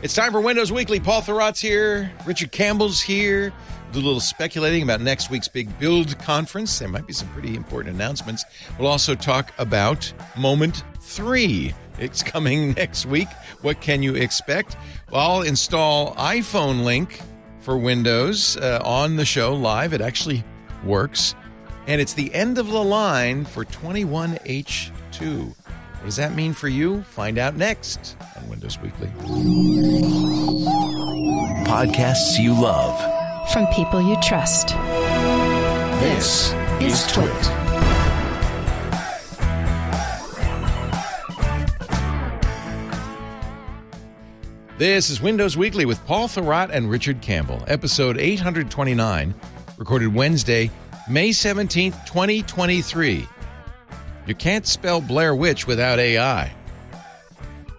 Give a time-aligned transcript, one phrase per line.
[0.00, 1.00] It's time for Windows Weekly.
[1.00, 2.08] Paul Thurrott's here.
[2.24, 3.52] Richard Campbell's here.
[3.90, 6.78] Do a little speculating about next week's big build conference.
[6.78, 8.44] There might be some pretty important announcements.
[8.78, 11.74] We'll also talk about Moment 3.
[11.98, 13.26] It's coming next week.
[13.62, 14.76] What can you expect?
[15.10, 17.20] Well, I'll install iPhone link
[17.58, 19.92] for Windows uh, on the show live.
[19.94, 20.44] It actually
[20.84, 21.34] works.
[21.88, 25.54] And it's the end of the line for 21H2.
[25.98, 27.02] What does that mean for you?
[27.02, 29.08] Find out next on Windows Weekly.
[31.66, 32.96] Podcasts you love.
[33.52, 34.68] From people you trust.
[36.00, 37.28] This is Twit.
[44.78, 49.34] This is Windows Weekly with Paul Thurrott and Richard Campbell, episode 829,
[49.76, 50.70] recorded Wednesday,
[51.10, 53.26] May 17th, 2023.
[54.28, 56.52] You can't spell Blair Witch without AI.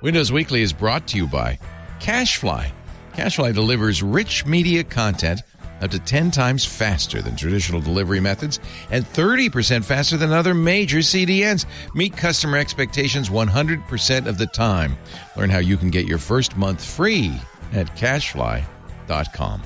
[0.01, 1.59] Windows Weekly is brought to you by
[1.99, 2.71] CacheFly.
[3.13, 5.43] CacheFly delivers rich media content
[5.79, 10.97] up to 10 times faster than traditional delivery methods and 30% faster than other major
[10.99, 11.67] CDNs.
[11.93, 14.97] Meet customer expectations 100% of the time.
[15.37, 17.31] Learn how you can get your first month free
[17.73, 19.61] at cachefly.com.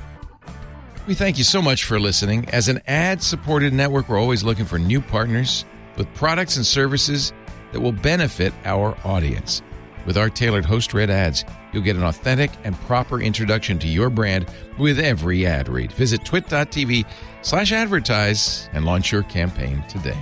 [1.08, 2.50] We thank you so much for listening.
[2.50, 5.64] As an ad supported network, we're always looking for new partners
[5.98, 7.34] with products and services
[7.72, 9.62] that will benefit our audience.
[10.06, 14.10] With our tailored host read ads, you'll get an authentic and proper introduction to your
[14.10, 14.46] brand
[14.78, 15.94] with every ad read.
[15.94, 17.06] Visit twit.tv
[17.42, 20.22] slash advertise and launch your campaign today.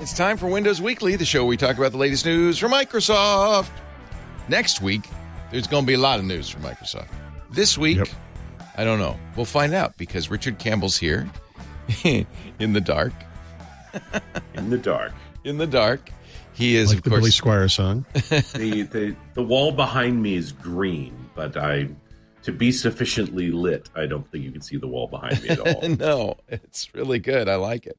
[0.00, 2.70] It's time for Windows Weekly, the show where we talk about the latest news from
[2.70, 3.70] Microsoft.
[4.48, 5.02] Next week,
[5.50, 7.08] there's going to be a lot of news from Microsoft.
[7.50, 8.08] This week, Yep.
[8.76, 9.18] I don't know.
[9.34, 11.28] We'll find out because Richard Campbell's here
[12.04, 13.12] in the dark.
[14.54, 15.12] In the dark.
[15.44, 16.10] In the dark.
[16.52, 18.04] He is, like of the Billy course, Squier song.
[18.14, 21.88] The, the the wall behind me is green, but I
[22.42, 25.60] to be sufficiently lit, I don't think you can see the wall behind me at
[25.60, 25.88] all.
[25.88, 27.48] no, it's really good.
[27.48, 27.96] I like it.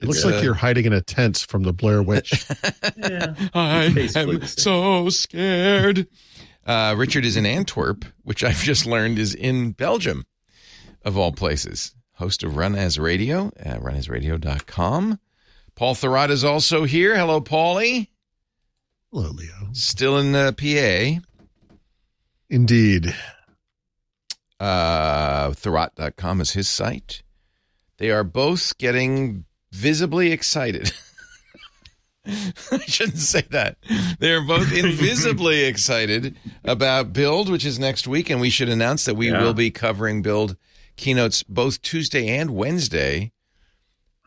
[0.00, 2.46] It looks It's, like uh, you're hiding in a tent from the Blair Witch.
[2.96, 3.34] yeah.
[3.54, 6.06] I'm, so scared.
[6.66, 10.26] Uh, Richard is in Antwerp, which I've just learned is in Belgium,
[11.04, 11.94] of all places.
[12.22, 15.18] Host of Run As Radio at runasradio.com.
[15.74, 17.16] Paul Thurrott is also here.
[17.16, 18.10] Hello, Paulie.
[19.10, 19.70] Hello, Leo.
[19.72, 21.20] Still in the PA.
[22.48, 23.12] Indeed.
[24.60, 27.24] Uh, Thurrott.com is his site.
[27.98, 30.92] They are both getting visibly excited.
[32.24, 33.78] I shouldn't say that.
[34.20, 39.06] They are both invisibly excited about Build, which is next week, and we should announce
[39.06, 39.42] that we Yeah.
[39.42, 40.56] will be covering Build
[41.02, 43.32] keynotes both Tuesday and Wednesday,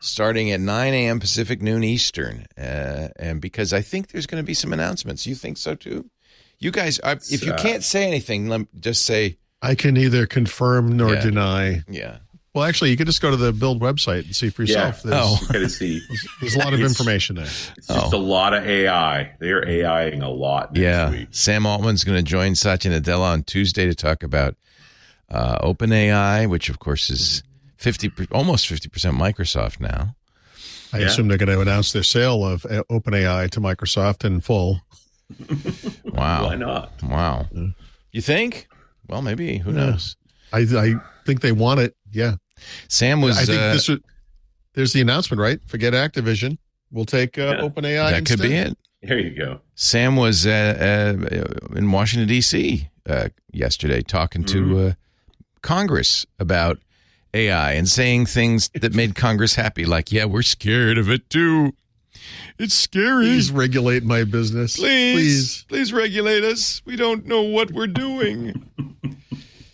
[0.00, 1.18] starting at 9 a.m.
[1.20, 2.46] Pacific, noon Eastern.
[2.56, 5.26] Uh, and because I think there's going to be some announcements.
[5.26, 6.10] You think so too?
[6.58, 10.26] You guys, uh, if you Uh, can't say anything, lem- just say, I can neither
[10.26, 11.20] confirm nor Yeah.
[11.22, 11.82] deny.
[11.88, 12.18] yeah.
[12.54, 15.02] Well, actually, you could just go to the Build website and see for yourself.
[15.04, 15.10] Yeah.
[15.10, 15.46] There's, Oh.
[15.52, 16.00] Kind of see.
[16.40, 17.44] there's a lot of It's- information there.
[17.44, 19.32] It's just a lot of AI.
[19.40, 21.28] They are AIing a lot next Yeah, week.
[21.32, 24.56] Sam Altman's going to join Satya Nadella on Tuesday to talk about
[25.30, 27.42] uh, OpenAI, which of course is
[27.76, 30.14] fifty, almost fifty percent Microsoft now.
[30.92, 31.06] I Yeah.
[31.06, 34.80] assume they're going to announce their sale of uh, OpenAI to Microsoft in full.
[36.04, 36.92] Wow, Why not?
[37.02, 37.46] wow.
[38.12, 38.68] You think?
[39.08, 39.58] Well, maybe.
[39.58, 39.86] Who Yeah.
[39.90, 40.16] knows?
[40.52, 40.94] I, I
[41.26, 41.94] think they want it.
[42.12, 42.36] Yeah.
[42.88, 43.36] Sam was.
[43.36, 43.98] I think uh, this was.
[44.74, 45.60] there's the announcement, right?
[45.66, 46.56] Forget Activision.
[46.90, 47.60] We'll take uh, Yeah.
[47.68, 48.10] OpenAI.
[48.12, 48.78] that could be it.
[49.02, 49.60] There you go.
[49.74, 51.16] Sam was uh,
[51.70, 52.88] uh, in Washington D.C.
[53.08, 54.92] Uh, yesterday talking to uh,
[55.66, 56.78] Congress about
[57.34, 61.74] AI and saying things that made Congress happy, like, "Yeah, we're scared of it too.
[62.56, 63.24] It's scary.
[63.26, 64.76] Please regulate my business.
[64.76, 66.82] Please, please regulate us.
[66.84, 68.64] We don't know what we're doing."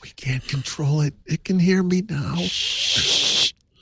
[0.03, 1.13] We can't control it.
[1.27, 2.37] It can hear me now.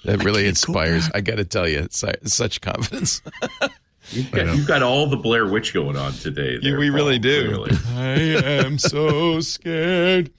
[0.04, 1.06] That really can't go inspires.
[1.06, 1.16] back.
[1.16, 2.02] I got to tell you, it's
[2.34, 3.22] such confidence.
[4.12, 6.58] You've got, you've got all the Blair Witch going on today.
[6.60, 7.46] there, we really do.
[7.46, 7.76] clearly.
[7.94, 10.32] I am so scared.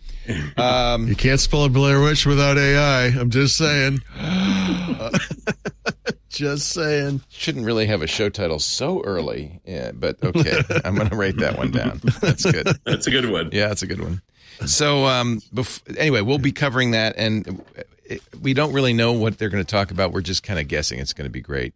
[0.57, 3.05] Um, You can't spell a Blair Witch without AI.
[3.07, 3.99] I'm just saying.
[6.29, 7.21] just saying.
[7.29, 11.37] shouldn't really have a show title so early, yeah, but okay, I'm going to write
[11.37, 12.01] that one down.
[12.21, 12.67] That's good.
[12.85, 13.49] That's a good one.
[13.51, 14.21] Yeah, that's a good one.
[14.65, 17.63] So, um, bef- anyway, we'll be covering that, and
[18.05, 20.11] it, we don't really know what they're going to talk about.
[20.11, 21.73] We're just kind of guessing it's going to be great.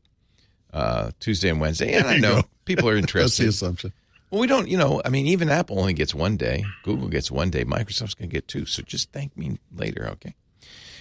[0.71, 2.47] Uh, Tuesday and Wednesday, and I know go.
[2.65, 3.21] people are interested.
[3.23, 3.65] That's the interested.
[3.65, 3.93] assumption.
[4.35, 6.65] Well, we don't, you know, I mean, even Apple only gets one day.
[6.83, 7.63] Google gets one day.
[7.63, 8.65] Microsoft's going to get two.
[8.65, 10.35] So just thank me later, okay?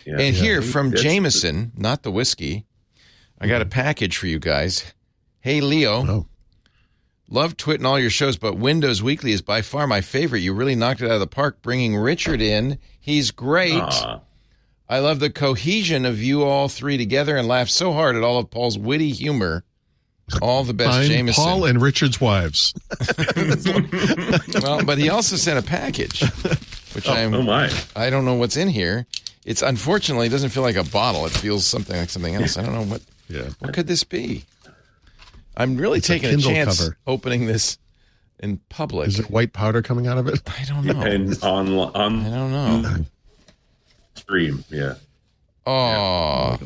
[0.07, 0.21] Yeah.
[0.21, 2.65] and here from That's- Jameson, not the whiskey,
[3.41, 4.85] I got a package for you guys.
[5.41, 6.27] Hey, Leo, Oh,
[7.29, 10.39] Love Twit and all your shows, but Windows Weekly is by far my favorite.
[10.43, 12.79] You really knocked it out of the park bringing Richard in.
[13.01, 13.75] He's great.
[13.83, 14.21] Aw.
[14.89, 18.39] I love the cohesion of you all three together and laugh so hard at all
[18.39, 19.65] of Paul's witty humor.
[20.41, 21.45] All the best, Find Jameson.
[21.45, 22.73] Paul and Richard's wives.
[24.63, 26.21] well, but he also sent a package,
[26.95, 27.71] which oh, I'm Oh my!
[27.95, 29.07] I don't know what's in here.
[29.45, 31.27] It's unfortunately it doesn't feel like a bottle.
[31.27, 32.57] It feels something like something else.
[32.57, 33.51] I don't know what Yeah.
[33.59, 34.45] what could this be.
[35.57, 36.97] I'm really It's taking a, Kindle chance cover.
[37.07, 37.77] opening this
[38.41, 39.09] in public.
[39.09, 40.41] Is it white powder coming out of it?
[40.47, 41.01] I don't know.
[41.03, 43.05] And on I don't know.
[44.15, 44.95] stream, yeah.
[45.67, 46.59] Oh,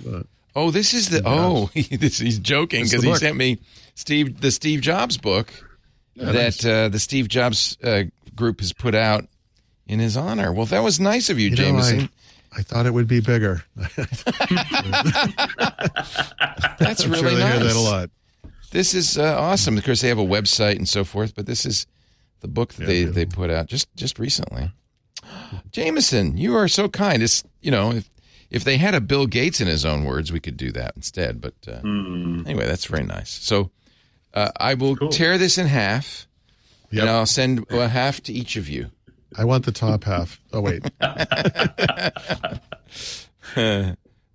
[0.58, 1.70] oh, this is the oh.
[1.90, 3.18] this, he's joking because he book.
[3.18, 3.58] sent me
[3.94, 5.52] Steve the Steve Jobs book
[6.16, 9.26] that uh, the Steve Jobs uh, group has put out
[9.86, 10.52] in his honor.
[10.52, 12.00] Well, that was nice of you, You know, Jameson.
[12.52, 13.62] I, I thought it would be bigger.
[16.78, 17.52] That's I'm really sure nice.
[17.54, 18.10] hear that a lot.
[18.70, 19.78] This is uh, awesome.
[19.78, 21.86] Of course, they have a website and so forth, but this is
[22.40, 23.12] the book that Yeah, they, really.
[23.12, 24.70] they put out just just recently.
[25.72, 27.22] Jameson, you are so kind.
[27.22, 28.08] It's you know if
[28.50, 31.40] if they had a Bill Gates in his own words, we could do that instead.
[31.40, 33.30] But uh, anyway, that's very nice.
[33.30, 33.70] So
[34.34, 35.08] uh, I will Cool.
[35.10, 36.26] tear this in half,
[36.90, 37.00] Yep.
[37.02, 38.90] and I'll send a half to each of you.
[39.36, 40.40] I want the top half.
[40.52, 40.82] Oh wait,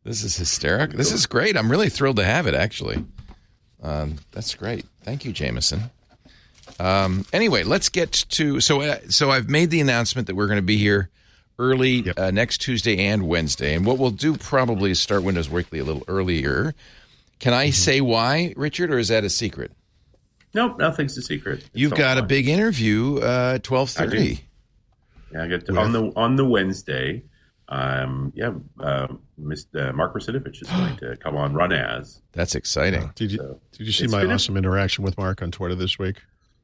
[0.05, 0.97] This is hysterical.
[0.97, 1.55] This is great.
[1.55, 2.53] I'm really thrilled to have it.
[2.55, 3.05] Actually,
[3.81, 4.85] um, that's great.
[5.03, 5.83] Thank you, Jameson.
[6.79, 8.81] Um, anyway, let's get to so.
[8.81, 11.09] Uh, so I've made the announcement that we're going to be here
[11.59, 12.19] early Yep.
[12.19, 15.83] uh, next Tuesday and Wednesday, and what we'll do probably is start Windows Weekly a
[15.83, 16.73] little earlier.
[17.39, 19.71] Can I say why, Richard, or is that a secret?
[20.53, 21.59] Nope, nothing's a secret.
[21.59, 24.41] It's You've all got a big interview uh, twelve thirty.
[25.31, 27.23] Yeah, I got to, on the on the Wednesday.
[27.69, 28.51] Um, yeah,
[28.81, 29.95] um, Mr.
[29.95, 32.21] Mark Russinovich is going to come on run as.
[32.33, 33.11] That's exciting.
[33.15, 35.73] did you So, did you see my been a- awesome interaction with Mark on Twitter
[35.75, 36.17] this week?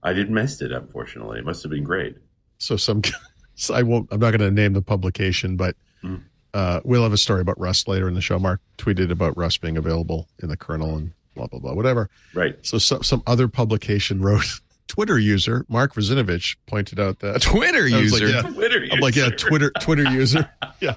[0.03, 1.39] I did missed it, unfortunately.
[1.39, 2.17] It must have been great.
[2.59, 3.01] So some,
[3.59, 4.07] so I won't.
[4.11, 6.21] I'm not going to name the publication, but Mm.
[6.53, 8.39] uh, we'll have a story about Rust later in the show.
[8.39, 12.09] Mark tweeted about Rust being available in the kernel and blah blah blah, whatever.
[12.33, 12.55] Right.
[12.61, 14.45] So some some other publication wrote.
[14.89, 18.27] Twitter user Mark Vazinovich pointed out that Twitter I was like, user.
[18.27, 18.41] yeah.
[18.41, 18.85] Twitter.
[18.91, 19.29] I'm like, yeah.
[19.29, 20.49] Twitter Twitter user.
[20.81, 20.95] Yeah,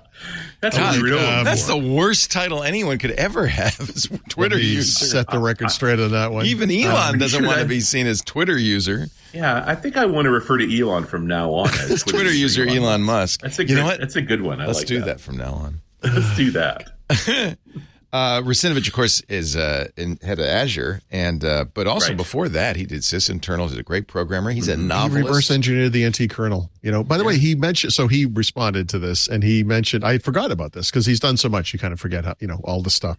[0.61, 3.81] That's God, what we're uh, that's the worst title anyone could ever have.
[3.81, 5.07] Is Twitter Let me user.
[5.07, 6.47] Set the record straight on that one.
[6.47, 9.07] Even Elon I'm doesn't sure want to be seen as Twitter user.
[9.33, 12.65] Yeah, I think I want to refer to Elon from now on as Twitter user
[12.65, 13.41] Elon Musk.
[13.41, 13.99] That's a you good, know what?
[13.99, 14.61] That's a good one.
[14.61, 15.21] I Let's like do that.
[15.21, 15.81] from now on.
[16.05, 17.59] Let's do that.
[18.13, 22.17] Uh, Russinovich, of course, is uh, in head of Azure, and uh, but also Right.
[22.17, 23.71] before that, he did sysinternals.
[23.71, 24.51] He's a great programmer.
[24.51, 25.17] He's a novelist.
[25.17, 26.71] he reverse engineered the NT kernel.
[26.83, 30.05] You know, by the way, he mentioned so he responded to this and he mentioned
[30.05, 31.73] I forgot about this because he's done so much.
[31.73, 33.17] You kind of forget how you know all the stuff.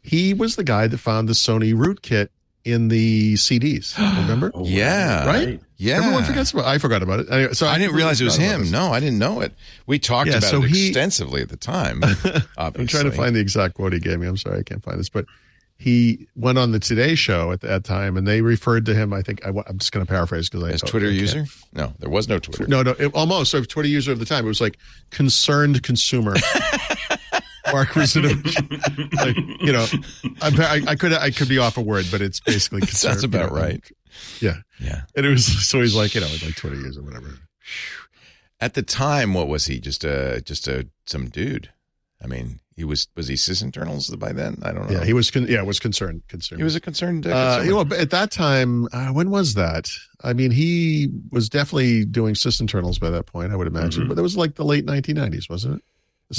[0.00, 2.28] He was the guy that found the Sony rootkit
[2.64, 3.96] in the CDs.
[4.22, 4.50] Remember?
[4.54, 5.26] Oh, Yeah.
[5.26, 5.60] Right?
[5.76, 6.64] yeah, Everyone forgets about.
[6.66, 7.30] I forgot about it.
[7.30, 8.70] Anyway, so I didn't realize it was him.
[8.70, 9.52] No, I didn't know it.
[9.86, 12.02] We talked Yeah, about so it he- extensively at the time.
[12.58, 14.26] I'm trying to find the exact quote he gave me.
[14.26, 15.24] I'm sorry, I can't find this, but
[15.78, 19.12] he went on the Today Show at that time, and they referred to him.
[19.12, 21.46] I think I, am just going to paraphrase because I as Twitter I user.
[21.72, 22.68] No, there was no Twitter.
[22.68, 23.50] No, no, it, almost.
[23.50, 24.78] So Twitter user of the time, it was like
[25.10, 26.36] concerned consumer.
[27.70, 29.14] Mark Russinovich.
[29.16, 29.86] like, you know,
[30.40, 33.52] I, I could I could be off a word, but it's basically concerned, Sounds about
[33.52, 33.80] right.
[34.40, 35.02] Yeah, Yeah.
[35.16, 37.28] and it was so he's like you know like twenty years or whatever.
[38.60, 39.80] At the time, what was he?
[39.80, 41.70] Just a just a some dude.
[42.22, 44.58] I mean, he was was he sysinternals by then?
[44.62, 44.98] I don't know.
[44.98, 46.60] Yeah, he was con- yeah was concerned concerned.
[46.60, 47.26] he was a concerned.
[47.26, 49.88] Uh, you know, at that time, uh, when was that?
[50.22, 54.04] I mean, he was definitely doing sysinternals by that point, I would imagine.
[54.04, 54.08] Mhm.
[54.10, 55.82] But it was like the late 1990s, wasn't it?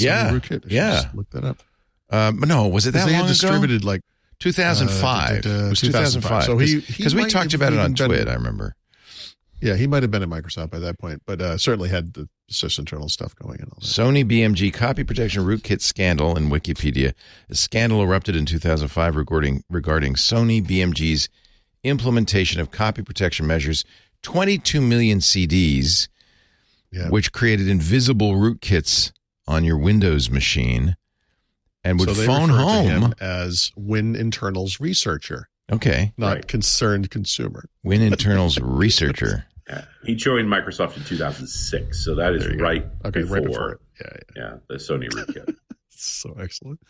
[0.00, 0.64] Yeah, rootkit.
[0.70, 1.10] Yeah.
[1.14, 1.62] look that up.
[2.10, 3.28] Um, no, was it that they long had ago?
[3.28, 4.02] distributed like
[4.40, 5.30] 2005.
[5.46, 6.44] Uh, it was 2005.
[6.44, 6.44] 2005.
[6.44, 8.30] So he- because we talked about it on Twitter.
[8.30, 8.74] I remember.
[9.60, 12.28] Yeah, he might have been at Microsoft by that point, but uh, certainly had the
[12.50, 13.86] sysinternal stuff going and all that.
[13.86, 17.14] Sony BMG copy protection rootkit scandal in Wikipedia.
[17.48, 21.30] A scandal erupted in 2005 regarding regarding Sony BMG's
[21.82, 23.84] implementation of copy protection measures.
[24.22, 26.08] 22 million CDs,
[26.92, 27.08] Yeah.
[27.08, 29.12] which created invisible rootkits
[29.46, 30.96] on your Windows machine,
[31.82, 32.86] and would so they phone referred to home.
[33.02, 36.48] him as Winternals researcher, Okay, not Right.
[36.48, 37.64] concerned consumer.
[37.86, 39.46] Winternals researcher.
[39.68, 39.84] Yeah.
[40.04, 42.64] He joined Microsoft in 2006, so that is There you go.
[42.64, 43.80] right, Okay, before, right before it.
[44.00, 44.42] Yeah, yeah.
[44.42, 45.54] Yeah, the Sony rootkit.
[45.88, 46.80] so excellent.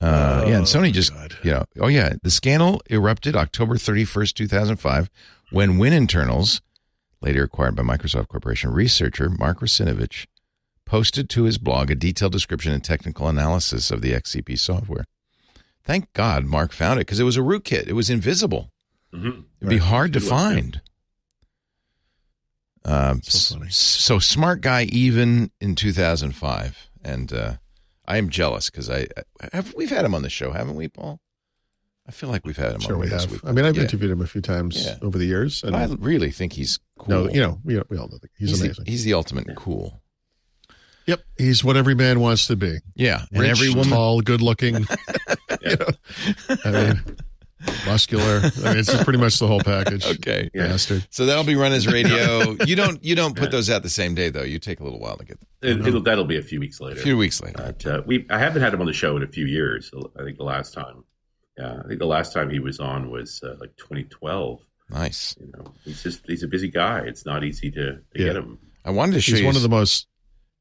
[0.00, 1.34] Uh, yeah, and Oh, Sony just, God.
[1.42, 5.08] you know, oh yeah, the scandal erupted October 31st, 2005,
[5.50, 6.60] when Winternals,
[7.22, 10.26] later acquired by Microsoft Corporation, researcher Mark Russinovich
[10.88, 15.04] posted to his blog a detailed description and technical analysis of the XCP software.
[15.84, 17.86] Thank God Mark found it because it was a rootkit.
[17.86, 18.70] It was invisible.
[19.14, 19.44] Mhm.
[19.60, 20.80] It'd be hard to find.
[22.84, 27.54] Um, So so smart guy even in 2005, and uh,
[28.06, 29.06] I am jealous because I,
[29.40, 31.20] I have we've had him on the show, haven't we, Paul?
[32.06, 33.30] I feel like we've had him Sure, on we have.
[33.30, 33.40] week.
[33.44, 33.82] I mean, I've Yeah.
[33.82, 34.96] interviewed him a few times Yeah.
[35.02, 37.08] over the years, and I really think he's cool.
[37.24, 38.84] no, you know, we, we all know that he's, he's, amazing.
[38.84, 40.00] The, he's the ultimate cool.
[41.08, 42.78] Yep, he's what every man wants to be.
[42.94, 43.88] Yeah, and Rich, every woman.
[43.88, 44.74] tall, good looking.
[45.62, 45.86] you know,
[46.64, 47.16] I mean,
[47.86, 48.38] muscular.
[48.38, 50.06] I mean, it's just pretty much the whole package.
[50.06, 50.68] Okay, Yeah.
[50.68, 51.06] Bastard.
[51.10, 52.56] so that'll be run as radio.
[52.66, 53.50] you don't you don't put Yeah.
[53.50, 54.42] those out the same day though.
[54.44, 55.48] You take a little while to get them.
[55.80, 56.92] It, it'll, that'll be a few weeks later.
[56.92, 57.02] A later.
[57.04, 57.56] few weeks later.
[57.56, 59.90] But uh, we, I haven't had him on the show in a few years.
[60.18, 61.02] I think the last time,
[61.58, 64.60] yeah, I think the last time he was on was uh, like 2012.
[64.90, 65.36] Nice.
[65.40, 67.00] You know, he's just he's a busy guy.
[67.00, 68.26] It's not easy to, to Yeah.
[68.26, 68.58] get him.
[68.84, 70.06] I wanted to show He's you one of the most.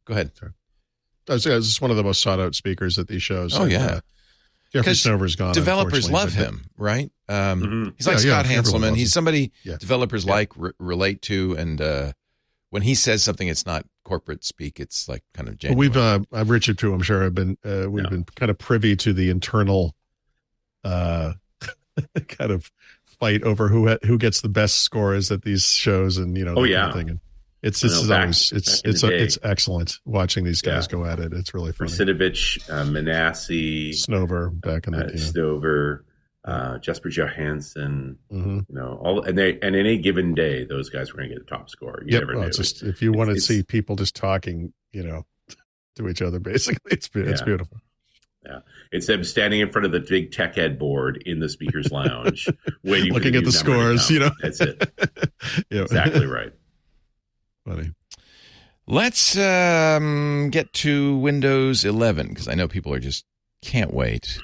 [0.08, 0.32] Go ahead.
[1.30, 3.54] I was, I was just one of the most sought out speakers at these shows.
[3.58, 3.86] Oh, And, yeah.
[3.86, 4.00] uh,
[4.74, 5.54] Jeffrey 'Cause Snover's gone.
[5.54, 7.12] Developers love him, right?
[7.30, 7.94] Um, Mhm.
[7.98, 8.96] He's like Yeah, yeah, Scott everyone Hanselman.
[8.98, 9.76] He's somebody Yeah.
[9.78, 10.32] developers Yeah.
[10.32, 12.14] like, re- relate to, and uh,
[12.70, 14.80] when he says something, it's not corporate speak.
[14.80, 15.78] It's like kind of But genuine.
[15.80, 16.94] we've, uh, uh, Richard too.
[16.94, 18.10] I'm sure I've been, uh, we've Yeah.
[18.10, 19.96] been kind of privy to the internal,
[20.84, 21.34] uh,
[22.28, 22.72] kind of
[23.20, 26.56] fight over who ha- who gets the best scores at these shows, and you know,
[26.56, 26.80] Oh, that yeah.
[26.82, 27.10] kind of thing.
[27.10, 27.20] And
[27.68, 30.98] it's I this know, back- it's back it's a, it's excellent watching these guys Yeah.
[30.98, 31.34] go at it.
[31.34, 31.90] It's really funny.
[31.92, 35.18] Russinovich, uh, Minasi, Snover back in the uh.
[35.18, 36.06] Stover,
[36.46, 38.18] uh, Jesper Johansson.
[38.32, 38.66] Mhm.
[38.70, 41.46] You know, all and they and any given day, those guys were going to get
[41.46, 42.02] the top score.
[42.06, 42.22] You Yep.
[42.22, 42.52] never well, knew.
[42.54, 45.26] just if you want to see people just talking, you know,
[45.96, 47.46] to each other, basically, it's it's Yeah.
[47.46, 47.82] beautiful.
[48.94, 52.48] It's them standing in front of the big tech ed board in the speakers lounge,
[52.82, 54.30] waiting, for Looking at the scores, you know.
[54.42, 54.90] That's it.
[55.70, 56.54] yeah, Exactly right.
[57.68, 57.92] Funny.
[58.88, 63.26] Let's um, get to Windows 11 because I know people are just
[63.62, 64.40] can't wait.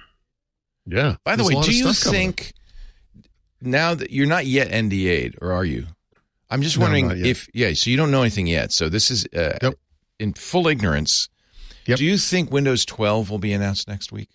[0.85, 1.15] Yeah.
[1.23, 2.53] By the way, do you think
[3.61, 5.85] now that you're not yet NDA'd, or are you?
[6.49, 7.19] I'm just wondering yet.
[7.25, 7.73] if yeah.
[7.73, 8.73] So you don't know anything yet.
[8.73, 9.75] So this is uh, Yep.
[10.19, 11.29] in full ignorance.
[11.87, 11.99] Yep.
[11.99, 14.29] Do you think Windows 12 will be announced next week?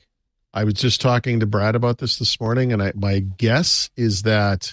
[0.54, 4.22] I was just talking to Brad about this this morning, and I, my guess is
[4.22, 4.72] that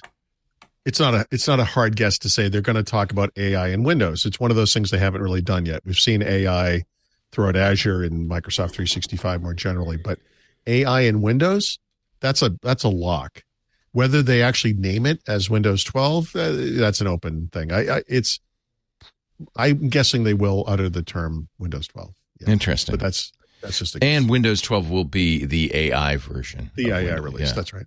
[0.85, 3.31] it's not a it's not a hard guess to say they're going to talk about
[3.37, 4.25] AI in Windows.
[4.25, 5.81] It's one of those things they haven't really done yet.
[5.85, 6.83] We've seen AI
[7.31, 10.19] throughout Azure and Microsoft 365 more generally, but
[10.67, 11.79] AI in Windows
[12.19, 13.43] that's a that's a lock.
[13.91, 17.71] Whether they actually name it as Windows 12, uh, that's an open thing.
[17.71, 18.39] I, I it's
[19.55, 22.13] I'm guessing they will utter the term Windows 12.
[22.41, 22.49] Yeah.
[22.49, 22.93] Interesting.
[22.93, 26.71] But that's that's just a and Windows 12 will be the AI version.
[26.75, 27.49] the AI release.
[27.49, 27.53] Yeah.
[27.53, 27.85] That's right.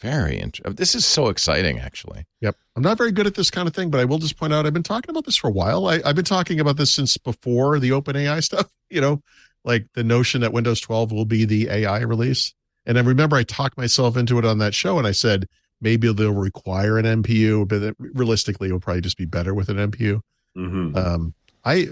[0.00, 0.74] Very interesting.
[0.74, 2.24] This is so exciting, actually.
[2.40, 2.56] Yep.
[2.76, 4.66] I'm not very good at this kind of thing, but I will just point out
[4.66, 5.86] I've been talking about this for a while.
[5.86, 9.22] I, I've been talking about this since before the open AI stuff, you know,
[9.64, 12.54] like the notion that Windows 12 will be the AI release.
[12.86, 15.46] And I remember I talked myself into it on that show and I said
[15.80, 20.20] maybe they'll require an NPU, but realistically it'll probably just be better with an NPU.
[20.54, 21.88] hmm Um, I,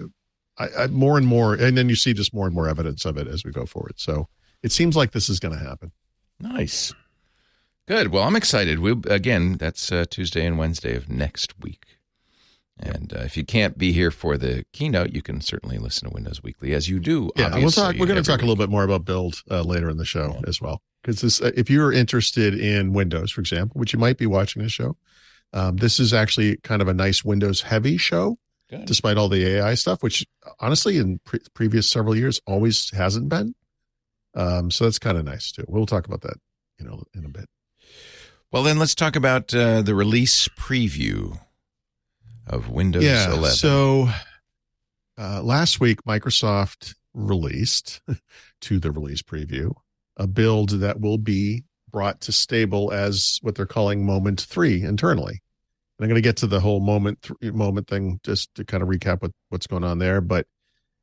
[0.57, 3.19] I, I more and more, and then you see just more and more evidence of
[3.19, 3.95] it as we go forward.
[3.97, 4.29] So
[4.63, 5.91] it seems like this is going to happen.
[6.41, 6.95] Nice.
[7.87, 8.09] Good.
[8.09, 8.79] Well, I'm excited.
[8.79, 11.85] We again, that's uh, Tuesday and Wednesday of next week.
[12.81, 16.15] And uh, if you can't be here for the keynote, you can certainly listen to
[16.15, 17.31] Windows Weekly as you do.
[17.37, 19.89] Yeah, we'll talk, we're going to talk a little bit more about build uh, later
[19.89, 20.49] in the show Yeah.
[20.49, 20.81] as well.
[21.05, 24.73] Because uh, if you're interested in Windows, for example, which you might be watching this
[24.73, 24.97] show,
[25.53, 28.39] um, this is actually kind of a nice Windows heavy show,
[28.71, 28.87] Good.
[28.87, 30.27] despite all the AI stuff, which
[30.59, 33.55] honestly in pre- previous several years always hasn't been.
[34.35, 35.65] Um, so that's kind of nice too.
[35.69, 36.39] We'll talk about that,
[36.81, 37.45] you know, in a bit.
[38.55, 41.41] Well, then let's talk about uh, the release preview
[42.47, 43.33] of Windows yeah.
[43.33, 43.51] 11.
[43.57, 44.09] So
[45.19, 48.01] uh, last week, Microsoft released
[48.61, 49.75] to the release preview
[50.17, 55.43] a build that will be brought to stable as what they're calling Moment Three internally.
[55.99, 58.85] And I'm going to get to the whole moment th- moment thing just to kind
[58.85, 60.21] of recap what, what's going on there.
[60.21, 60.47] But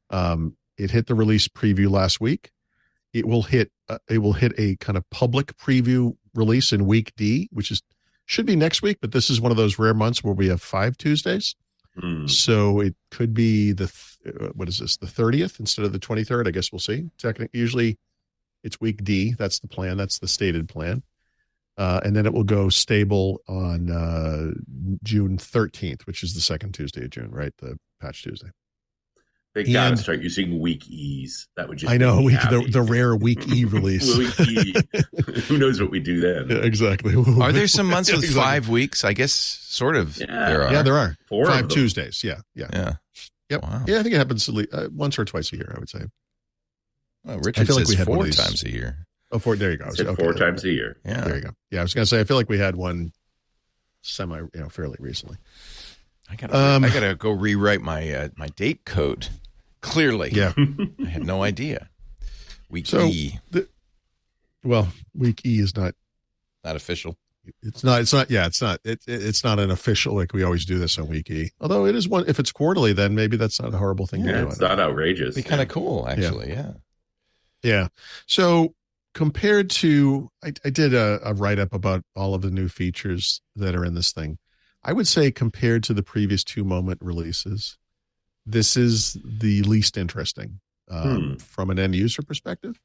[0.09, 2.49] um, it hit the release preview last week.
[3.11, 7.13] It will hit uh, it will hit a kind of public preview release in week
[7.15, 7.81] D, which is
[8.25, 8.97] should be next week.
[9.01, 11.55] But this is one of those rare months where we have five Tuesdays.
[11.99, 12.27] Hmm.
[12.27, 15.99] So it could be the th- uh, what is this the 30th instead of the
[15.99, 16.47] 23rd.
[16.47, 17.09] I guess we'll see.
[17.17, 17.97] Technically, usually
[18.63, 19.33] it's week D.
[19.37, 19.97] That's the plan.
[19.97, 21.03] That's the stated plan.
[21.77, 24.51] Uh, and then it will go stable on uh,
[25.03, 27.53] June 13th, which is the second Tuesday of June, right?
[27.57, 28.49] The patch Tuesday.
[29.53, 31.47] They got to And- start using week E's.
[31.57, 34.17] That would just I know make me week the, the rare week E release.
[34.17, 34.73] week E.
[35.47, 36.49] Who knows what we do then?
[36.49, 37.13] Yeah, exactly.
[37.41, 38.41] Are there some months with Exactly.
[38.41, 39.03] five weeks?
[39.03, 40.17] I guess sort of.
[40.17, 40.27] Yeah.
[40.27, 40.71] There are.
[40.73, 41.77] Yeah, there are Four five of them.
[41.77, 42.23] Tuesdays.
[42.23, 42.93] Yeah, yeah, Yeah.
[43.49, 43.63] yep.
[43.63, 43.83] Wow.
[43.87, 45.73] Yeah, I think it happens at least, uh, once or twice a year.
[45.75, 46.05] I would say.
[47.25, 49.05] Well, Richard feel like says we had four these- times a year.
[49.33, 49.55] Oh, four.
[49.57, 49.89] There you go.
[49.91, 50.23] Said Okay.
[50.23, 50.97] four times a year.
[51.05, 51.21] Yeah.
[51.25, 51.49] There you go.
[51.71, 53.11] Yeah, I was going to say I feel like we had one
[54.01, 55.37] semi, you know, fairly recently.
[56.29, 59.27] I gotta, Um, I gotta go rewrite my uh, my date code.
[59.81, 60.53] Clearly, Yeah.
[60.57, 61.89] I had no idea.
[62.69, 63.67] Week So- E, The,
[64.63, 65.93] well, week E is not.
[66.63, 67.17] not official.
[67.63, 68.01] It's not.
[68.01, 68.29] It's not.
[68.29, 68.79] Yeah, it's not.
[68.83, 71.51] It, it- it's not an official like we always do this on week E.
[71.59, 72.23] Although it is one.
[72.27, 74.47] If it's quarterly, then maybe that's not a horrible thing Yeah, to do.
[74.49, 75.35] it's not outrageous.
[75.35, 76.49] It'd Be kind of cool, actually.
[76.51, 76.73] Yeah.
[77.63, 77.87] Yeah.
[78.27, 78.75] So
[79.15, 83.41] compared to, I, I did a, a write up about all of the new features
[83.55, 84.37] that are in this thing.
[84.83, 87.77] I would say compared to the previous two moment releases,
[88.45, 91.35] this is the least interesting um, Hmm.
[91.37, 92.79] from an end user perspective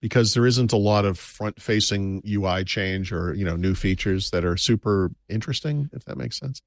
[0.00, 4.30] because there isn't a lot of front facing UI change or, you know, new features
[4.30, 6.60] that are super interesting, if that makes sense.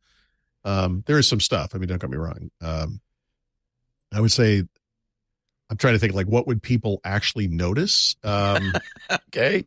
[0.63, 1.75] Um, there is some stuff.
[1.75, 2.49] I mean, don't get me wrong.
[2.61, 2.99] Um,
[4.13, 4.63] I would say
[5.69, 8.15] I'm trying to think like what would people actually notice?
[8.23, 8.73] Um,
[9.29, 9.65] Okay.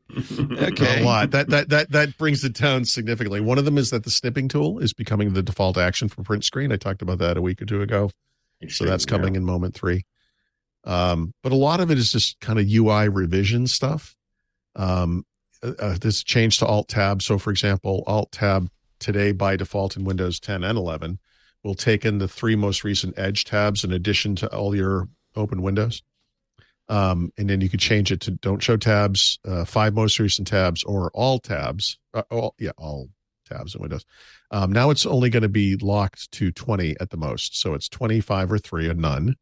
[1.02, 1.30] a lot.
[1.30, 3.40] That that that that brings it down significantly.
[3.40, 6.44] One of them is that the snipping tool is becoming the default action for print
[6.44, 6.72] screen.
[6.72, 8.10] I talked about that a week or two ago.
[8.68, 10.04] So that's coming in moment three.
[10.84, 14.14] Um, but a lot of it is just kind of UI revision stuff.
[14.76, 15.24] Um,
[15.62, 17.22] uh, uh, this change to Alt Tab.
[17.22, 21.18] So, for example, Alt Tab today by default in Windows 10 and 11
[21.62, 25.62] will take in the three most recent Edge tabs in addition to all your open
[25.62, 26.02] windows.
[26.88, 30.48] Um, and then you could change it to don't show tabs, uh, five most recent
[30.48, 31.98] tabs, or all tabs.
[32.12, 33.08] Uh, all, yeah, all
[33.50, 34.04] tabs in Windows.
[34.50, 37.60] Um, now it's only going to be locked to 20 at the most.
[37.60, 39.36] So it's 25 or three or none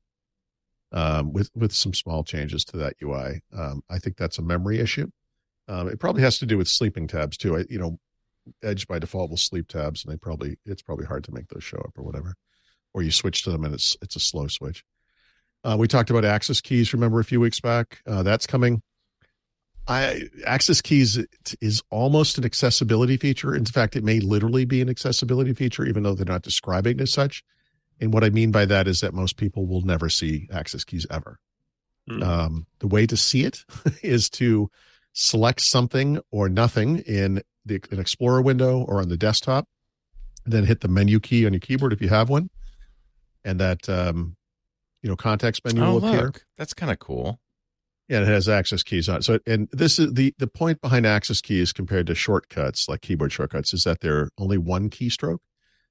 [0.92, 3.42] um, with, with some small changes to that UI.
[3.56, 5.08] Um, I think that's a memory issue.
[5.68, 7.56] Um, it probably has to do with sleeping tabs too.
[7.56, 7.98] I, you know,
[8.62, 11.62] Edge by default will sleep tabs and they probably, it's probably hard to make those
[11.62, 12.34] show up or whatever,
[12.94, 14.84] or you switch to them and it's, it's a slow switch.
[15.64, 16.94] Uh, we talked about access keys.
[16.94, 18.00] Remember a few weeks back?
[18.06, 18.80] Uh, that's coming.
[19.88, 21.18] I access keys
[21.62, 23.54] is almost an accessibility feature.
[23.54, 27.02] In fact, it may literally be an accessibility feature, even though they're not describing it
[27.02, 27.42] as such.
[27.98, 31.06] And what I mean by that is that most people will never see access keys
[31.10, 31.38] ever.
[32.06, 32.22] Hmm.
[32.22, 33.64] Um, the way to see it
[34.02, 34.70] is to
[35.14, 39.66] select something or nothing in the an Explorer window or on the desktop,
[40.44, 42.50] then hit the menu key on your keyboard if you have one,
[43.44, 44.36] and that um,
[45.02, 46.32] you know context menu Oh, will appear.
[46.56, 47.40] That's kind of cool.
[48.08, 49.24] Yeah, it has access keys on it.
[49.24, 53.32] So, and this is the the point behind access keys compared to shortcuts like keyboard
[53.32, 55.38] shortcuts is that they're only one keystroke.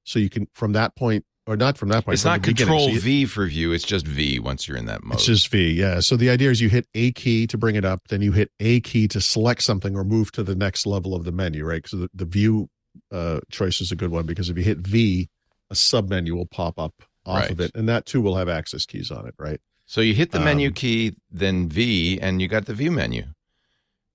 [0.04, 2.16] So you can from that point, or not from that point.
[2.16, 2.42] It's not.
[2.42, 3.72] Control So V for view.
[3.72, 5.16] It's just V once you're in that mode.
[5.16, 6.00] It's just V, yeah.
[6.00, 8.52] So the idea is you hit a key to bring it up, then you hit
[8.60, 11.88] a key to select something or move to the next level of the menu, right?
[11.88, 12.70] So the, the view
[13.12, 15.30] uh, choice is a good one because if you hit V,
[15.70, 16.94] a sub menu will pop up
[17.26, 19.60] off of it, and that too will have access keys on it, right?
[19.88, 23.24] So you hit the menu Um, key, then V, and you got the view menu.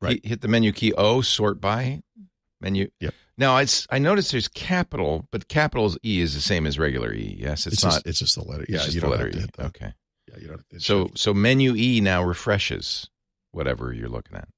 [0.00, 0.24] Right.
[0.24, 2.02] Hit- the menu key O, sort by
[2.61, 2.88] menu.
[3.00, 3.14] Yep.
[3.38, 7.37] Now I, I noticed there's capital, but capital E is the same as regular E.
[7.40, 7.90] Yes, it's, It's, not.
[7.94, 8.62] just it's just the letter.
[8.62, 9.66] it's Yeah, just you the don't letter have to hit that.
[9.66, 9.94] Okay.
[10.28, 10.82] Yeah, you don't.
[10.82, 13.08] So so menu E now refreshes
[13.50, 14.48] whatever you're looking at.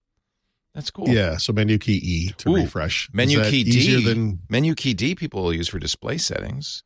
[0.75, 1.09] That's cool.
[1.09, 3.09] yeah, so menu key E to Ooh, refresh.
[3.13, 4.05] Menu key D.
[4.05, 6.83] than Menu key D people will use for display settings,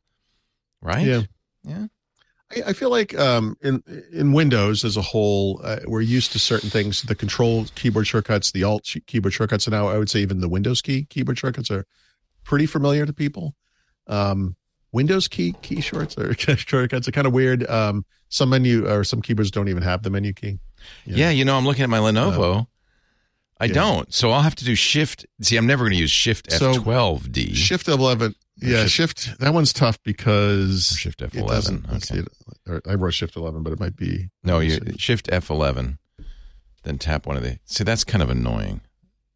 [0.81, 1.05] right?
[1.07, 1.21] Yeah.
[1.63, 1.87] Yeah.
[2.51, 6.39] I, I feel like um, in in Windows as a whole, uh, we're used to
[6.39, 7.03] certain things.
[7.03, 10.49] The control keyboard shortcuts, the Alt keyboard shortcuts, and now I would say even the
[10.49, 11.85] Windows key keyboard shortcuts are
[12.43, 13.55] pretty familiar to people.
[14.07, 14.55] Um,
[14.91, 17.69] Windows key key shorts or shortcuts are kind of weird.
[17.69, 20.59] Um, some menu or some keyboards don't even have the menu key.
[21.05, 21.15] Yeah.
[21.17, 21.29] Yeah.
[21.31, 22.67] you know, I'm looking at my Lenovo.
[23.59, 23.73] I yeah.
[23.73, 24.13] don't.
[24.13, 25.25] So I'll have to do Shift.
[25.41, 27.55] See, I'm never going to use Shift So, F12D.
[27.55, 29.39] Shift eleven, yeah, Shift- shift.
[29.39, 31.93] That one's tough because Shift F11.
[31.95, 32.19] Okay.
[32.19, 32.27] it-
[32.67, 34.79] or I wrote Shift eleven, but it might be No, you.
[34.97, 35.97] Shift F11,
[36.83, 37.59] then tap one of the.
[37.65, 38.81] See, that's kind of annoying.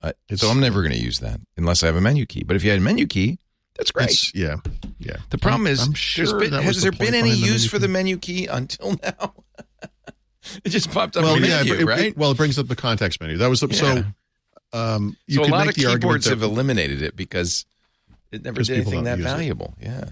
[0.03, 2.43] It's- so I'm never going to use that unless I have a menu key.
[2.43, 3.39] But if you had a menu key,
[3.77, 4.33] that's great.
[4.35, 4.57] Yeah,
[4.99, 5.17] yeah.
[5.29, 7.65] The problem I'm- is, I'm sure been, has the there been any behind the use
[7.65, 7.81] for key.
[7.81, 9.33] the menu key until now?
[10.65, 11.99] it just popped up well, yeah, menu, it- right?
[12.07, 13.37] it- well, it brings up the context menu.
[13.37, 13.75] That was the, Yeah.
[13.75, 14.03] so.
[14.77, 17.63] Um, you so a lot of the keyboards that, have eliminated it because
[18.33, 19.29] it never did anything that use it.
[19.29, 19.75] valuable.
[19.81, 20.05] Yeah.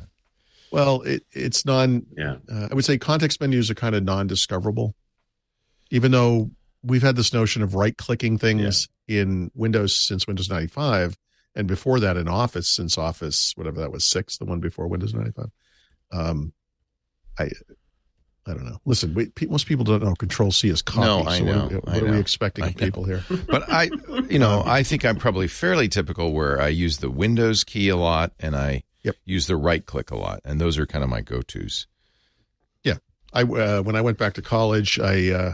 [0.71, 2.05] well, it, it's non.
[2.17, 2.35] Yeah.
[2.51, 4.95] Uh, I would say context menus are kind of non-discoverable,
[5.89, 6.51] even though
[6.83, 11.17] we've had this notion of right-clicking things in Windows since Windows ninety five,
[11.55, 15.13] and before that in Office since Office whatever that was six, the one before Windows
[15.13, 15.51] ninety five.
[16.11, 16.53] Um,
[17.37, 17.49] I.
[18.47, 18.77] I don't know.
[18.85, 21.01] Listen, we, most people don't know Control C is copy.
[21.05, 23.23] No, I so know, What, are, we- I what are we expecting of people here?
[23.47, 23.91] But I,
[24.29, 27.95] you know, I think I'm probably fairly typical where I use the Windows key a
[27.97, 29.15] lot and I Yep.
[29.25, 30.41] use the right click a lot.
[30.45, 31.87] And those are kind of my go tos.
[32.83, 32.97] Yeah,
[33.33, 35.53] I uh, when I went back to college, I uh,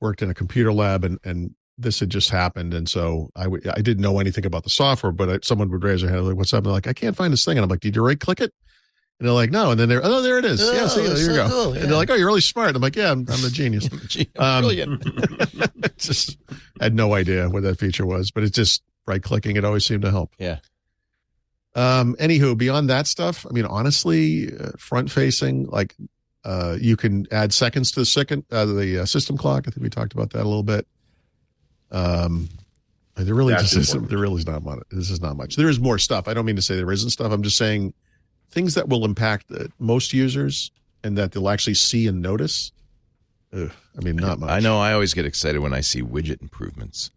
[0.00, 3.62] worked in a computer lab, and and this had just happened, and so I w-
[3.70, 6.36] I didn't know anything about the software, but I, someone would raise their hand like,
[6.36, 8.18] "What's up?" And like, "I can't find this thing," and I'm like, "Did you right
[8.20, 8.52] click it?"
[9.20, 10.62] And they're like, "No," and then they're, "Oh, there it is.
[10.62, 11.82] Oh, yeah, see, there that's you so go." cool, yeah.
[11.82, 14.30] And they're like, "Oh, you're really smart." I'm like, "Yeah, I'm, I'm a genius." Gee,
[14.38, 15.96] Um, brilliant.
[15.98, 16.38] just
[16.80, 19.56] had no idea what that feature was, but it's just right clicking.
[19.56, 20.32] It always seemed to help.
[20.38, 20.56] Yeah.
[21.74, 22.16] Um.
[22.18, 25.94] Anywho, beyond that stuff, I mean, honestly, uh, front facing, like,
[26.42, 29.68] uh, you can add seconds to the second, uh, the uh, system clock.
[29.68, 30.86] I think we talked about that a little bit.
[31.90, 32.48] Um,
[33.16, 34.78] there really That's just isn't, there really is not much.
[34.90, 35.56] This is not much.
[35.56, 36.26] There is more stuff.
[36.26, 37.30] I don't mean to say there isn't stuff.
[37.30, 37.92] I'm just saying
[38.50, 40.70] things that will impact uh, most users
[41.04, 42.72] and that they'll actually see and notice.
[43.52, 44.50] Ugh, I mean, not much.
[44.50, 47.10] I know I always get excited when I see widget improvements.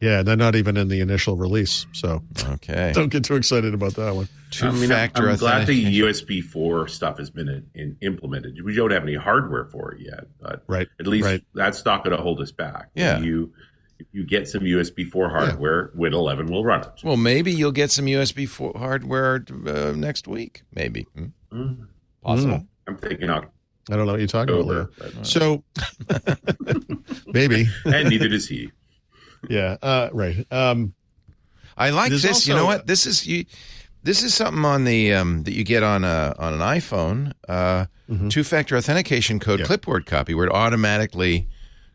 [0.00, 2.90] Yeah, they're not even in the initial release, so Okay.
[2.94, 4.28] don't get too excited about that one.
[4.50, 6.00] Two I mean, I'm- factor I'm, glad the.
[6.00, 8.60] USB 4 stuff has been in, in, implemented.
[8.64, 10.88] We don't have any hardware for it yet, but Right.
[10.98, 11.44] at least Right.
[11.54, 12.88] that's not going to hold us back.
[12.96, 13.18] Yeah.
[13.18, 13.52] If you,
[14.02, 16.88] if you get some USB 4 hardware, Win 11 will run it.
[17.04, 20.62] Well, maybe you'll get some USB 4 hardware uh, next week.
[20.74, 21.06] Maybe.
[21.16, 21.26] Hmm?
[21.52, 21.86] Mm,
[22.22, 22.66] Possible.
[22.86, 23.52] I'm thinking October,
[23.90, 25.22] I don't know what you're talking about, Leo.
[25.22, 25.62] So
[27.26, 28.70] maybe, and neither does he.
[29.48, 30.46] yeah, uh, right.
[30.52, 30.94] Um,
[31.76, 32.46] I like this.
[32.46, 32.86] you know what?
[32.86, 33.44] This is you.
[34.04, 37.32] This is something on the um, that you get on a on an iPhone.
[37.48, 38.28] Uh, Mhm.
[38.30, 39.64] Two factor authentication code Yeah.
[39.66, 41.48] clipboard copy, where it automatically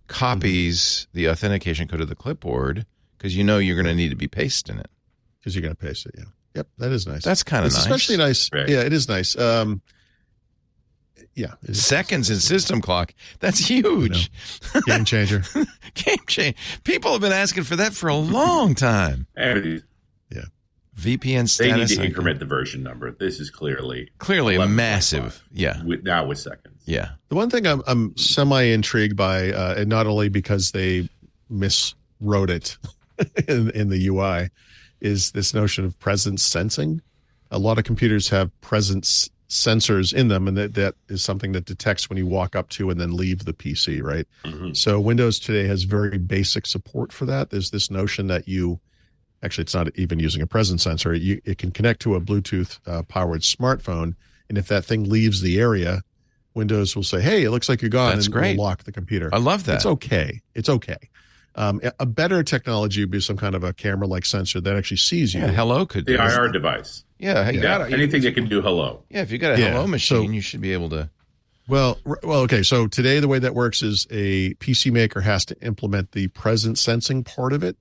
[0.08, 2.86] copies the authentication code of the clipboard
[3.18, 4.90] because you know you're going to need to be pasting it.
[5.40, 6.16] because you're going to paste it.
[6.18, 6.24] Yeah.
[6.56, 6.68] Yep.
[6.80, 7.24] That is nice.
[7.24, 7.82] That's kind of nice.
[7.82, 8.50] especially nice.
[8.52, 8.68] Right.
[8.68, 9.38] Yeah, it is nice.
[9.38, 9.82] Um,
[11.36, 13.14] yeah, it is Seconds in system clock.
[13.40, 14.32] That's huge.
[14.88, 15.44] game changer.
[15.94, 16.56] Game change.
[16.84, 19.28] People have been asking for that for a long time.
[19.36, 19.84] And
[20.98, 21.90] VPN status.
[21.90, 23.12] they need to increment the version number.
[23.12, 25.44] This is clearly Clearly a massive.
[25.54, 25.84] Yeah.
[25.84, 26.82] with, now with seconds.
[26.86, 27.10] Yeah.
[27.30, 31.08] The one thing I'm, I'm semi intrigued by, uh, and not only because they
[31.52, 32.78] miswrote it
[33.48, 34.50] in, in the UI,
[35.00, 37.02] is this notion of presence sensing.
[37.52, 41.66] A lot of computers have presence sensors in them, and that, that is something that
[41.66, 44.28] detects when you walk up to and then leave the PC, right?
[44.44, 44.76] Mhm.
[44.76, 47.50] So Windows today has very basic support for that.
[47.52, 48.80] There's this notion that you
[49.48, 51.14] actually it's not even using a presence sensor.
[51.14, 54.14] You, it can connect to a Bluetooth uh, powered smartphone,
[54.50, 56.02] and if that thing leaves the area,
[56.54, 58.58] Windows will say, "Hey, it looks like you're gone," That's and great.
[58.58, 59.30] will lock the computer.
[59.34, 59.76] I love that.
[59.76, 60.42] It's okay.
[60.54, 60.98] It's okay.
[61.56, 64.98] Um, a- a better technology would be some kind of a camera-like sensor that actually
[64.98, 65.42] sees you.
[65.42, 66.32] Yeah, hello could do The it.
[66.34, 67.04] IR device.
[67.20, 67.94] Yeah, you Yeah, got it.
[67.94, 69.04] anything that can do hello.
[69.10, 71.10] Yeah, if you got a Yeah, hello machine, so- you should be able to.
[71.68, 72.64] Well, well, okay.
[72.64, 76.82] So today, the way that works is a PC maker has to implement the presence
[76.82, 77.76] sensing part of it.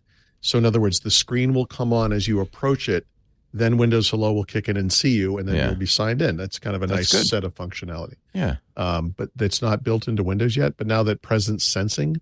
[0.46, 3.06] So in other words, the screen will come on as you approach it.
[3.52, 5.66] Then Windows Hello will kick in and see you, and then Yeah.
[5.68, 6.37] you'll be signed in.
[6.37, 7.26] That's kind of a That's nice good.
[7.26, 8.14] set of functionality.
[8.35, 8.56] Yeah.
[8.76, 10.76] Um, but that's not built into Windows yet.
[10.76, 12.20] But now that presence sensing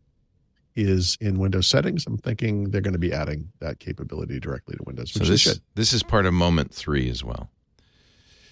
[0.77, 4.83] is in Windows settings, I'm thinking they're going to be adding that capability directly to
[4.87, 7.51] Windows, So this is this is part of Moment Three as well.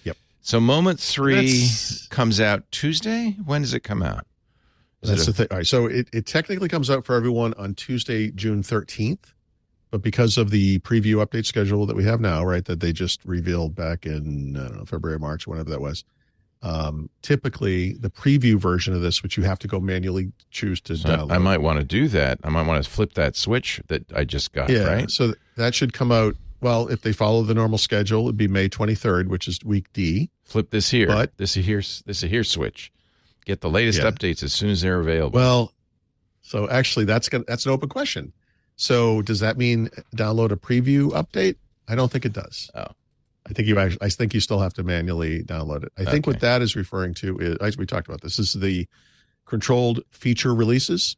[0.03, 0.17] Yep.
[0.41, 3.37] So Moment Three That's- comes out Tuesday.
[3.45, 4.27] When does it come out?
[5.01, 5.47] Is That's it the thing.
[5.51, 5.67] All right.
[5.67, 9.32] So it, it technically comes out for everyone on Tuesday, June 13th.
[9.93, 13.23] But because of the preview update schedule that we have now, right, that they just
[13.25, 16.03] revealed back in, I don't know, February, March, whenever that was,
[16.63, 20.97] um, typically the preview version of this, which you have to go manually choose to
[20.97, 21.31] so download.
[21.31, 22.39] I might want to do that.
[22.43, 24.71] I might want to flip that switch that I just got.
[24.71, 24.85] yeah.
[24.95, 25.11] Right.
[25.11, 26.35] So that should come out.
[26.59, 30.31] Well, if they follow the normal schedule, it'd be May 23rd, which is week D.
[30.43, 31.05] Flip this here.
[31.05, 31.81] But- this is here.
[32.07, 32.91] This is here switch.
[33.45, 34.09] Get the latest Yeah.
[34.09, 35.37] updates as soon as they're available.
[35.37, 35.71] Well,
[36.41, 38.33] so actually, that's gonna, that's an open question.
[38.75, 41.55] So does that mean download a preview update?
[41.87, 42.69] I don't think it does.
[42.75, 42.87] Oh.
[43.45, 45.91] I think you actually, I think you still have to manually download it.
[45.97, 48.87] I think what that is referring to is, as we talked about this, is the
[49.45, 51.17] controlled feature releases,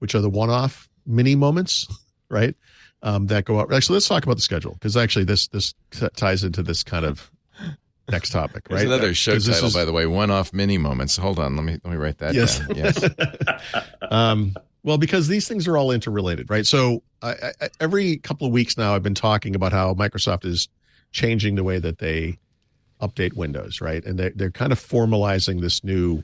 [0.00, 1.86] which are the one-off mini moments,
[2.28, 2.56] right?
[3.02, 3.72] Um, that go out.
[3.72, 7.04] Actually, let's talk about the schedule because actually this this t- ties into this kind
[7.04, 7.30] of
[8.10, 8.86] next topic, There's right?
[8.92, 10.06] another show 'Cause this title, is- by the way.
[10.06, 11.16] One-off mini moments.
[11.18, 11.54] Hold on.
[11.54, 12.58] Let me let me write that Yes.
[12.58, 12.74] down.
[12.76, 13.04] Yes.
[14.10, 16.66] um, well, because these things are all interrelated, right?
[16.66, 20.68] So I, I, every couple of weeks now, I've been talking about how Microsoft is
[21.10, 22.38] changing the way that they
[23.00, 24.04] update Windows, right?
[24.04, 26.22] And they're, they're kind of formalizing this new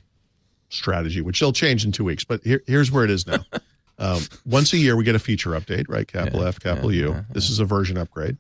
[0.69, 2.23] strategy, which they'll change in two weeks.
[2.23, 3.39] But here, here's where it is now.
[3.99, 6.07] um, once a year, we get a feature update, right?
[6.07, 7.09] Capital Yeah, F, capital yeah, U.
[7.13, 8.37] yeah, This is a version upgrade.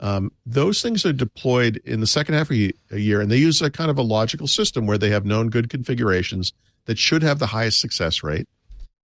[0.00, 3.62] Um, those things are deployed in the second half of a year, and they use
[3.62, 6.52] a kind of a logical system where they have known good configurations
[6.84, 8.46] that should have the highest success rate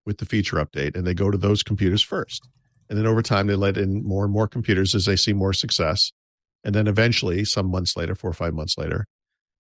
[0.05, 2.49] with the feature update, and they go to those computers first.
[2.89, 5.53] And then over time, they let in more and more computers as they see more
[5.53, 6.13] success.
[6.65, 9.07] And then eventually, some months later, four or five months later,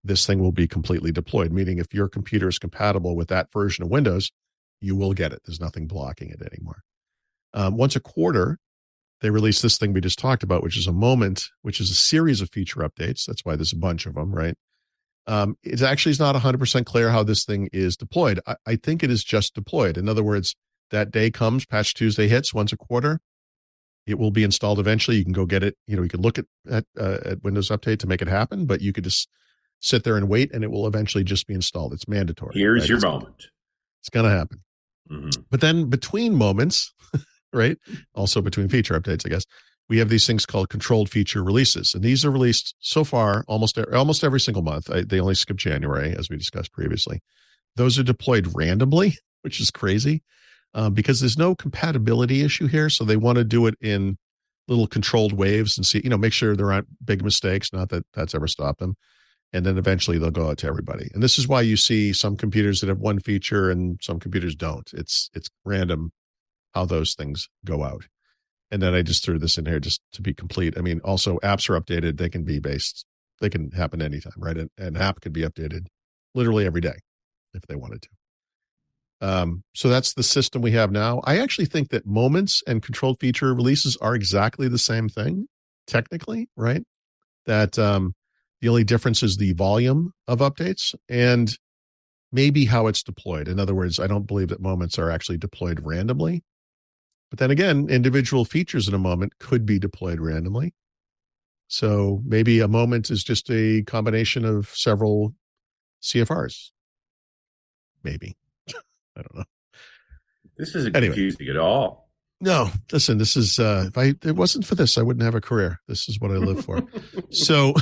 [0.05, 3.85] this thing will be completely deployed, meaning if your computer is compatible with that version
[3.85, 4.31] of Windows,
[4.81, 5.41] you will get it.
[5.47, 6.83] There's nothing blocking it anymore.
[7.55, 8.59] Um, once a quarter,
[9.21, 11.95] they release this thing we just talked about, which is a moment, which is a
[11.95, 13.25] series of feature updates.
[13.25, 14.57] That's why there's a bunch of them, right?
[15.27, 18.41] Um, it actually is not 100% clear how this thing is deployed.
[18.47, 19.97] I, I think it is just deployed.
[19.97, 20.57] In other words,
[20.91, 23.21] that day comes, Patch Tuesday hits once a quarter.
[24.07, 25.17] It will be installed eventually.
[25.17, 25.77] You can go get it.
[25.87, 28.67] You know, you can look at at, uh, at Windows Update to make it happen,
[28.67, 29.29] but you could just
[29.81, 31.93] sit there and wait, and it will eventually just be installed.
[31.93, 32.53] It's mandatory.
[32.55, 32.89] Here's right?
[32.89, 33.47] your it's, moment.
[34.01, 34.63] It's going to happen.
[35.11, 35.45] Mhm.
[35.51, 36.93] But then between moments,
[37.53, 37.79] right?
[38.15, 39.45] Also between feature updates, I guess
[39.89, 43.79] we have these things called controlled feature releases, and these are released so far almost
[43.79, 44.91] almost every single month.
[44.91, 47.21] I, they only skip January, as we discussed previously.
[47.77, 50.23] Those are deployed randomly, which is crazy
[50.75, 52.89] uh, because there's no compatibility issue here.
[52.89, 54.19] So they want to do it in
[54.69, 57.73] little controlled waves and see, you know, make sure there aren't big mistakes.
[57.73, 58.95] Not that that's ever stopped them.
[59.53, 61.11] And then eventually they'll go out to everybody.
[61.13, 64.55] And this is why you see some computers that have one feature and some computers
[64.55, 64.91] don't.
[64.95, 66.13] It's it's random
[66.75, 68.07] how those things go out.
[68.73, 70.75] And then I just threw this in here just to be complete.
[70.79, 72.17] I mean, also apps are updated.
[72.17, 73.05] They can be based,
[73.41, 74.57] they can happen anytime, right?
[74.57, 75.87] And an app could be updated
[76.35, 76.97] literally every day
[77.53, 78.09] if they wanted to.
[79.21, 81.21] Um, so that's the system we have now.
[81.25, 85.47] I actually think that moments and controlled feature releases are exactly the same thing,
[85.87, 86.83] technically, right?
[87.45, 88.15] That um,
[88.63, 91.57] the only difference is the volume of updates and
[92.33, 93.49] maybe how it's deployed.
[93.49, 96.43] In other words, I don't believe that moments are actually deployed randomly.
[97.33, 100.75] But then again, individual features in a moment could be deployed randomly.
[101.67, 105.33] So maybe a moment is just a combination of several
[106.03, 106.73] CFRs.
[108.05, 108.37] Maybe.
[108.69, 109.45] I don't know.
[110.59, 111.15] This isn't Anyway.
[111.15, 112.11] confusing at all.
[112.43, 115.41] No, listen, this is uh if I it wasn't for this, I wouldn't have a
[115.41, 115.81] career.
[115.89, 116.87] This is what I live for.
[117.31, 117.73] so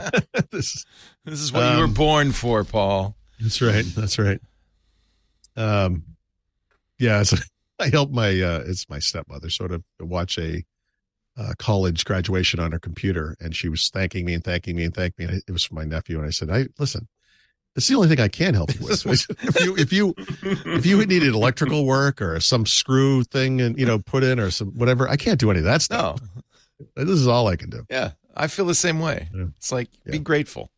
[0.50, 0.86] this
[1.26, 3.18] This is what you were Um, born for, Paul.
[3.38, 3.84] That's right.
[3.84, 4.40] That's right.
[5.56, 6.04] Um,
[6.98, 7.34] yeah, it's,
[7.78, 10.64] I helped my uh, it's my stepmother sort of watch a
[11.36, 14.94] uh, college graduation on her computer, and she was thanking me and thanking me and
[14.94, 15.32] thanking me.
[15.32, 17.08] And it was for my nephew, and I said, "I listen,
[17.74, 19.04] is the only thing I can help you with.
[19.04, 23.86] If you if you if you needed electrical work or some screw thing and you
[23.86, 26.20] know put in or some whatever, I can't do any of that stuff.
[26.96, 27.84] No, This is all I can do.
[27.90, 29.28] yeah, I feel the same way.
[29.34, 29.46] Yeah.
[29.56, 30.70] It's like be grateful.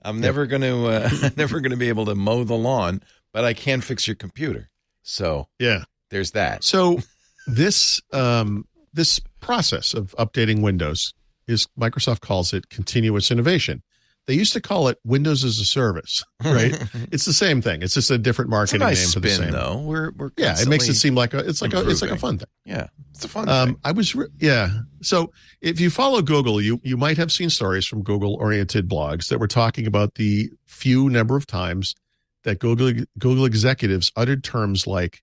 [0.00, 3.44] I'm never going to uh, never going to be able to mow the lawn, but
[3.44, 4.70] I can fix your computer.
[5.02, 5.84] So Yeah.
[6.12, 6.62] There's that.
[6.62, 7.00] So
[7.48, 11.12] this um, this process of updating Windows
[11.48, 13.82] is Microsoft calls it continuous innovation.
[14.28, 16.72] They used to call it Windows as a service, right?
[17.10, 17.82] it's the same thing.
[17.82, 19.50] It's just a different It's a marketing nice name for the same.
[19.50, 19.78] though.
[19.84, 22.16] We're we're Yeah, it makes it seem like a it's like a it's like a
[22.16, 22.46] fun thing.
[22.64, 23.76] yeah, it's a fun Um, thing.
[23.84, 24.68] I was re- yeah.
[25.02, 29.26] So if you follow Google, you you might have seen stories from Google oriented blogs
[29.28, 31.96] that were talking about the few number of times
[32.44, 35.20] that Google Google executives uttered terms like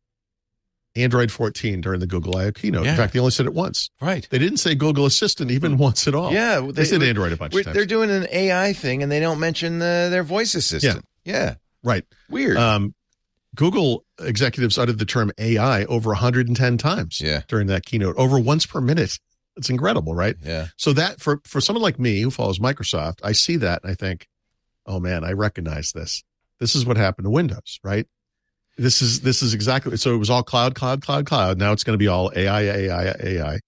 [1.02, 2.86] Android 14 during the Google I/O keynote.
[2.86, 2.92] Yeah.
[2.92, 3.90] In fact, they only said it once.
[4.02, 4.28] Right.
[4.30, 6.32] They didn't say Google Assistant even once at all.
[6.32, 7.76] Yeah, they, said Android a bunch of times.
[7.76, 11.06] They're doing an AI thing, and they don't mention the, their voice assistant.
[11.24, 12.06] Yeah, right.
[12.30, 12.58] weird.
[12.58, 12.94] Um,
[13.56, 18.66] Google executives uttered the term AI over 110 times yeah, during that keynote, over once
[18.66, 19.20] per minute.
[19.58, 20.36] It's incredible, right?
[20.42, 20.68] yeah.
[20.78, 23.96] So that for for someone like me who follows Microsoft, I see that and I
[23.96, 24.28] think,
[24.86, 26.24] oh man, I recognize this.
[26.60, 28.08] This is what happened to Windows, right?
[28.80, 30.14] This is this is exactly so.
[30.14, 31.58] It was all cloud, cloud, cloud, cloud.
[31.58, 33.60] Now it's going to be all AI, AI, AI.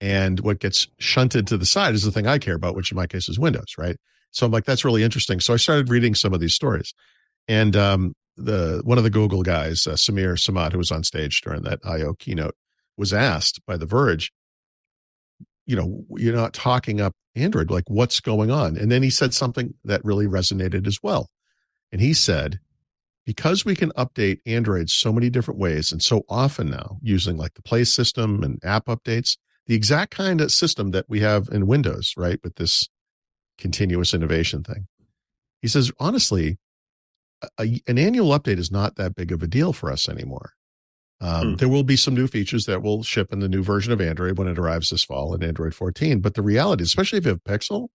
[0.00, 2.96] And what gets shunted to the side is the thing I care about, which in
[2.96, 3.96] my case is Windows, right?
[4.32, 5.40] So I'm like, that's really interesting.
[5.40, 6.92] So I started reading some of these stories,
[7.46, 11.40] and um, the one of the Google guys, uh, Sameer Samat, who was on stage
[11.42, 12.56] during that I/O keynote,
[12.96, 14.32] was asked by The Verge,
[15.66, 18.76] you know, you're not talking up Android, like what's going on?
[18.76, 21.28] And then he said something that really resonated as well.
[21.92, 22.58] And he said,
[23.28, 27.52] because we can update Android so many different ways and so often now using like
[27.52, 29.36] the Play system and app updates,
[29.66, 32.40] the exact kind of system that we have in Windows, right?
[32.42, 32.88] With this
[33.58, 34.86] continuous innovation thing.
[35.60, 36.56] He says, honestly,
[37.60, 40.54] a, an annual update is not that big of a deal for us anymore.
[41.20, 41.54] Um, Hmm.
[41.56, 44.38] There will be some new features that will ship in the new version of Android
[44.38, 46.20] when it arrives this fall in Android 14.
[46.20, 47.88] But the reality, especially if you have Pixel,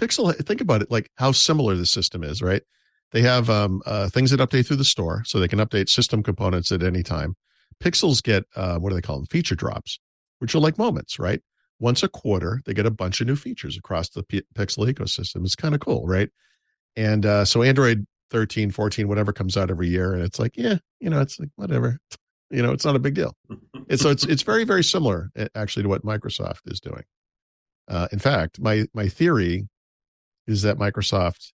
[0.00, 2.62] Pixel, think about it like how similar the system is, right?
[3.12, 6.22] They have um, uh, things that update through the store, so they can update system
[6.22, 7.36] components at any time.
[7.82, 9.26] Pixels get uh, what do they call them?
[9.26, 9.98] Feature drops,
[10.38, 11.40] which are like moments, right?
[11.80, 15.44] Once a quarter, they get a bunch of new features across the P- Pixel ecosystem.
[15.44, 16.28] It's kind of cool, right?
[16.94, 20.76] And uh, so Android 13, 14, whatever comes out every year, and it's like, yeah,
[21.00, 21.98] you know, it's like whatever,
[22.50, 23.34] you know, it's not a big deal.
[23.88, 27.02] And so it's it's very very similar actually to what Microsoft is doing.
[27.88, 29.68] Uh, in fact, my my theory
[30.46, 31.52] is that Microsoft,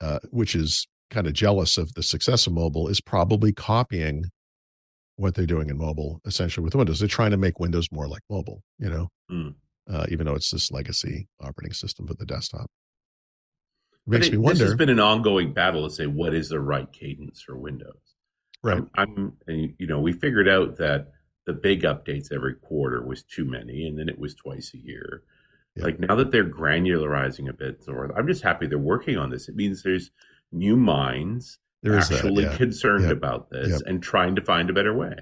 [0.00, 4.24] uh, which is kind of jealous of the success of mobile, is probably copying
[5.16, 6.98] what they're doing in mobile, essentially with Windows.
[6.98, 9.54] They're trying to make Windows more like mobile, you know, Mm.
[9.88, 12.70] uh, even though it's this legacy operating system for the desktop.
[14.06, 14.58] It makes it, me wonder.
[14.58, 18.14] This has been an ongoing battle to say what is the right cadence for Windows.
[18.62, 18.78] right.
[18.78, 21.12] I'm, I'm and, you know, we figured out that
[21.46, 25.22] the big updates every quarter was too many, and then it was twice a year.
[25.76, 25.84] Yeah.
[25.84, 29.48] Like now that they're granularizing a bit, or I'm just happy they're working on this.
[29.48, 30.10] It means there's
[30.52, 32.56] new minds There is that, actually yeah.
[32.56, 33.12] concerned Yep.
[33.12, 33.80] about this Yep.
[33.86, 35.16] and trying to find a better way.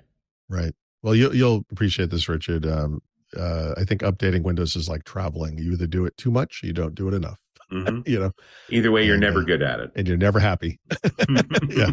[0.48, 0.72] Right.
[1.02, 2.66] Well, you'll you'll appreciate this, Richard.
[2.66, 3.00] Um,
[3.36, 5.58] uh, I think updating Windows is like traveling.
[5.58, 7.38] You either do it too much, or you don't do it enough.
[7.72, 8.06] Mhm.
[8.08, 8.32] You know,
[8.70, 9.90] Either way, you're And, never uh, good at it.
[9.96, 10.78] and you're never happy.
[11.68, 11.90] Yeah.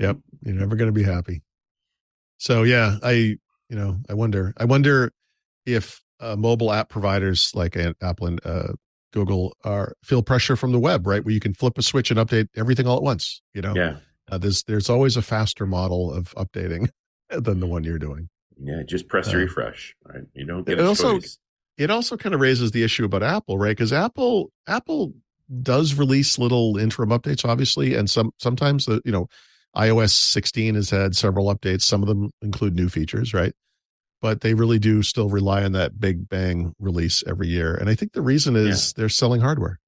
[0.00, 0.18] Yep.
[0.44, 1.42] You're never going to be happy.
[2.38, 3.12] So yeah, I
[3.68, 5.12] you know I wonder I wonder
[5.64, 8.72] if uh, mobile app providers like Apple and uh,
[9.12, 11.24] Google are feel pressure from the web, right?
[11.24, 13.42] Where you can flip a switch and update everything all at once.
[13.52, 13.96] You know, Yeah.
[14.30, 16.88] uh, there's there's always a faster model of updating
[17.28, 18.28] than the one you're doing.
[18.58, 18.82] Yeah.
[18.86, 19.94] Just press Uh, refresh.
[20.06, 20.24] Right.
[20.34, 21.38] You don't get it a also- choice.
[21.76, 23.76] it also kind of raises the issue about Apple, right?
[23.76, 25.12] Because Apple Apple
[25.62, 29.26] does release little interim updates, obviously, and some sometimes the you know
[29.76, 31.82] iOS 16 has had several updates.
[31.82, 33.52] Some of them include new features, right?
[34.22, 37.94] But they really do still rely on that big bang release every year, and I
[37.96, 39.80] think the reason is they're selling hardware,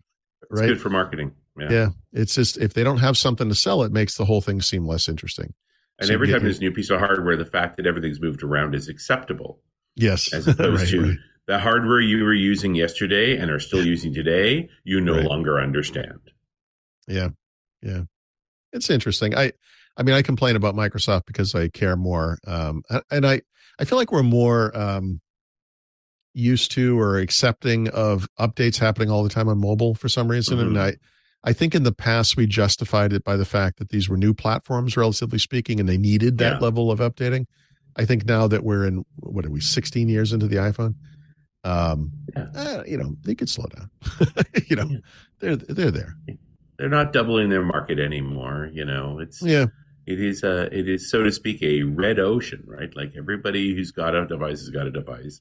[0.50, 0.66] It's right?
[0.66, 1.32] good for marketing.
[1.58, 1.68] Yeah.
[1.70, 4.60] yeah, it's just if they don't have something to sell, it makes the whole thing
[4.60, 5.54] seem less interesting.
[6.00, 8.42] And So every time there's a new piece of hardware, the fact that everything's moved
[8.42, 9.60] around is acceptable.
[9.94, 11.18] Yes, As opposed Right, to right.
[11.46, 15.24] the hardware you were using yesterday and are still using today, you no Right.
[15.26, 16.18] longer understand.
[17.06, 17.28] Yeah.
[17.82, 18.02] Yeah.
[18.72, 19.36] It's interesting.
[19.36, 19.52] I
[19.96, 23.42] I mean I complain about Microsoft because I care more um and I
[23.78, 25.20] I feel like we're more um
[26.36, 30.58] used to or accepting of updates happening all the time on mobile for some reason
[30.58, 30.80] and Mhm.
[30.80, 30.96] I
[31.46, 34.32] I think in the past we justified it by the fact that these were new
[34.32, 36.58] platforms relatively speaking and they needed that Yeah.
[36.58, 37.44] level of updating.
[37.96, 40.94] I think now that we're in what are we 16 years into the iPhone
[41.62, 42.46] um Yeah.
[42.54, 43.90] eh, you know they could slow down.
[44.68, 44.98] you know Yeah.
[45.40, 46.16] they're they're there.
[46.78, 48.68] They're not doubling their market anymore.
[48.72, 49.66] You know, it's Yeah.
[50.06, 52.94] It is a it is so to speak a red ocean, right?
[52.96, 55.40] Like everybody who's got a device has got a device.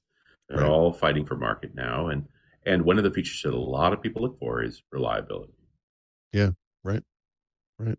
[0.50, 0.70] They're Right.
[0.70, 2.28] all fighting for market now, and
[2.66, 5.54] and one of the features that a lot of people look for is reliability.
[6.32, 6.52] Yeah,
[6.84, 7.04] right,
[7.80, 7.98] right.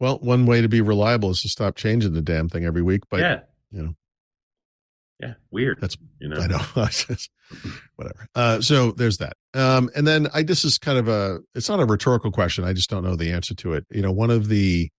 [0.00, 3.02] Well, one way to be reliable is to stop changing the damn thing every week.
[3.10, 3.94] But yeah, you know.
[5.20, 5.80] yeah, weird.
[5.80, 6.58] That's- you know, I know,
[7.96, 8.26] whatever.
[8.34, 9.34] Uh, so there's that.
[9.52, 12.64] Um, and then I this is kind of a it's not a rhetorical question.
[12.64, 13.84] I just don't know the answer to it.
[13.90, 14.90] You know, one of the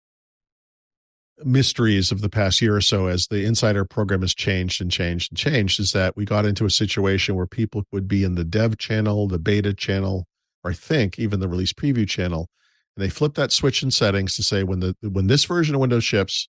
[1.43, 5.33] mysteries of the past year or so as the insider program has changed and changed
[5.33, 8.45] and changed is that we got into a situation where people would be in the
[8.45, 10.27] dev channel, the beta channel,
[10.63, 12.49] or I think even the release preview channel,
[12.97, 15.81] and they flip that switch in settings to say when the when this version of
[15.81, 16.49] Windows ships,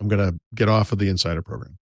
[0.00, 1.78] I'm going to get off of the insider program.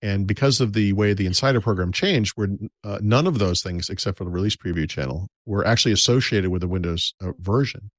[0.00, 2.48] And because of the way the insider program changed, where
[2.84, 6.60] uh, none of those things, except for the release preview channel, were actually associated with
[6.60, 7.90] the Windows uh, version,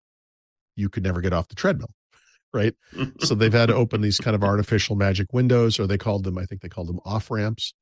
[0.77, 1.89] you could never get off the treadmill,
[2.53, 2.73] right?
[3.19, 6.37] so they've had to open these kind of artificial magic windows, or they called them,
[6.37, 7.73] I think they called them off ramps,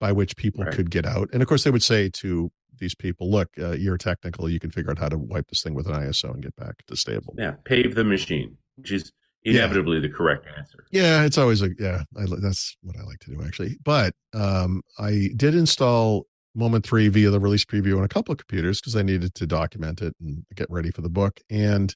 [0.00, 0.72] by which people Right.
[0.74, 1.28] could get out.
[1.32, 4.48] And of course, they would say to these people, "Look, uh, you're technical.
[4.48, 6.74] You can figure out how to wipe this thing with an ISO and get back
[6.86, 9.10] to stable." yeah, pave the machine, which is
[9.44, 9.52] Yeah.
[9.64, 10.84] inevitably the correct answer.
[10.92, 12.02] Yeah, it's always a yeah.
[12.16, 13.78] I, that's what I like to do actually.
[13.84, 18.38] But um, I did install Moment Three via the release preview on a couple of
[18.38, 21.40] computers because I needed to document it and get ready for the book.
[21.50, 21.92] And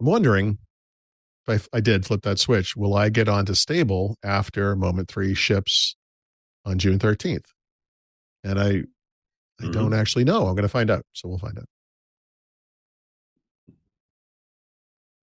[0.00, 0.58] I'm wondering
[1.46, 5.34] if I, I did flip that switch, will I get onto stable after Moment Three
[5.34, 5.96] ships
[6.64, 7.46] on June 13th?
[8.42, 8.84] And I
[9.60, 9.72] I Mhm.
[9.72, 10.46] don't actually know.
[10.48, 11.04] I'm going to find out.
[11.12, 11.68] So we'll find out.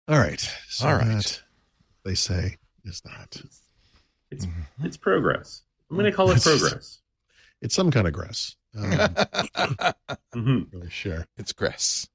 [0.08, 0.40] All right.
[0.70, 1.08] So All right.
[1.08, 1.42] that,
[2.04, 3.42] they say is that.
[4.32, 4.48] It's
[4.84, 5.64] it's progress.
[5.90, 7.02] I'm going to call it It's- progress.
[7.62, 8.56] It's some kind of grass.
[8.78, 8.92] Um,
[10.34, 11.26] hmm really sure.
[11.38, 12.08] it's Gress.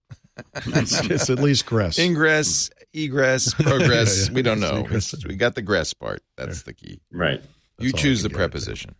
[0.67, 1.99] It's, it's at least grass.
[1.99, 4.25] Ingress, egress, progress.
[4.25, 4.35] Yeah, yeah.
[4.35, 4.87] We don't know.
[5.27, 6.23] we got the gress part.
[6.37, 7.01] That's the key.
[7.13, 7.43] Right.
[7.79, 8.53] You choose the get, I think.
[8.53, 8.95] preposition.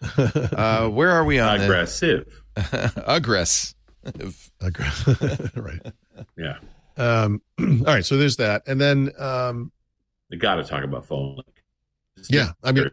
[0.00, 2.42] Uh, where are we on Aggressive.
[2.54, 2.62] the
[3.08, 3.74] aggress?
[5.56, 5.92] Right.
[6.36, 6.58] Yeah.
[6.96, 8.04] Um, all right.
[8.04, 9.72] So there's that, and then um,
[10.30, 11.62] We got to talk about phone link.
[12.28, 12.90] Yeah, I mean-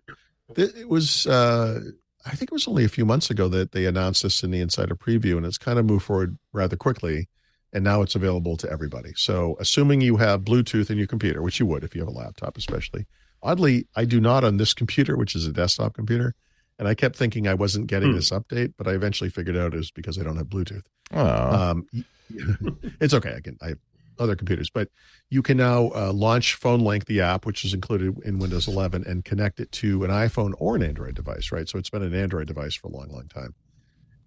[0.56, 1.26] it, it was.
[1.28, 1.80] Uh,
[2.26, 4.60] I think it was only a few months ago that they announced this in the
[4.60, 7.30] insider preview, and it's kind of moved forward rather quickly.
[7.76, 9.12] And now it's available to everybody.
[9.18, 12.18] So, assuming you have Bluetooth in your computer, which you would if you have a
[12.18, 13.06] laptop, especially.
[13.44, 16.34] Oddly, I do not on this computer, which is a desktop computer.
[16.80, 18.16] And I kept thinking I wasn't getting Hmm.
[18.16, 20.86] this update, but I eventually figured out it was because I don't have Bluetooth.
[21.12, 21.86] Um,
[23.02, 23.36] it's okay.
[23.36, 23.58] I can.
[23.62, 23.74] I
[24.18, 24.88] other computers, but
[25.30, 29.04] you can now uh, launch Phone Link, the app, which is included in Windows 11,
[29.06, 31.68] and connect it to an iPhone or an Android device, right?
[31.68, 33.54] So it's been an Android device for a long, long time.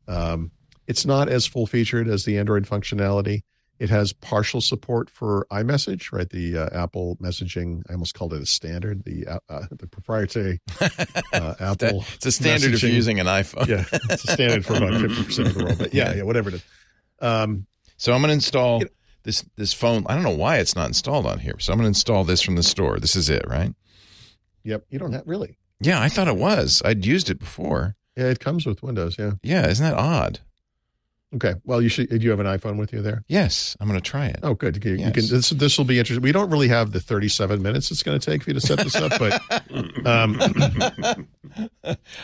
[0.07, 0.51] Um,
[0.89, 3.43] it's not as full featured as the Android functionality.
[3.79, 6.29] It has partial support for iMessage, right?
[6.29, 7.83] The uh, Apple messaging.
[7.89, 9.05] I almost called it a standard.
[9.05, 12.05] The uh, uh, the proprietary uh, Apple.
[12.15, 13.69] It's a standard if you're using an iPhone.
[13.69, 15.79] Yeah, it's a standard for about fifty percent of the world.
[15.79, 16.17] But yeah, Yeah.
[16.17, 16.65] yeah, whatever it is.
[17.21, 17.67] Um,
[17.99, 18.83] So I'm going to install
[19.23, 20.05] this this phone.
[20.09, 21.55] I don't know why it's not installed on here.
[21.61, 22.99] So I'm going to install this from the store.
[22.99, 23.73] This is it, right?
[24.65, 25.57] yep, you don't have really.
[25.81, 26.83] Yeah, I thought it was.
[26.85, 27.95] I'd used it before.
[28.17, 29.15] Yeah, it comes with Windows.
[29.17, 29.33] Yeah.
[29.45, 30.41] Yeah, isn't that odd?
[31.35, 31.55] Okay.
[31.65, 32.09] Well, you should.
[32.09, 33.23] Do you have an iPhone with you there?
[33.29, 34.41] Yes, I'm going to try it.
[34.43, 34.77] Oh, good.
[34.77, 35.13] You can, you Yes.
[35.15, 36.23] can this this will be interesting.
[36.23, 38.79] We don't really have the 37 minutes it's going to take for you to set
[38.79, 39.39] this up, but
[40.07, 40.41] um,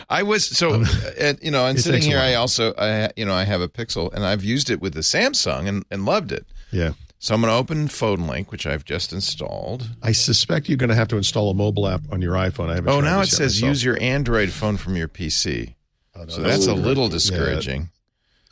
[0.09, 0.85] I was so, Um,
[1.21, 3.67] uh, you know, and it sitting here, I also, I, you know, I have a
[3.67, 6.45] Pixel, and I've used it with the Samsung and, and loved it.
[6.71, 9.87] yeah, So I'm going to open Phone Link, which I've just installed.
[10.01, 12.69] I suspect you're going to have to install a mobile app on your iPhone.
[12.71, 12.91] I haven't.
[12.91, 13.69] Oh, now it says myself.
[13.69, 15.75] use your Android phone from your PC.
[16.15, 16.83] Oh, no, So that's a good.
[16.85, 17.89] little Yeah, discouraging.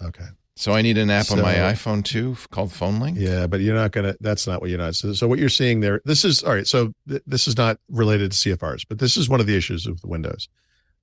[0.01, 0.26] okay.
[0.56, 3.18] So I need an app on my iPhone too called Phone Link.
[3.20, 4.18] Yeah, but you're not going to.
[4.22, 4.93] That's not what you're not.
[4.93, 5.99] So, so what you're seeing there.
[6.06, 6.68] This is all right.
[6.68, 9.88] So th- this is not related to CFRs, but this is one of the issues
[9.88, 10.49] of the Windows,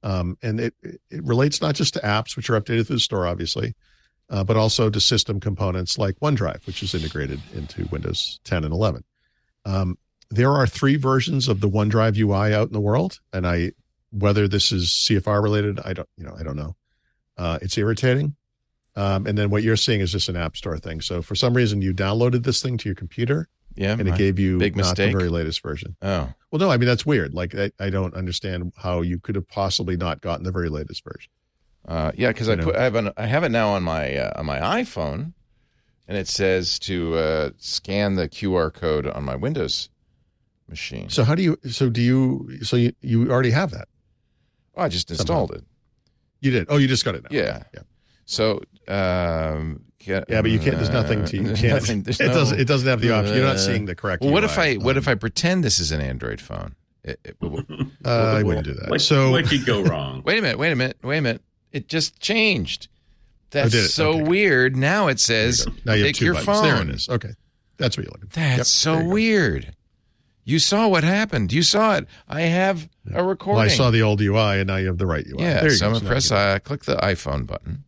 [0.05, 3.27] um, and it it relates not just to apps which are updated through the store,
[3.27, 3.75] obviously,
[4.29, 8.73] uh, but also to system components like OneDrive, which is integrated into Windows 10 and
[8.73, 9.03] 11.
[9.65, 9.99] Um,
[10.31, 13.73] there are three versions of the OneDrive UI out in the world, and I
[14.13, 16.77] whether this is CFR related, I don't you know I don't know.
[17.37, 18.37] Uh, it's irritating.
[19.01, 21.01] Um, and then what you're seeing is just an app store thing.
[21.01, 23.93] So for some reason, you downloaded this thing to your computer, Yeah.
[23.93, 25.13] and it gave you big not mistake?
[25.13, 25.97] the very latest version.
[26.03, 26.33] oh.
[26.51, 27.33] Well, no, I mean that's weird.
[27.33, 31.03] Like I, I don't understand how you could have possibly not gotten the very latest
[31.05, 31.31] version.
[31.87, 34.39] Uh, yeah, because I put I have an, I have it now on my uh,
[34.39, 35.33] on my iPhone,
[36.09, 39.89] and it says to uh, scan the QR code on my Windows
[40.69, 41.09] machine.
[41.09, 41.57] So how do you?
[41.71, 42.59] So do you?
[42.63, 43.89] So you, you already have that?
[44.77, 45.65] oh, I just installed it.
[46.41, 46.67] You did?
[46.69, 47.29] Oh, you just got it now.
[47.31, 47.63] Yeah.
[47.73, 47.81] yeah,
[48.31, 50.21] So um, yeah.
[50.29, 50.77] But you can't.
[50.77, 51.37] There's nothing to.
[51.37, 51.75] You can't.
[51.75, 52.61] nothing- there's it no- doesn't.
[52.61, 53.35] It doesn't have the option.
[53.37, 54.23] You're not Uh, seeing the correct.
[54.23, 54.51] Well, what UI.
[54.51, 56.75] if I what if I pretend this is an Android phone?
[57.05, 57.37] It- it-
[58.05, 58.09] Uh,
[58.39, 58.89] I wouldn't do that.
[58.89, 60.23] What, so what could go wrong?
[60.25, 61.43] wait a minute, wait a minute, wait a minute.
[61.73, 62.89] It just changed.
[63.51, 63.89] That's Oh, it?
[63.89, 64.23] so Okay.
[64.23, 64.77] weird.
[64.77, 65.73] Now it there you says go.
[65.85, 66.47] now you pick your buttons.
[66.47, 66.65] phone.
[66.65, 67.09] There it is.
[67.09, 67.31] Okay,
[67.77, 68.29] that's what you're looking.
[68.31, 68.41] for.
[68.41, 69.13] That's Yep, so there you go.
[69.15, 69.75] weird.
[70.45, 71.53] You saw what happened.
[71.53, 72.07] You saw it.
[72.29, 73.57] I have a recording.
[73.59, 75.43] Well, I saw the old UI, and now you have the right UI.
[75.43, 75.89] Yeah, there you so go.
[75.91, 76.25] I'm So gonna press.
[76.31, 76.39] you get.
[76.55, 77.85] I click the iPhone button.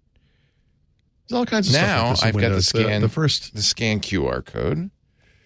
[1.33, 2.35] There's all kinds of Now stuff.
[2.35, 3.55] like this in I've got the scan- The, first.
[3.55, 4.91] The scan QR code.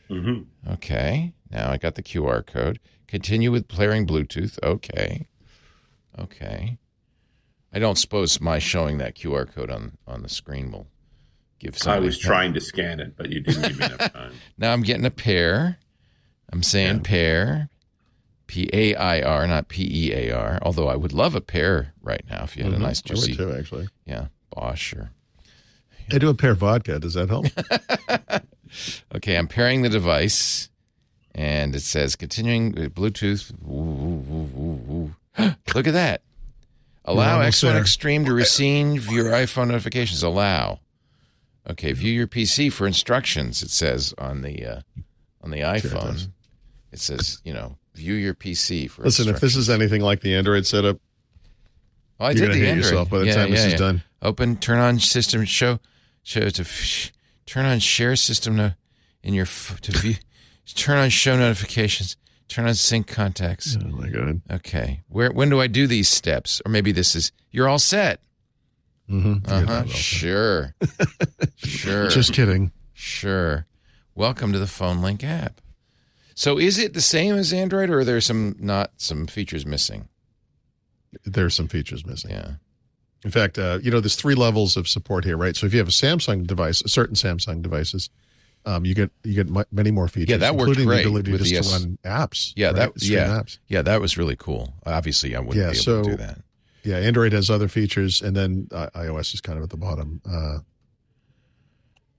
[0.08, 0.38] hmm
[0.72, 1.32] Okay.
[1.50, 2.80] Now I got the QR code.
[3.06, 4.58] Continue with pairing Bluetooth.
[4.64, 5.28] Okay.
[6.18, 6.78] Okay.
[7.72, 10.86] I don't suppose my showing that QR code on on the screen will
[11.60, 11.90] give some.
[11.90, 12.06] I somebody.
[12.06, 14.32] was trying to scan it, but you didn't give me enough time.
[14.58, 15.78] Now I'm getting a pair.
[16.52, 17.02] I'm saying Yeah.
[17.04, 17.68] pair.
[18.48, 20.58] P A I R, not P E A R.
[20.62, 22.80] Although I would love a pair right now if you had a Mhm.
[22.82, 23.88] nice I would juicy, too, actually.
[24.04, 25.10] yeah, Bosch or
[26.12, 26.98] I do a pair of vodka.
[26.98, 27.46] Does that help?
[29.14, 30.68] Okay, I'm pairing the device,
[31.34, 33.52] and it says continuing Bluetooth.
[33.62, 35.54] Woo, woo, woo, woo, woo.
[35.74, 36.20] Look at that.
[37.04, 37.78] Allow X1 there.
[37.80, 40.22] Extreme to receive your iPhone notifications.
[40.22, 40.80] Allow.
[41.70, 43.62] Okay, view your PC for instructions.
[43.62, 44.80] It says on the uh,
[45.42, 46.12] on the iPhone.
[46.12, 46.28] does.
[46.92, 49.04] It says you know view your PC for.
[49.04, 50.98] Listen, if this is anything like the Android setup,
[52.20, 52.84] oh, I you're did going to the hate Android.
[52.90, 54.02] yourself by the Yeah, time this yeah, is done.
[54.20, 55.78] Open, turn on system show,
[56.26, 57.12] show to f-
[57.46, 58.72] turn on share system no,
[59.22, 60.14] in your f- to view,
[60.74, 62.16] turn on show notifications,
[62.48, 63.76] turn on sync contacts.
[63.80, 64.42] Oh my god.
[64.50, 66.60] Okay, where when do I do these steps?
[66.66, 68.20] Or maybe this is you're all set.
[69.08, 69.50] Mm-hmm.
[69.50, 69.84] Uh huh.
[69.86, 70.74] Sure,
[71.56, 72.72] sure, Just kidding.
[72.92, 73.66] sure.
[74.16, 75.60] Welcome to the Phone Link app.
[76.34, 80.08] So, is it the same as Android, or are there some not some features missing?
[81.24, 82.32] There's some features missing.
[82.32, 82.54] Yeah.
[83.24, 85.56] In fact, uh, you know, there's three levels of support here, right?
[85.56, 88.08] So if you have a Samsung device, certain Samsung devices,
[88.66, 90.30] um, you get you get mu- many more features.
[90.30, 92.52] Yeah, that worked including great the ability with just the to run apps.
[92.56, 92.76] Yeah, right?
[92.76, 93.26] that- Stream yeah.
[93.28, 93.58] apps.
[93.68, 94.74] Yeah, that was really cool.
[94.84, 96.38] Obviously, I wouldn't Yeah, be able so- to do that.
[96.84, 100.20] Yeah, Android has other features, and then uh, iOS is kind of at the bottom.
[100.24, 100.58] Uh,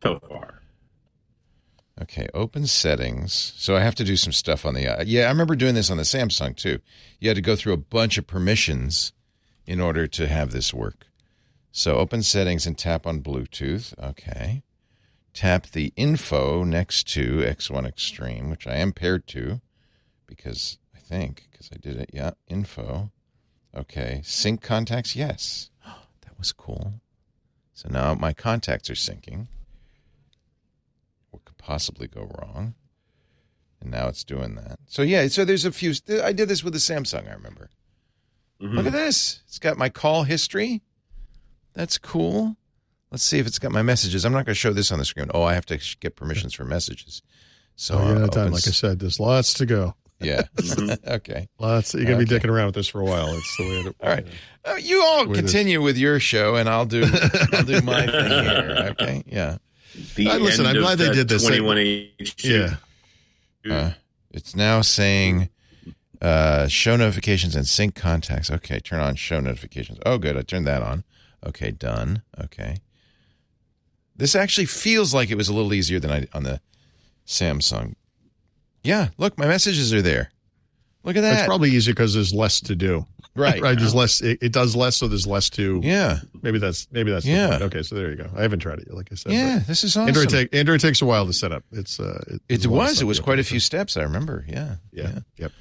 [0.03, 0.61] So far.
[2.01, 3.53] Okay, open settings.
[3.57, 4.87] So I have to do some stuff on the.
[4.87, 6.79] Uh, yeah, I remember doing this on the Samsung too.
[7.19, 9.13] You had to go through a bunch of permissions
[9.67, 11.07] in order to have this work.
[11.71, 13.93] So open settings and tap on Bluetooth.
[14.01, 14.63] Okay.
[15.33, 19.61] Tap the info next to X1 Extreme, which I am paired to
[20.25, 22.09] because I think, because I did it.
[22.13, 23.11] Yeah, info.
[23.75, 24.21] Okay.
[24.23, 25.15] Sync contacts.
[25.15, 25.69] Yes.
[26.21, 26.93] That was cool.
[27.73, 29.47] So now my contacts are syncing.
[31.31, 32.75] What could possibly go wrong?
[33.81, 34.79] And now it's doing that.
[34.87, 35.93] So yeah, so there's a few.
[36.23, 37.29] I did this with the Samsung.
[37.29, 37.69] I remember.
[38.61, 38.73] Mhm.
[38.73, 39.41] Look at this.
[39.47, 40.81] It's got my call history.
[41.73, 42.55] That's cool.
[43.11, 44.25] Let's see if it's got my messages.
[44.25, 45.29] I'm not going to show this on the screen.
[45.33, 47.21] Oh, I have to get permissions for messages.
[47.75, 48.47] So So you're uh, not done.
[48.47, 49.95] opens- Like I said, there's lots to go.
[50.19, 50.43] yeah.
[51.07, 51.47] Okay.
[51.59, 51.93] Lots.
[51.93, 52.25] You're gonna Okay.
[52.25, 53.27] be dicking around with this for a while.
[53.37, 53.95] It's the way it.
[54.01, 54.25] All right.
[54.65, 55.51] Uh, you all With this.
[55.51, 57.03] continue with your show, and I'll do
[57.53, 58.87] I'll do my thing here.
[58.91, 59.23] Okay.
[59.27, 59.57] Yeah.
[60.15, 61.47] The Uh, listen, I'm glad of they did this.
[61.47, 62.77] 21H2.
[63.63, 63.75] Yeah.
[63.75, 63.91] Uh,
[64.31, 65.49] it's now saying
[66.21, 68.49] uh, show notifications and sync contacts.
[68.49, 69.99] Okay, turn on show notifications.
[70.05, 70.37] Oh, good.
[70.37, 71.03] I turned that on.
[71.45, 72.23] Okay, done.
[72.39, 72.77] Okay.
[74.15, 76.59] This actually feels like it was a little easier than I on the
[77.27, 77.95] Samsung.
[78.83, 80.31] Yeah, look, my messages are there.
[81.03, 81.37] Look at that.
[81.37, 83.05] It's probably easier because there's less to do.
[83.35, 83.61] right.
[83.61, 83.77] Right.
[83.77, 84.19] There's less.
[84.21, 85.79] It, it does less, so there's less to.
[85.83, 86.19] Yeah.
[86.41, 87.25] Maybe that's maybe that's.
[87.25, 87.59] Yeah.
[87.61, 87.83] Okay.
[87.83, 88.29] So there you go.
[88.35, 89.31] I haven't tried it yet, like I said.
[89.31, 90.07] Yeah, this is awesome.
[90.07, 91.63] Android take Android takes a while to set up.
[91.71, 92.23] It's uh.
[92.27, 93.01] it there's a lot of was.
[93.01, 93.95] It was quite a few steps.
[93.95, 94.43] I remember.
[94.47, 94.75] Yeah.
[94.91, 95.19] Yeah.
[95.37, 95.51] Yep.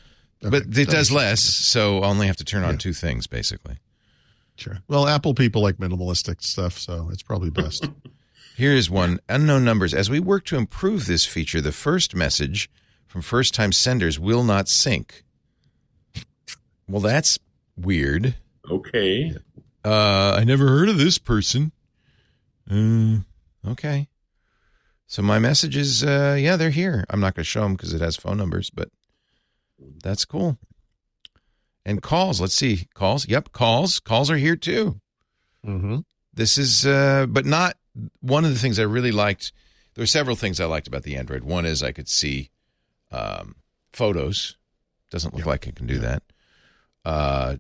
[0.43, 2.79] But it does less, so I only have to turn on Yeah.
[2.79, 3.79] two things basically.
[4.57, 4.79] Sure.
[4.89, 7.89] Well, Apple people like minimalistic stuff, so it's probably best.
[8.57, 9.93] Here is one unknown numbers.
[9.93, 12.71] As we work to improve this feature, the first message
[13.07, 15.25] from first time senders will not sync.
[16.89, 17.39] Well, that's
[17.77, 18.35] weird.
[18.71, 19.35] Okay.
[19.85, 21.73] Uh, I never heard of this person.
[22.71, 23.19] Uh,
[23.73, 24.09] okay.
[25.07, 27.05] So my messages, uh, yeah, they're here.
[27.11, 28.89] I'm not going to show them because it has phone numbers, but
[30.03, 30.59] that's cool.
[31.85, 32.89] And calls, let's see.
[32.95, 34.01] Calls, yep, calls.
[34.01, 35.01] Calls are here too.
[35.65, 35.99] mm-hmm.
[36.35, 37.77] This is, uh, but not
[38.21, 39.53] one of the things I really liked.
[39.95, 41.45] There were several things I liked about the Android.
[41.45, 42.51] One is I could see
[43.11, 43.55] um,
[43.93, 44.57] photos.
[45.11, 45.51] Doesn't look Yeah.
[45.51, 46.23] like it can do that.
[47.05, 47.57] Uh,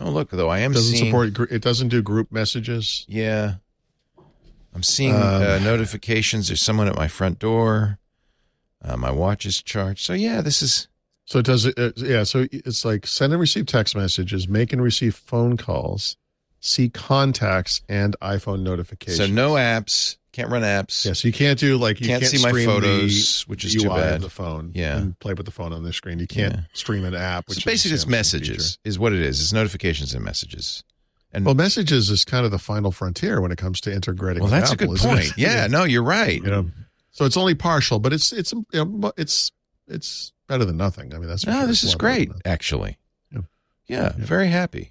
[0.00, 1.06] oh, look though, I am Doesn't seeing.
[1.12, 1.52] support.
[1.52, 3.04] It doesn't do group messages.
[3.06, 3.56] Yeah,
[4.74, 6.48] I'm seeing Um, uh, notifications.
[6.48, 7.98] There's someone at my front door.
[8.82, 10.00] Uh, my watch is charged.
[10.04, 10.88] So yeah, this is
[11.28, 11.78] So it does it.
[11.78, 12.22] Uh, yeah.
[12.24, 16.16] So it's like send and receive text messages, make and receive phone calls,
[16.60, 19.18] see contacts and iPhone notifications.
[19.18, 20.16] so no apps.
[20.32, 21.04] Can't run apps.
[21.04, 21.12] Yeah.
[21.12, 23.90] So you can't do like you can't, can't, see my photos, which is UI too
[23.90, 24.20] of bad.
[24.22, 24.70] the phone.
[24.74, 24.96] Yeah.
[24.96, 26.18] And play with the phone on the screen.
[26.18, 26.60] You can't Yeah.
[26.72, 27.46] stream an app.
[27.46, 28.88] Which So basically, it's messages feature.
[28.88, 29.38] is what it is.
[29.42, 30.82] It's notifications and messages.
[31.30, 34.42] And Well, messages is kind of the final frontier when it comes to integrating.
[34.42, 35.32] well, with that's a good point.
[35.36, 36.36] Yeah, no, you're right.
[36.42, 36.70] You know,
[37.10, 39.50] so it's only partial, but it's it's you know, it's
[39.88, 41.14] it's better than nothing.
[41.14, 41.66] I mean, that's No, sure.
[41.66, 42.98] this is a lot better great, actually.
[43.32, 43.40] Yeah.
[43.86, 44.24] Yeah, Yeah.
[44.24, 44.90] very happy.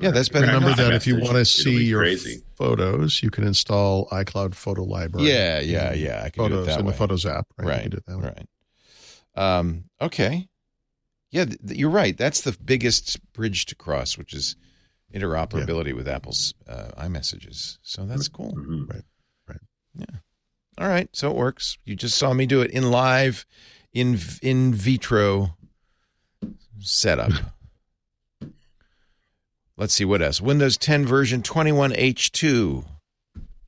[0.00, 2.42] Yeah, that's been Remember Back that if you want to see be your crazy.
[2.54, 5.28] photos, you can install iCloud Photo Library.
[5.28, 6.22] Yeah, yeah, yeah.
[6.24, 6.92] I can do it Photos that in way.
[6.92, 7.46] the Photos app.
[7.58, 7.64] Right.
[7.64, 8.46] You Right, can do that way.
[9.36, 9.58] right.
[9.58, 10.48] Um, okay.
[11.30, 12.16] Yeah, th- th- you're right.
[12.16, 14.56] That's the biggest bridge to cross, which is
[15.14, 17.78] interoperability with Apple's uh, iMessages.
[17.82, 18.54] So that's cool.
[18.56, 18.88] Mhm.
[18.88, 19.04] Right.
[19.46, 19.60] Right.
[19.94, 20.16] Yeah.
[20.78, 21.76] All right, so it works.
[21.84, 23.44] You just saw me do it in live,
[23.92, 25.56] in in vitro
[26.80, 27.32] setup.
[29.76, 30.40] Let's see what else.
[30.40, 32.84] Windows 10 version 21H2.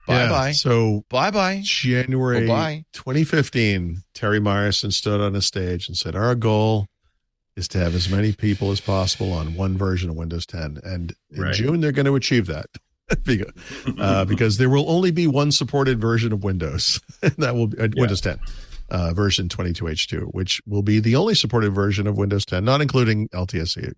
[0.07, 0.53] Bye Yeah, bye.
[0.53, 1.61] So Bye bye.
[1.64, 2.85] January Bye-bye.
[2.93, 6.87] 2015, Terry Myerson stood on a stage and said, "Our goal
[7.57, 11.14] is to have as many people as possible on one version of Windows 10." And
[11.31, 11.55] in Right.
[11.55, 12.66] June, they're going to achieve that.
[13.25, 13.53] because,
[13.99, 17.01] uh, because there will only be one supported version of Windows.
[17.39, 18.01] that will be uh, Yeah.
[18.01, 18.39] Windows 10
[18.91, 23.28] uh, version 22H2, which will be the only supported version of Windows 10, not including
[23.30, 23.93] LTSC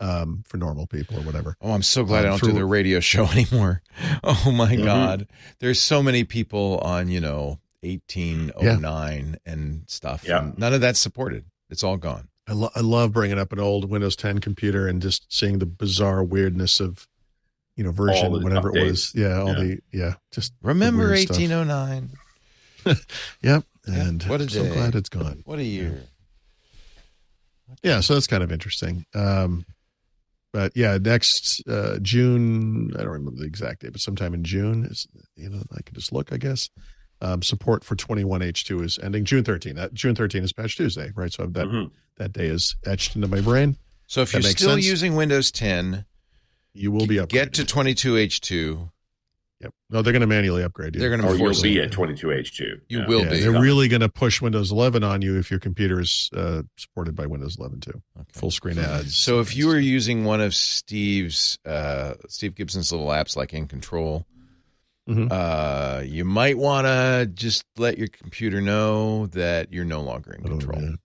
[0.00, 1.56] um, for normal people or whatever.
[1.60, 3.82] Oh, I'm so glad Um, I don't for- do the radio show anymore.
[4.24, 4.84] Oh my Mhm.
[4.84, 5.28] God.
[5.60, 10.24] There's so many people on, you know, 1809 and stuff.
[10.26, 10.40] Yeah.
[10.44, 11.44] and none of that's supported.
[11.70, 12.28] It's all gone.
[12.48, 15.66] I, lo- I love bringing up an old Windows 10 computer and just seeing the
[15.66, 17.08] bizarre weirdness of,
[17.76, 19.12] you know, version, All the whatever it was.
[19.14, 19.54] Yeah, all Yeah.
[19.54, 22.10] the, yeah, just Remember 1809?
[23.42, 23.64] Yep.
[23.86, 24.72] And what a I'm so day.
[24.74, 25.42] glad it's gone.
[25.44, 26.02] What a year.
[27.82, 29.04] Yeah, so that's kind of interesting.
[29.14, 29.64] Um,
[30.52, 34.84] but yeah, next uh, June, I don't remember the exact date, but sometime in June,
[34.86, 35.06] is
[35.36, 36.68] you know, I can just look, I guess.
[37.22, 39.74] Um, support for 21H2 is ending June 13.
[39.76, 41.32] That June 13 is Patch Tuesday, right?
[41.32, 41.90] So that Mhm.
[42.18, 43.76] that day is etched into my brain.
[44.06, 44.84] So if That you're still sense.
[44.86, 46.04] using Windows 10,
[46.74, 47.28] You will be upgraded.
[47.30, 48.90] get to 22H2.
[49.62, 49.72] Yep.
[49.88, 51.00] No, they're going to manually upgrade you.
[51.00, 52.60] They're going to Or you'll be at 22H2.
[52.88, 53.06] You Yeah.
[53.06, 53.40] will Yeah, be.
[53.40, 57.14] they're really going to push Windows 11 on you if your computer is uh, supported
[57.16, 58.02] by Windows 11 too.
[58.18, 58.26] Okay.
[58.32, 59.16] Full screen ads.
[59.16, 64.24] So if you were using one of Steve's uh, Steve Gibson's little apps like InControl,
[65.08, 65.28] Mhm.
[65.30, 70.42] uh, you might want to just let your computer know that you're no longer in
[70.44, 70.82] Oh, control.
[70.82, 70.96] yeah.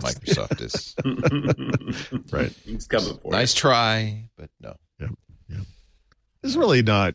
[0.00, 0.94] Microsoft is
[2.32, 2.52] Right.
[2.66, 4.76] It's coming for nice try, but no.
[5.00, 5.08] Yeah.
[5.48, 5.60] Yeah.
[6.42, 7.14] It's really not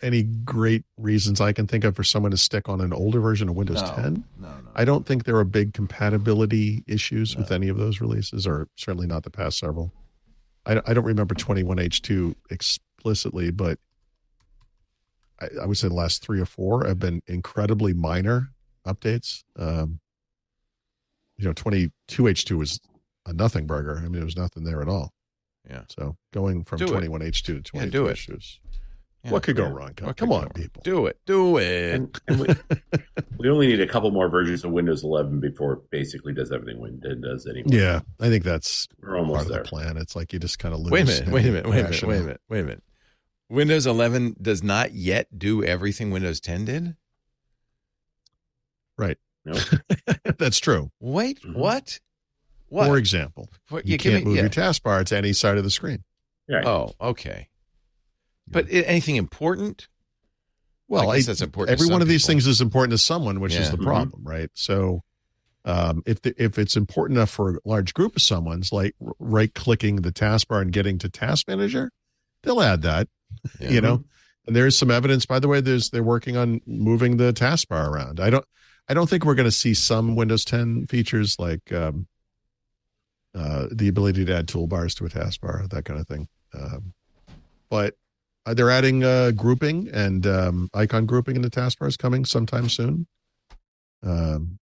[0.00, 3.48] any great reasons I can think of for someone to stick on an older version
[3.48, 3.88] of Windows No.
[3.94, 4.24] 10.
[4.38, 4.54] No, no.
[4.74, 9.06] I don't think there are big compatibility issues with any of those releases, or certainly
[9.06, 9.92] not the past several.
[10.64, 13.78] I, don't- I don't remember 21H2 explicitly, but
[15.40, 18.48] I, I would say the last three or four have been incredibly minor
[18.86, 19.42] updates.
[19.56, 20.00] Um,
[21.36, 22.80] you know, 22H2 was
[23.26, 23.98] a nothing burger.
[23.98, 25.12] I mean, there was nothing there at all.
[25.68, 25.82] Yeah.
[25.88, 28.18] So going from Do 21H2 to 22 Yeah, do it.
[28.28, 28.60] is
[29.26, 29.32] Yeah.
[29.32, 29.72] what could go Yeah.
[29.72, 29.90] wrong?
[30.00, 30.82] What Come on, people.
[30.84, 31.18] Do it.
[31.26, 31.94] Do it.
[31.94, 32.46] And, and we,
[33.38, 36.80] we only need a couple more versions of Windows 11 before it basically does everything
[36.80, 37.68] Windows does anyway.
[37.76, 39.96] Yeah, I think that's We're part almost of the plan.
[39.96, 40.90] It's like you just kind of lose.
[40.92, 41.28] Wait a minute.
[41.28, 41.66] Wait a minute.
[41.68, 42.02] Wait a minute.
[42.06, 42.40] Wait a minute.
[42.48, 42.82] Wait a minute.
[43.48, 46.96] Windows 11 does not yet do everything Windows 10 did.
[48.98, 49.18] Right.
[49.44, 49.54] No?
[50.38, 50.90] That's true.
[51.00, 51.54] Wait, Mhm.
[51.54, 52.00] what?
[52.68, 52.86] What?
[52.88, 54.42] For example, What- you, yeah, give can't me- move yeah.
[54.42, 56.02] your taskbar to any side of the screen.
[56.48, 56.64] Right.
[56.66, 57.48] Oh, okay.
[58.48, 59.88] But i- anything important?
[60.88, 61.68] Well, I guess I- that's important.
[61.68, 63.70] to every some one of these things is important to someone, which is Yeah.
[63.72, 63.84] the Mhm.
[63.84, 64.50] problem, right?
[64.54, 65.02] So,
[65.64, 69.52] um, if the, if it's important enough for a large group of someone's, like right
[69.52, 71.90] clicking the taskbar and getting to Task Manager,
[72.42, 73.08] they'll add that.
[73.60, 73.70] Yeah.
[73.70, 74.04] You know,
[74.46, 75.60] and there's some evidence, by the way.
[75.60, 78.20] There's they're working on moving the taskbar around.
[78.20, 78.44] I don't,
[78.88, 82.06] I don't think we're going to see some Windows 10 features like um,
[83.34, 86.28] uh, the ability to add toolbars to a taskbar, that kind of thing.
[86.54, 86.94] Um,
[87.68, 87.96] but
[88.46, 93.06] uh, they're adding uh, grouping and um, icon grouping in the taskbars coming sometime soon.
[94.02, 94.58] Um,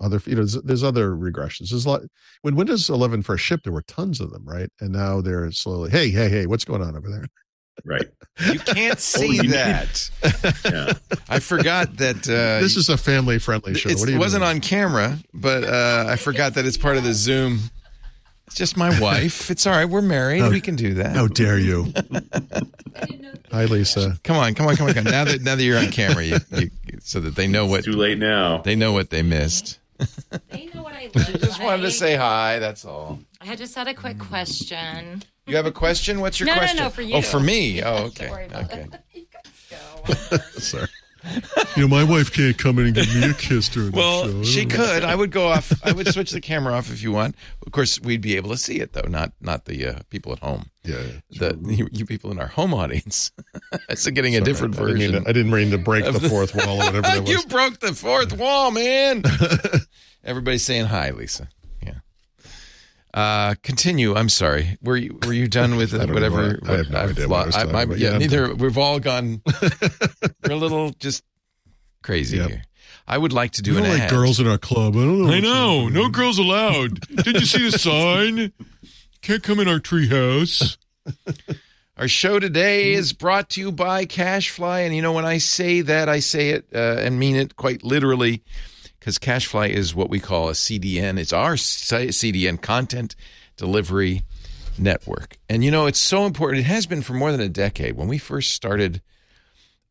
[0.00, 1.70] other, you know, there's, there's other regressions.
[1.70, 2.02] There's a lot.
[2.42, 4.68] When Windows 11 first shipped, there were tons of them, right?
[4.80, 7.26] And now they're slowly, hey, hey, hey, what's going on over there?
[7.84, 8.06] Right.
[8.52, 10.10] You can't see you that.
[10.66, 10.92] Yeah.
[11.26, 12.16] I forgot that.
[12.28, 13.88] Uh, this is a family friendly show.
[13.88, 14.56] it's- What are it wasn't doing?
[14.56, 17.60] on camera, but uh, I forgot that it's part of the Zoom.
[18.46, 19.50] It's just my wife.
[19.50, 19.84] It's all right.
[19.86, 20.40] We're married.
[20.42, 21.16] How- we can do that.
[21.16, 21.92] How dare you?
[23.52, 24.18] Hi, Lisa.
[24.24, 25.12] Come on, come on, come on, come on.
[25.12, 26.70] Now that now that you're on camera, you, you,
[27.00, 28.58] so that they know what Too late now.
[28.58, 29.78] they know what they missed.
[30.50, 32.58] They know what I look Just wanted to say hi.
[32.58, 33.20] That's all.
[33.40, 35.22] I just had a quick question.
[35.46, 36.20] You have a question?
[36.20, 36.78] What's your No, no, question?
[36.78, 37.14] no, for oh, you.
[37.14, 37.82] Oh, for me.
[37.84, 38.30] Oh, okay.
[38.30, 38.86] worry about Okay.
[39.70, 40.36] Go.
[40.58, 40.88] Sorry.
[41.76, 44.32] You know, my wife can't come in and give me a kiss during the show.
[44.32, 45.04] Well, she could.
[45.04, 45.72] I would go off.
[45.84, 47.36] I would switch the camera off if you want.
[47.66, 50.38] Of course, we'd be able to see it though, not not the uh, people at
[50.38, 50.70] home.
[50.84, 51.02] Yeah.
[51.28, 51.38] yeah.
[51.50, 53.32] The you, you people in our home audience.
[53.94, 55.24] so getting a different I didn't, version.
[55.24, 57.92] to, I didn't mean to break the the- fourth wall or whatever you broke the
[57.94, 59.22] fourth wall, man.
[60.24, 61.48] Everybody's saying hi, Lisa.
[63.16, 63.22] Yeah.
[63.22, 64.14] Uh, continue.
[64.14, 64.76] I'm sorry.
[64.82, 66.58] Were you were you done with I don't whatever?
[66.62, 66.72] know.
[66.72, 67.98] I have no I've idea what I was lo- talking my- about.
[67.98, 68.18] yeah, Yeah.
[68.18, 68.54] neither.
[68.54, 69.42] We've all gone.
[69.62, 71.24] we're a little just
[72.02, 72.48] crazy Yep.
[72.48, 72.62] here.
[73.08, 74.10] I would like to do we an don't like ad.
[74.10, 74.94] girls in our club.
[74.96, 75.30] I don't know.
[75.32, 75.88] I know.
[75.88, 77.00] No girls allowed.
[77.24, 78.52] Did you see the sign?
[79.22, 80.76] Can't come in our treehouse.
[81.96, 85.80] Our show today is brought to you by CacheFly, and you know when I say
[85.82, 88.42] that, I say it uh, and mean it quite literally,
[89.06, 91.16] because CacheFly is what we call a CDN.
[91.16, 93.14] It's our CDN content
[93.56, 94.22] delivery
[94.80, 96.62] network, and you know it's so important.
[96.62, 97.96] It has been for more than a decade.
[97.96, 99.00] When we first started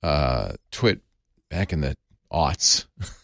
[0.03, 0.99] uh, TWiT
[1.49, 1.95] back in the
[2.31, 2.85] aughts.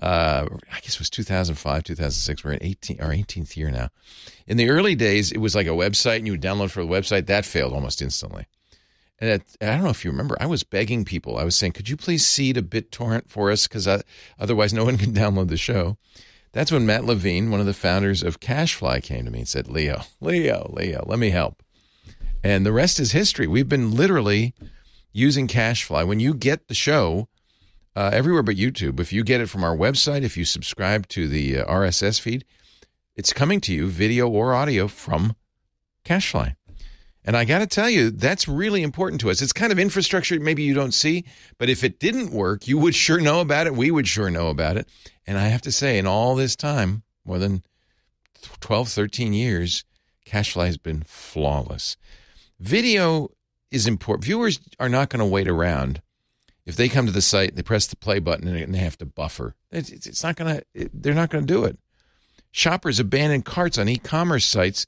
[0.00, 2.44] Uh, I guess it was 2005, 2006.
[2.44, 3.88] We're in 18, our 18th year now.
[4.46, 6.90] In the early days, it was like a website, and you would download for the
[6.90, 7.26] website.
[7.26, 8.46] That failed almost instantly.
[9.24, 11.38] And I don't know if you remember, I was begging people.
[11.38, 13.66] I was saying, "Could you please seed a BitTorrent for us?
[13.66, 13.88] Because
[14.38, 15.96] otherwise, no one can download the show."
[16.52, 19.68] That's when Matt Levine, one of the founders of CacheFly, came to me and said,
[19.68, 21.62] "Leo, Leo, Leo, let me help."
[22.42, 23.46] And the rest is history.
[23.46, 24.54] We've been literally
[25.12, 26.06] using CacheFly.
[26.06, 27.28] When you get the show,
[27.96, 29.00] uh, everywhere but YouTube.
[29.00, 32.44] If you get it from our website, if you subscribe to the uh, RSS feed,
[33.16, 35.34] it's coming to you, video or audio, from
[36.04, 36.56] CacheFly.
[37.24, 39.40] And I got to tell you, that's really important to us.
[39.40, 41.24] It's kind of infrastructure maybe you don't see,
[41.58, 43.74] but if it didn't work, you would sure know about it.
[43.74, 44.88] We would sure know about it.
[45.26, 47.62] And I have to say, in all this time, more than
[48.60, 49.84] 12, 13 years,
[50.26, 51.96] CacheFly has been flawless.
[52.60, 53.30] Video
[53.70, 54.24] is important.
[54.24, 56.02] Viewers are not going to wait around
[56.66, 59.06] if they come to the site, they press the play button and they have to
[59.06, 59.54] buffer.
[59.70, 60.62] It's, it's not gonna.
[60.74, 61.78] They're not gonna do it.
[62.52, 64.86] Shoppers abandon carts on e-commerce sites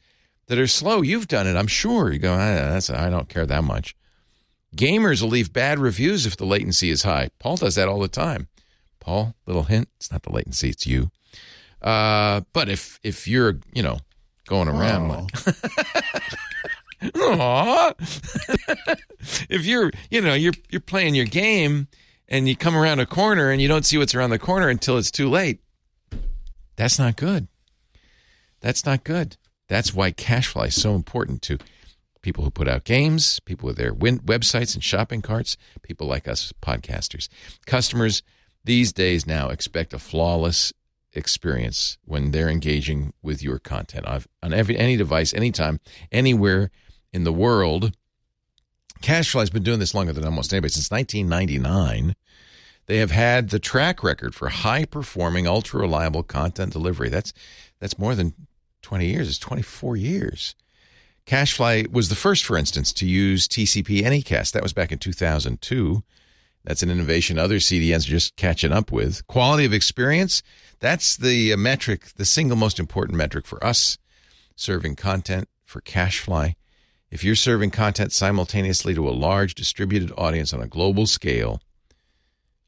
[0.48, 1.02] that are slow.
[1.02, 2.12] You've done it, I'm sure.
[2.12, 3.96] You go, that's I don't care that much.
[4.76, 7.30] Gamers will leave bad reviews if the latency is high.
[7.38, 8.48] Paul does that all the time.
[9.00, 11.10] Paul, little hint: it's not the latency, it's you.
[11.80, 13.98] Uh, but if if you're you know
[14.46, 15.30] going around like
[17.14, 17.92] Aw.
[19.50, 21.88] if you're, you know, you're you're playing your game
[22.28, 24.98] and you come around a corner and you don't see what's around the corner until
[24.98, 25.60] it's too late.
[26.76, 27.48] That's not good.
[28.60, 29.36] That's not good.
[29.68, 31.58] That's why CacheFly is so important to
[32.22, 36.26] people who put out games, people with their win- websites and shopping carts, people like
[36.28, 37.28] us podcasters.
[37.66, 38.22] Customers
[38.64, 40.72] these days now expect a flawless
[41.12, 45.80] experience when they're engaging with your content I've, on every any device, anytime,
[46.12, 46.70] anywhere
[47.12, 47.96] in the world.
[49.02, 52.16] CacheFly's been doing this longer than almost anybody since 1999.
[52.86, 57.08] They have had the track record for high performing, ultra reliable content delivery.
[57.08, 57.32] That's
[57.80, 58.34] that's more than
[58.86, 59.28] 20 years.
[59.28, 60.54] It's 24 years.
[61.26, 64.52] CacheFly was the first, for instance, to use TCP Anycast.
[64.52, 66.04] That was back in 2002.
[66.62, 69.26] That's an innovation other CDNs are just catching up with.
[69.26, 70.44] Quality of experience,
[70.78, 73.98] that's the uh, metric, the single most important metric for us
[74.54, 76.54] serving content for CacheFly.
[77.10, 81.60] If you're serving content simultaneously to a large distributed audience on a global scale,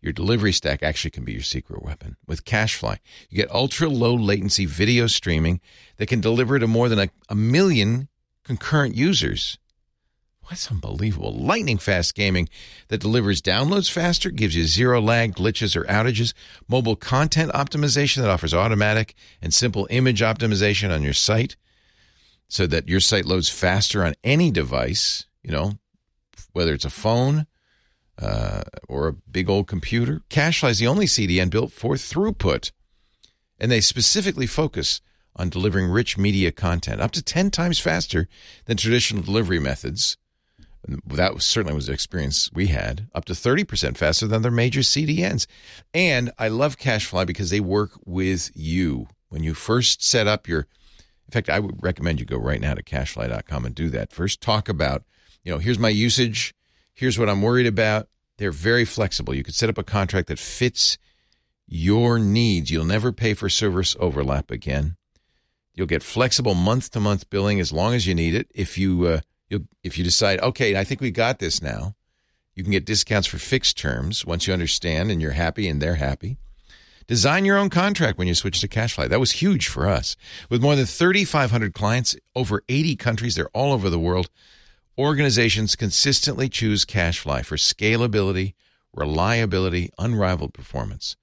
[0.01, 2.17] your delivery stack actually can be your secret weapon.
[2.27, 2.99] With CacheFly,
[3.31, 5.61] you get ultra low latency video streaming
[5.97, 8.09] that can deliver to more than a, a million
[8.45, 9.59] concurrent users.
[10.49, 11.35] That's unbelievable.
[11.35, 12.49] Lightning fast gaming
[12.89, 16.33] that delivers downloads faster, gives you zero lag, glitches, or outages.
[16.69, 21.57] Mobile content optimization that offers automatic and simple image optimization on your site
[22.49, 25.73] so that your site loads faster on any device, you know,
[26.53, 27.47] whether it's a phone
[28.21, 30.23] uh, or a big old computer.
[30.29, 32.73] CacheFly is the only CDN built for throughput.
[33.59, 35.01] And they specifically focus
[35.37, 38.29] on delivering rich media content up to 10 times faster
[38.67, 40.17] than traditional delivery methods.
[41.07, 44.81] That was, certainly was the experience we had, up to 30% faster than their major
[44.81, 45.47] CDNs.
[45.93, 49.09] And I love CacheFly because they work with you.
[49.29, 52.75] When you first set up your, in fact, I would recommend you go right now
[52.75, 54.13] to cachefly.com and do that.
[54.13, 55.05] First, talk about,
[55.45, 56.55] you know, here's my usage,
[56.99, 58.09] here's what I'm worried about.
[58.39, 59.33] They're very flexible.
[59.33, 60.99] You could set up a contract that fits
[61.69, 62.73] your needs.
[62.73, 64.97] You'll never pay for service overlap again.
[65.75, 68.51] You'll get flexible month to month billing as long as you need it.
[68.53, 69.21] If you uh,
[69.83, 71.95] if you decide, okay, I think we got this now,
[72.55, 75.95] you can get discounts for fixed terms once you understand and you're happy and they're
[75.95, 76.37] happy.
[77.07, 79.09] Design your own contract when you switch to CacheFly.
[79.09, 80.17] That was huge for us.
[80.51, 84.29] With more than 3,500 clients, over 80 countries, they're all over the world.
[84.99, 88.55] Organizations consistently choose CacheFly for scalability,
[88.93, 91.17] reliability, unrivaled performance.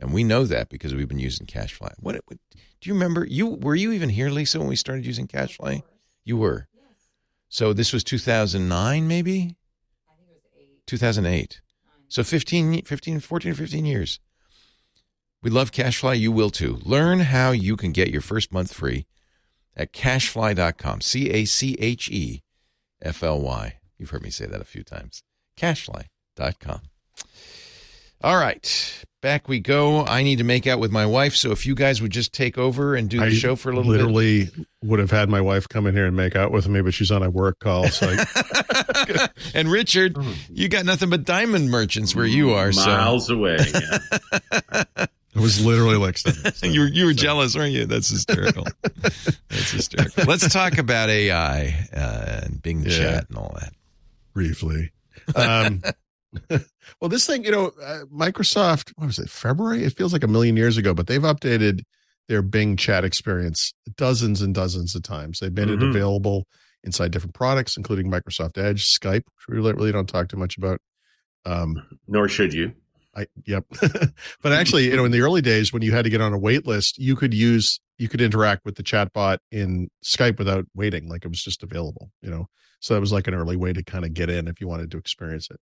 [0.00, 1.92] And we know that because we've been using CacheFly.
[1.98, 3.26] What, what do you remember?
[3.26, 5.82] You were you even here, Lisa, when we started using CacheFly?
[6.24, 6.68] You were.
[7.50, 9.56] So this was 2009, maybe?
[10.08, 11.60] i think it was 2008.
[12.08, 14.20] So 15, 15, 14 15 years.
[15.42, 16.18] We love CacheFly.
[16.18, 16.78] You will too.
[16.82, 19.06] Learn how you can get your first month free
[19.76, 21.02] at cachefly.com.
[21.02, 22.42] C A C H E
[23.02, 23.76] F L Y.
[23.98, 25.22] You've heard me say that a few times.
[25.58, 26.80] CacheFly.com.
[28.20, 29.04] All right.
[29.20, 30.04] Back we go.
[30.04, 31.34] I need to make out with my wife.
[31.34, 33.74] So if you guys would just take over and do the I show for a
[33.74, 33.98] little bit.
[33.98, 34.48] literally
[34.82, 37.10] would have had my wife come in here and make out with me, but she's
[37.10, 37.88] on a work call.
[37.88, 40.16] So I, and Richard,
[40.48, 42.70] you got nothing but diamond merchants where you are.
[42.70, 43.58] So Miles away.
[43.74, 45.06] yeah.
[45.34, 46.52] it was literally like seven.
[46.54, 47.86] so- you were, you were jealous, weren't you?
[47.86, 48.64] That's hysterical.
[49.02, 50.24] That's hysterical.
[50.24, 52.96] Let's talk about AI uh, and Bing Yeah.
[52.98, 53.72] Chat and all that.
[54.34, 54.92] briefly.
[55.34, 55.82] Um,
[57.00, 59.84] well, this thing, you know, uh, Microsoft, what was it, February?
[59.84, 61.80] It feels like a million years ago, but they've updated
[62.28, 65.38] their Bing chat experience dozens and dozens of times.
[65.40, 65.90] They've made it Mhm.
[65.90, 66.46] available
[66.84, 70.56] inside different products, including Microsoft Edge, Skype, which we really, really don't talk too much
[70.58, 70.80] about.
[71.46, 72.72] Um, Nor should you.
[73.18, 73.64] I, yep.
[74.42, 76.38] but actually, you know, in the early days when you had to get on a
[76.38, 81.08] wait list, you could use, you could interact with the chatbot in Skype without waiting.
[81.08, 82.46] Like it was just available, you know?
[82.80, 84.90] So that was like an early way to kind of get in if you wanted
[84.92, 85.58] to experience it.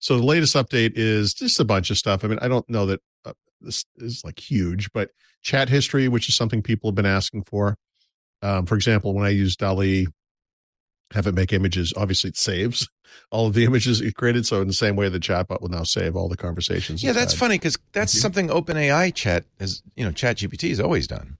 [0.00, 2.24] So the latest update is just a bunch of stuff.
[2.24, 5.10] I mean, I don't know that uh, this is like huge, but
[5.42, 7.76] chat history, which is something people have been asking for.
[8.42, 10.06] Um, for example, when I use DALL-E,
[11.12, 12.88] have it make images, obviously it saves
[13.30, 14.46] all of the images it created.
[14.46, 17.02] So in the same way, the chatbot will now save all the conversations.
[17.02, 17.38] Yeah, that's had.
[17.40, 18.20] funny because that's Mhm.
[18.20, 21.36] something OpenAI chat has, you know, ChatGPT has always done.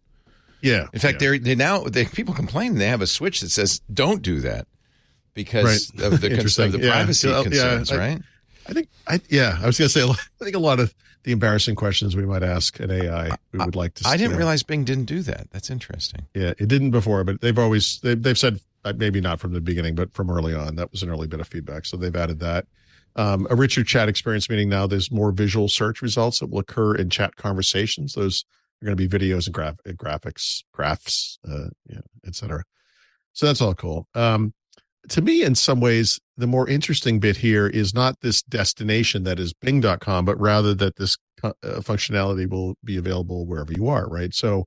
[0.62, 0.86] Yeah.
[0.92, 1.30] In fact, yeah.
[1.30, 4.66] they're they now they people complain they have a switch that says don't do that
[5.34, 6.04] because Right.
[6.04, 6.90] of the cons- of the Yeah.
[6.92, 8.22] privacy Yeah, concerns, I- right?
[8.68, 10.14] I think I yeah, I was gonna say I
[10.44, 10.92] think a lot of
[11.24, 14.28] the embarrassing questions we might ask an AI we would like to I didn't you
[14.30, 15.48] know, realize Bing didn't do that.
[15.52, 16.26] That's interesting.
[16.34, 18.60] Yeah, it didn't before, but they've always they've, they've said
[18.96, 20.76] maybe not from the beginning, but from early on.
[20.76, 22.66] That was an early bit of feedback, so they've added that.
[23.16, 26.94] Um, a richer chat experience, meaning now there's more visual search results that will occur
[26.94, 28.14] in chat conversations.
[28.14, 28.44] Those
[28.80, 32.62] are going to be videos and graph, uh, graphics, graphs, uh, yeah, et cetera.
[33.32, 34.06] So that's all cool.
[34.14, 34.54] Um,
[35.08, 39.40] to me, in some ways, the more interesting bit here is not this destination that
[39.40, 44.34] is bing.com, but rather that this uh, functionality will be available wherever you are, right?
[44.34, 44.66] So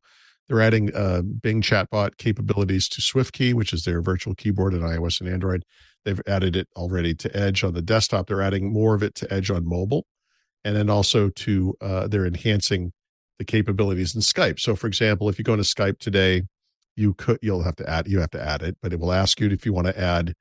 [0.51, 5.21] They're adding uh, Bing chatbot capabilities to SwiftKey, which is their virtual keyboard in iOS
[5.21, 5.63] and Android.
[6.03, 8.27] They've added it already to Edge on the desktop.
[8.27, 10.05] They're adding more of it to Edge on mobile,
[10.65, 12.91] and then also to uh, they're enhancing
[13.39, 14.59] the capabilities in Skype.
[14.59, 16.43] So, for example, if you go into Skype today,
[16.97, 19.39] you could you'll have to add you have to add it, but it will ask
[19.39, 20.33] you if you want to add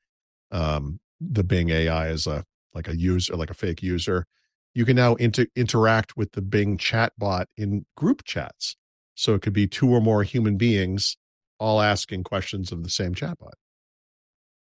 [0.50, 2.42] um, the Bing AI as a
[2.74, 4.26] like a user, like a fake user.
[4.74, 8.74] You can now inter- interact with the Bing chatbot in group chats.
[9.20, 11.18] So it could be two or more human beings
[11.58, 13.52] all asking questions of the same chatbot.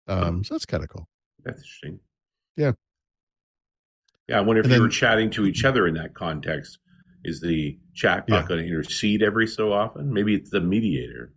[0.09, 1.07] Um, so that's kind of cool.
[1.45, 2.01] That's interesting.
[2.57, 2.73] Yeah.
[4.29, 6.81] Yeah, I wonder if And you then- were chatting to each other in that context.
[7.23, 8.47] Is the chatbot Yeah.
[8.49, 10.13] going to intercede every so often?
[10.13, 11.33] Maybe it's the mediator.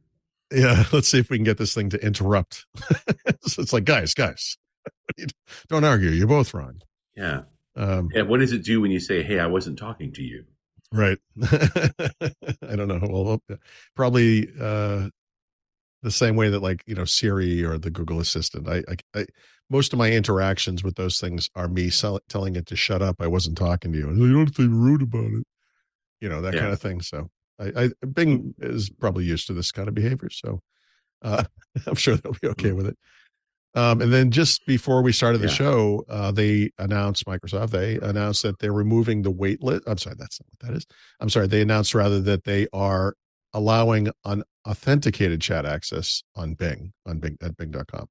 [0.52, 2.66] Yeah, let's see if we can get this thing to interrupt.
[3.44, 4.58] so it's like, guys, guys,
[5.68, 6.10] don't argue.
[6.10, 6.82] You're both wrong.
[7.16, 7.42] Yeah.
[7.76, 10.46] Um, And what does it do when you say, "Hey, I wasn't talking to you"?
[10.92, 11.18] Right.
[11.42, 13.00] I don't know.
[13.02, 13.42] Well,
[13.96, 15.10] probably uh,
[16.04, 18.68] the same way that, like, you know, Siri or the Google Assistant.
[18.68, 19.26] I, I, I
[19.70, 23.18] most of my interactions with those things are me sell, telling it to shut up.
[23.22, 24.12] I wasn't talking to you.
[24.14, 25.46] You don't have to be rude about it.
[26.20, 26.62] You know that Yeah.
[26.62, 27.02] kind of thing.
[27.02, 27.30] So,
[27.60, 30.30] I, I Bing is probably used to this kind of behavior.
[30.30, 30.62] So,
[31.22, 31.44] uh,
[31.88, 32.98] I'm sure they'll be okay with it.
[33.74, 35.54] Um, and then just before we started the Yeah.
[35.54, 37.70] show, uh, they announced Microsoft.
[37.70, 39.84] They announced that they're removing the wait list.
[39.88, 40.86] I'm sorry, that's not what that is.
[41.22, 41.48] I'm sorry.
[41.48, 43.16] They announced rather that they are
[43.54, 44.10] allowing
[44.66, 48.08] unauthenticated chat access on Bing on Bing at Bing.com,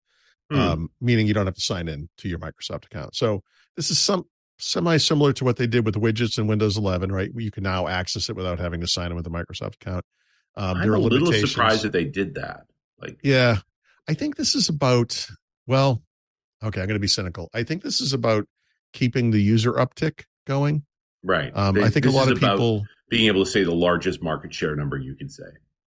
[0.50, 0.58] Hmm.
[0.58, 3.14] um, meaning you don't have to sign in to your Microsoft account.
[3.14, 3.42] So
[3.76, 4.24] this is some
[4.58, 7.30] semi similar to what they did with widgets in Windows 11, right?
[7.34, 10.04] You can now access it without having to sign in with a Microsoft account.
[10.56, 12.62] Um, I'm there a little surprised that they did that.
[13.00, 13.58] Like, Yeah.
[14.08, 15.26] I think this is about,
[15.70, 16.02] well,
[16.64, 17.48] okay, I'm going to be cynical.
[17.54, 18.46] I think this is about
[18.92, 20.82] keeping the user uptick going.
[21.22, 21.52] right?
[21.54, 24.52] Um, They- I think a lot of people, being able to say the largest market
[24.52, 25.44] share number you can say.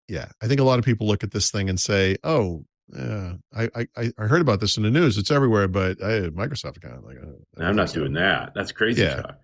[0.08, 2.64] yeah, I think a lot of people look at this thing and say, oh,
[2.94, 5.18] yeah, I, I, I- I heard about this in the news.
[5.18, 7.04] It's everywhere, but I Microsoft account.
[7.04, 8.52] Like, uh, I I'm not doing that.
[8.54, 9.22] That's crazy Yeah.
[9.22, 9.38] talk.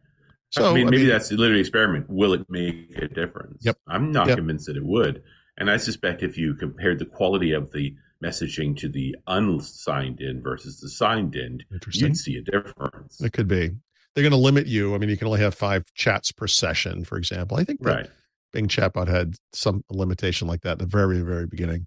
[0.51, 2.07] So, I mean, I maybe mean- that's literally experiment.
[2.09, 3.64] Will it make a difference?
[3.64, 3.76] Yep.
[3.86, 4.38] I'm not Yep.
[4.38, 5.22] convinced that it would.
[5.59, 10.43] And I suspect if you compared the quality of the messaging to the unsigned in
[10.43, 11.61] versus the signed in,
[11.93, 13.21] you'd see a difference.
[13.21, 13.71] It could be.
[14.14, 14.95] They're going to limit you.
[14.95, 17.57] I mean, you can only have five chats per session, for example.
[17.57, 18.09] I think Right.
[18.53, 21.87] Bing Chatbot had some limitation like that at the very, very beginning.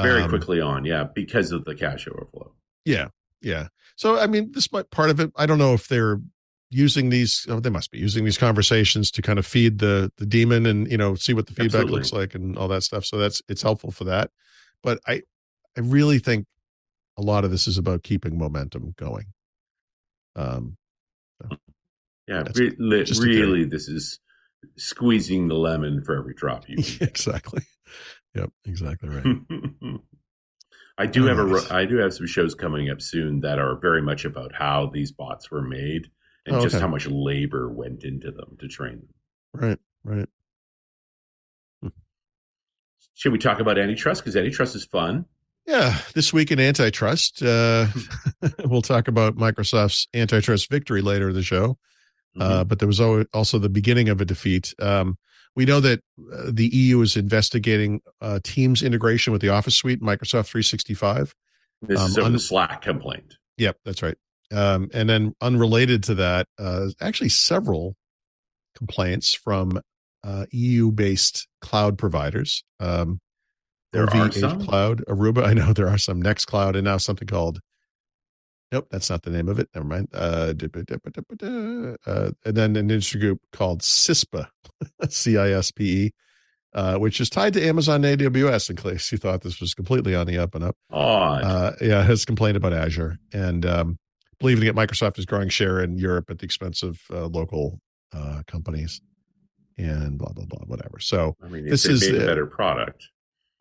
[0.00, 2.54] Very Um, quickly on, yeah, because of the cache overflow.
[2.86, 3.08] Yeah,
[3.42, 3.68] yeah.
[3.96, 5.30] So I mean, this might part of it.
[5.36, 6.18] I don't know if they're
[6.70, 7.44] using these.
[7.50, 10.90] Oh, they must be using these conversations to kind of feed the the demon and
[10.90, 11.94] you know see what the feedback Absolutely.
[11.96, 13.04] looks like and all that stuff.
[13.04, 14.30] So that's it's helpful for that.
[14.82, 15.20] But I
[15.76, 16.46] I really think
[17.18, 19.26] a lot of this is about keeping momentum going.
[20.36, 20.76] Um,
[22.28, 24.18] Yeah, re- li- a really, this is
[24.76, 26.76] squeezing the lemon for every drop you.
[27.00, 27.62] exactly.
[28.34, 29.26] Yep, exactly right.
[30.98, 31.72] I do have a ro- Alright.
[31.72, 35.10] I do have some shows coming up soon that are very much about how these
[35.10, 36.08] bots were made
[36.46, 36.82] and Oh, just okay.
[36.82, 39.08] how much labor went into them to train them.
[39.54, 40.28] right, right.
[43.14, 44.22] Should we talk about antitrust?
[44.22, 45.26] Because antitrust is fun.
[45.66, 47.86] Yeah, this week in antitrust, uh,
[48.64, 51.78] we'll talk about Microsoft's antitrust victory later in the show.
[52.36, 52.42] Mm-hmm.
[52.42, 54.74] Uh, but there was also the beginning of a defeat.
[54.78, 55.18] Um,
[55.54, 56.00] we know that
[56.32, 61.34] uh, the EU is investigating uh, Teams integration with the Office suite, Microsoft 365.
[61.82, 63.36] this is um, over un- the Slack complaint.
[63.58, 64.16] Yep, that's right.
[64.50, 67.96] Um, and then unrelated to that, uh, actually several
[68.74, 69.80] complaints from
[70.24, 72.64] uh, EU-based cloud providers.
[72.80, 73.20] Um,
[73.92, 74.64] There are some?
[74.64, 75.44] Cloud, Aruba.
[75.44, 77.60] I know there are some Nextcloud, and now something called.
[78.70, 79.68] Nope, that's not the name of it.
[79.74, 80.08] Never mind.
[80.14, 80.54] Uh,
[82.06, 84.46] uh, and then an industry group called CISPE,
[85.10, 86.12] C I S P E,
[86.72, 88.70] uh, which is tied to Amazon AWS.
[88.70, 90.76] In case you thought this was completely on the up and up,
[91.44, 93.98] uh, yeah, has complained about Azure and um,
[94.40, 97.78] believing that Microsoft is growing share in Europe at the expense of uh, local
[98.14, 99.02] uh, companies
[99.76, 100.98] and blah blah blah whatever.
[100.98, 103.08] So I mean, this is, a better product.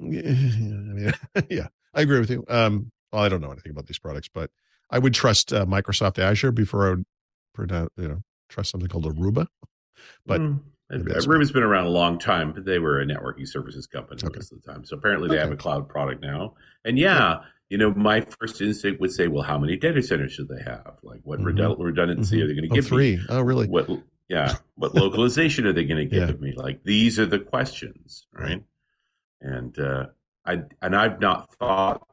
[0.01, 2.43] Yeah, I yeah, I agree with you.
[2.47, 4.49] Um, well, I don't know anything about these products, but
[4.89, 7.05] I would trust uh, Microsoft Azure before I would
[7.53, 9.47] pronounce, you know, trust something called Aruba.
[10.25, 10.61] But Mm.
[10.91, 14.35] Aruba's been around a long time, but they were a networking services company Okay.
[14.37, 14.83] most of the time.
[14.83, 16.55] So apparently they have a cloud product now.
[16.83, 20.49] And yeah, you know, my first instinct would say, well, how many data centers should
[20.49, 20.97] they have?
[21.03, 21.45] Like, what Mhm.
[21.45, 22.43] redund- redundancy Mhm.
[22.43, 23.15] are they going to Oh, give me?
[23.15, 23.25] three.
[23.29, 23.67] Oh, really?
[23.67, 23.89] What,
[24.27, 26.35] yeah, what localization are they going to give Yeah.
[26.35, 26.53] me?
[26.57, 28.61] Like, these are the questions, right?
[29.41, 30.05] And uh,
[30.45, 32.07] I and I've not thought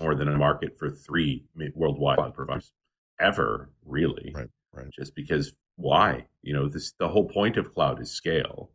[0.00, 2.72] more than a market for three worldwide cloud providers
[3.20, 4.32] ever, really.
[4.34, 4.90] Right, right.
[4.90, 6.26] Just because why?
[6.42, 8.70] You know, this the whole point of cloud is scale.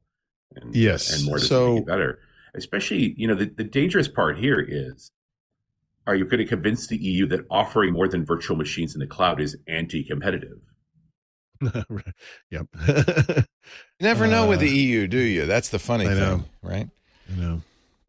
[0.56, 1.12] And, Yes.
[1.16, 2.20] and more to So- make it better.
[2.54, 5.12] especially you know the, the dangerous part here is
[6.08, 9.08] are you going to convince the eu that offering more than virtual machines in the
[9.08, 10.60] cloud is anti-competitive
[12.52, 12.68] yep.
[12.88, 13.44] You
[14.02, 15.46] never know with Uh, the EU, do you?
[15.46, 16.38] That's the funny I know.
[16.38, 16.90] thing, right?
[17.32, 17.62] I know.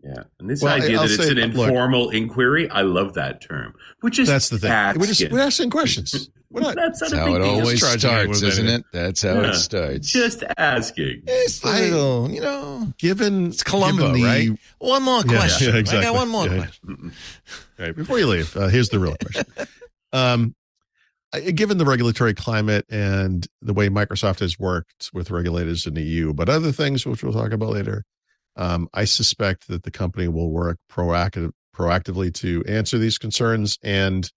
[0.06, 3.14] Yeah and this Well, idea I'll that it's say- an look- informal inquiry i love
[3.14, 4.70] that term which is That's the thing.
[5.00, 6.30] We're just we're asking questions.
[6.50, 6.76] We're not.
[6.76, 7.48] that's not That's a how big it deal.
[7.60, 8.80] always Charging starts, isn't anything.
[8.80, 8.86] it?
[8.92, 9.50] That's how Yeah.
[9.50, 10.12] it starts.
[10.12, 14.50] just asking It's a I- little, you know, Given it's Columbo, given the- right?
[14.78, 15.70] One more question.
[15.70, 16.04] yeah, I exactly.
[16.04, 16.56] got one more Yeah.
[16.58, 17.12] question.
[17.78, 19.44] Right before you leave, uh, here's the real question.
[20.12, 20.54] Um,
[21.54, 26.32] given the regulatory climate and the way Microsoft has worked with regulators in the EU,
[26.32, 28.04] but other things which we'll talk about later,
[28.56, 34.30] um, I suspect that the company will work proactive, proactively to answer these concerns and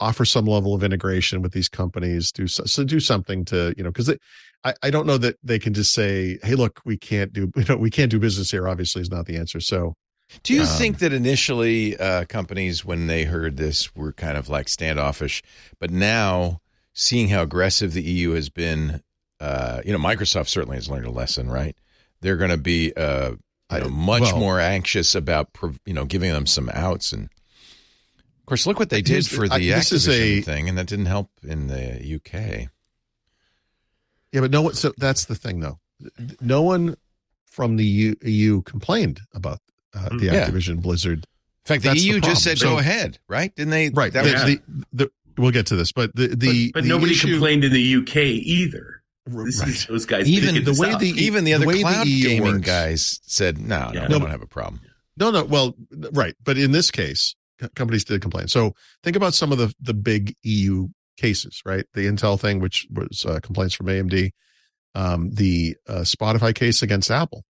[0.00, 2.32] offer some level of integration with these companies.
[2.32, 4.10] Do so, so do something to you know because
[4.64, 7.64] I I don't know that they can just say, hey, look, we can't do you
[7.68, 8.68] know we can't do business here.
[8.68, 9.60] Obviously, is not the answer.
[9.60, 9.94] So
[10.42, 14.48] Do you Um, think that initially uh, companies, when they heard this, were kind of
[14.48, 15.42] like standoffish,
[15.78, 16.60] but now
[16.92, 19.00] seeing how aggressive the EU has been,
[19.40, 21.76] uh, you know, Microsoft certainly has learned a lesson, right?
[22.24, 23.32] They're going to be uh,
[23.70, 25.50] you know, much well- more anxious about
[25.84, 29.54] you know giving them some outs, and of course, look what they did for the
[29.54, 32.68] I- this is Activision a- thing, and that didn't help in the UK.
[34.32, 34.74] Yeah, but no one.
[34.74, 35.78] So that's the thing, though.
[36.40, 36.96] No one
[37.44, 39.60] from the EU, EU complained about
[39.94, 40.48] uh, the Yeah.
[40.48, 41.18] Activision Blizzard.
[41.18, 42.56] In fact, the That's the EU just problem.
[42.56, 43.54] said, "Go ahead," right?
[43.54, 43.90] Didn't they?
[43.90, 44.12] Right.
[44.12, 44.56] That the, was- Yeah.
[44.92, 47.64] the, the, we'll get to this, but the the but, but the nobody issue- complained
[47.64, 49.68] in the uk either this Right.
[49.68, 51.00] is those guys Even the way up.
[51.00, 54.02] the- even the other way the cloud EU gaming works- guys said, "No, Yeah.
[54.02, 54.82] no, No, we don't have a problem."
[55.16, 55.44] No, no.
[55.44, 55.76] Well,
[56.12, 57.34] right, but in this case,
[57.74, 58.48] companies did complain.
[58.48, 61.86] So think about some of the the big EU cases, right?
[61.94, 64.32] The Intel thing, which was uh, complaints from AMD,
[64.94, 67.44] um, the uh, Spotify case against Apple,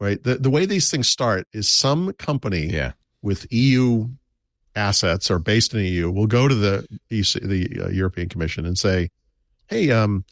[0.00, 0.22] right?
[0.22, 2.92] The the way these things start is some company Yeah.
[3.20, 4.08] with EU
[4.76, 8.64] assets or based in the EU will go to the EC, the uh, European Commission
[8.66, 9.10] and say,
[9.68, 10.24] "Hey, um,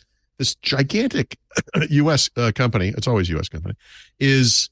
[0.42, 1.36] this gigantic
[1.90, 2.30] U.S.
[2.36, 3.48] Uh, company, it's always U.S.
[3.48, 3.74] company,
[4.18, 4.70] is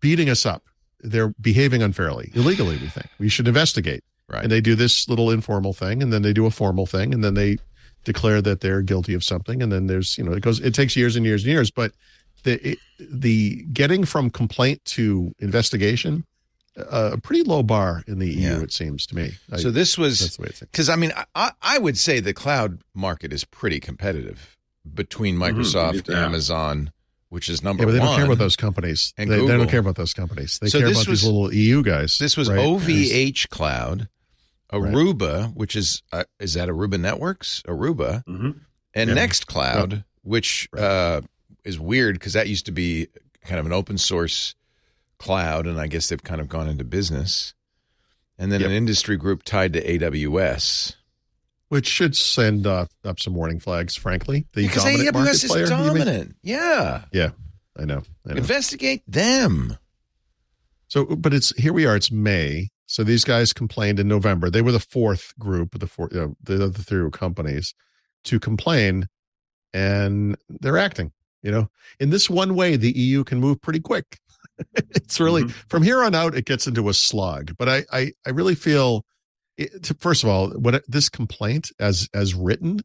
[0.00, 0.62] beating us up.
[1.00, 2.76] They're behaving unfairly, illegally.
[2.78, 4.44] We think we should investigate." Right.
[4.44, 7.22] And they do this little informal thing, and then they do a formal thing, and
[7.24, 7.58] then they
[8.04, 10.96] declare that they're guilty of something, and then there's you know it goes it takes
[10.96, 11.92] years and years and years, but
[12.44, 16.24] the it, the getting from complaint to investigation
[16.78, 18.62] uh, a pretty low bar in the EU, Yeah.
[18.62, 19.32] it seems to me.
[19.52, 20.60] I- So this was the way it's.
[20.60, 24.56] because I mean I, I would say the cloud market is pretty competitive
[24.94, 25.52] between Mhm.
[25.54, 26.24] Microsoft, Yeah.
[26.24, 26.90] Amazon,
[27.28, 28.08] which is number Yeah, but they one.
[28.08, 29.14] don't care about those companies.
[29.16, 30.58] And they, they don't care about those companies.
[30.60, 32.18] They So care this about was- these little EU guys.
[32.18, 32.58] This was right?
[32.58, 34.08] OVH Cloud,
[34.72, 38.60] Aruba, which is uh, is that Aruba Networks, Aruba, Mhm.
[38.94, 39.16] and Yeah.
[39.16, 40.82] Nextcloud, which Right.
[40.82, 41.20] uh,
[41.64, 43.08] is weird because that used to be
[43.44, 44.54] kind of an open source
[45.18, 47.54] cloud, and I guess they've kind of gone into business.
[48.38, 48.70] And then Yep.
[48.70, 50.96] an industry group tied to AWS.
[51.72, 53.96] Which should send uh, up some warning flags.
[53.96, 55.66] Frankly, the Because dominant market AWS is player.
[55.66, 56.36] dominant.
[56.42, 57.04] Yeah.
[57.14, 57.16] I
[57.86, 58.02] know.
[58.28, 58.36] I know.
[58.36, 59.78] Investigate them.
[60.88, 61.96] So, but it's here we are.
[61.96, 62.68] It's May.
[62.84, 64.50] So these guys complained in November.
[64.50, 67.72] They were the fourth group, the four, you know, the other three companies
[68.24, 69.08] to complain,
[69.72, 71.10] and they're acting.
[71.42, 74.18] You know, in this one way, the EU can move pretty quick.
[74.74, 75.52] it's really Mhm.
[75.70, 77.56] from here on out, it gets into a slog.
[77.56, 79.06] But I, I, I really feel,
[79.56, 82.80] it, to, first of all, what this complaint as as written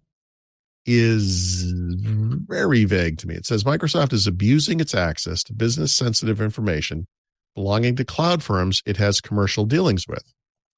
[0.86, 3.36] is very vague to me.
[3.36, 7.08] It says Microsoft is abusing its access to business sensitive information
[7.56, 10.24] belonging to cloud firms it has commercial dealings with.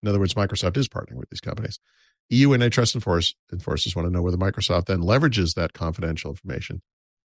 [0.02, 1.78] In other words, Microsoft is partnering with these companies.
[2.30, 6.82] EU antitrust enforce, enforcers want to know whether Microsoft then leverages that confidential information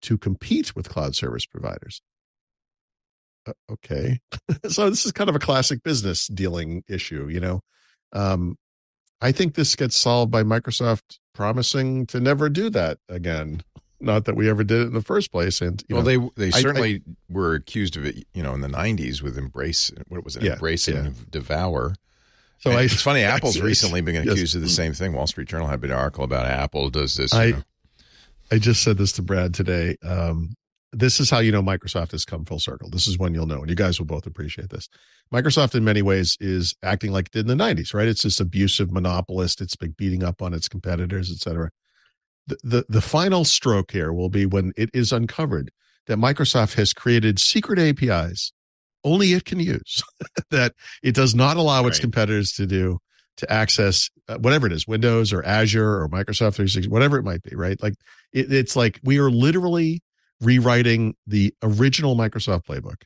[0.02, 2.02] to compete with cloud service providers.
[3.46, 4.18] Uh, okay.
[4.68, 7.60] so this is kind of a classic business dealing issue, you know.
[8.12, 8.56] Um,
[9.20, 13.62] I think this gets solved by Microsoft promising to never do that again.
[14.00, 15.62] Not that we ever did it in the first place.
[15.62, 18.60] And you well, know, they they I- certainly were accused of it, you know, in
[18.60, 19.90] the '90s with embrace.
[20.08, 20.42] What was it?
[20.42, 20.96] Yeah, embrace yeah.
[20.98, 21.94] and devour.
[22.58, 23.22] so I, it's funny.
[23.22, 23.64] Apple's Yes.
[23.64, 24.26] recently been Yes.
[24.26, 25.14] accused of the same thing.
[25.14, 27.32] Wall Street Journal had an article about Apple does this.
[27.32, 27.62] you I- know.
[28.52, 29.96] I just said this to Brad today.
[30.04, 30.54] Um,
[30.96, 32.88] this is how you know Microsoft has come full circle.
[32.90, 34.88] This is when you'll know, and you guys will both appreciate this.
[35.32, 38.08] Microsoft, in many ways, is acting like it did in the '90s, right?
[38.08, 39.60] It's this abusive monopolist.
[39.60, 41.70] It's been beating up on its competitors, et cetera.
[42.46, 45.70] The, the the final stroke here will be when it is uncovered
[46.06, 48.52] that Microsoft has created secret APIs
[49.04, 50.02] only it can use
[50.50, 52.98] that it does not allow its competitors to do
[53.36, 57.42] to access uh, whatever it is, Windows or Azure or Microsoft 360, whatever it might
[57.42, 57.80] be, right?
[57.82, 57.94] Like
[58.32, 60.02] it, it's like we are literally
[60.40, 63.02] rewriting the original Microsoft playbook.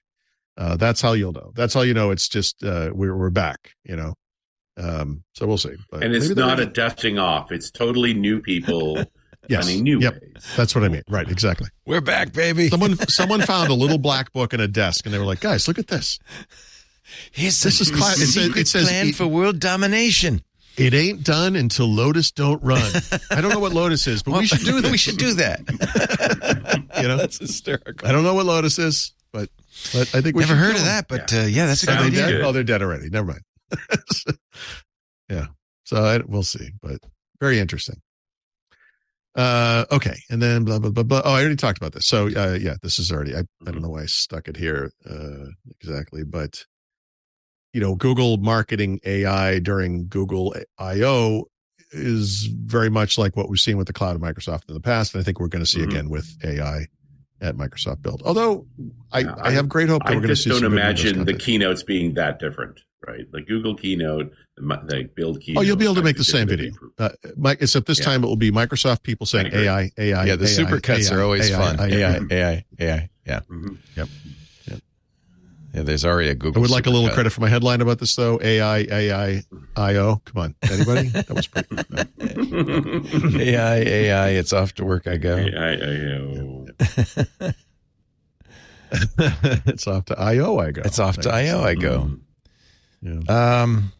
[0.56, 1.52] Uh, that's how you'll know.
[1.54, 3.70] That's how you know it's just uh, we're we're back.
[3.84, 4.14] You know,
[4.76, 5.74] um, so we'll see.
[5.90, 7.50] But And it's not a dusting off.
[7.52, 9.02] It's totally new people
[9.48, 10.14] yes, new yep.
[10.20, 10.46] ways.
[10.56, 11.02] That's what I mean.
[11.08, 11.68] Right, exactly.
[11.86, 12.68] We're back, baby.
[12.68, 15.66] Someone someone found a little black book in a desk, and they were like, "Guys,
[15.66, 16.18] look at this.
[17.36, 20.42] This This is cla- it says- secret it says plan it- for world domination.
[20.80, 22.80] It ain't done until Lotus don't run."
[23.30, 24.90] I don't know what Lotus is, but we should do this.
[24.90, 25.60] we should do that.
[27.00, 28.06] You know, That's hysterical.
[28.06, 29.48] I don't know what Lotus is, but,
[29.94, 30.94] but I think we Never should heard kill of them.
[30.96, 32.32] that, but uh, yeah, that's a good they Sounds idea.
[32.38, 32.40] dead?
[32.42, 33.08] Oh, they're dead already.
[33.08, 34.38] Never mind.
[35.30, 35.46] yeah.
[35.84, 36.98] So I, we'll see, but
[37.40, 37.96] very interesting.
[39.34, 41.22] Uh, okay, and then blah blah blah blah.
[41.24, 42.06] Oh, I already talked about this.
[42.06, 43.34] So uh, yeah, this is already.
[43.34, 45.46] I, I don't know why I stuck it here uh,
[45.80, 46.64] exactly, but
[47.72, 51.48] you know, Google marketing AI during Google I/O
[51.92, 55.14] is very much like what we've seen with the cloud of Microsoft in the past,
[55.14, 55.84] and I think we're going to see Mhm.
[55.84, 56.86] again with AI
[57.40, 58.22] at Microsoft Build.
[58.24, 58.66] Although
[59.12, 60.50] I, Yeah, I have great hope that I we're going to just see.
[60.50, 63.24] don't some imagine the keynotes being that different, right?
[63.32, 65.60] The Google keynote, the, mi- the build keynote.
[65.60, 66.68] Oh, you'll be able to make the same video.
[66.68, 66.94] improved.
[67.00, 68.04] Uh, Mike, except this Yeah.
[68.04, 70.26] time it will be Microsoft people saying AI, AI.
[70.26, 71.80] Yeah, the AI, supercuts AI, are always AI, fun.
[71.92, 71.96] AI.
[71.96, 73.08] AI, AI, AI.
[73.26, 73.76] Yeah, Mhm.
[75.74, 75.82] Yeah.
[75.82, 76.58] There's already a I Google.
[76.58, 77.14] I would like a little supercut.
[77.14, 78.38] credit for my headline about this though.
[78.42, 79.42] AI, AI,
[79.76, 80.20] IO.
[80.24, 81.08] Come on, anybody?
[81.08, 81.68] That was pretty.
[83.54, 84.28] AI, AI.
[84.30, 85.06] It's off to work.
[85.06, 85.36] I go.
[85.36, 85.46] I, I,
[87.46, 87.54] I,
[89.66, 90.58] it's off to IO.
[90.58, 90.82] I go.
[90.84, 91.60] It's off to IO.
[91.62, 92.10] I go.
[93.04, 93.24] Mhm.
[93.28, 93.62] Yeah.
[93.62, 93.92] Um.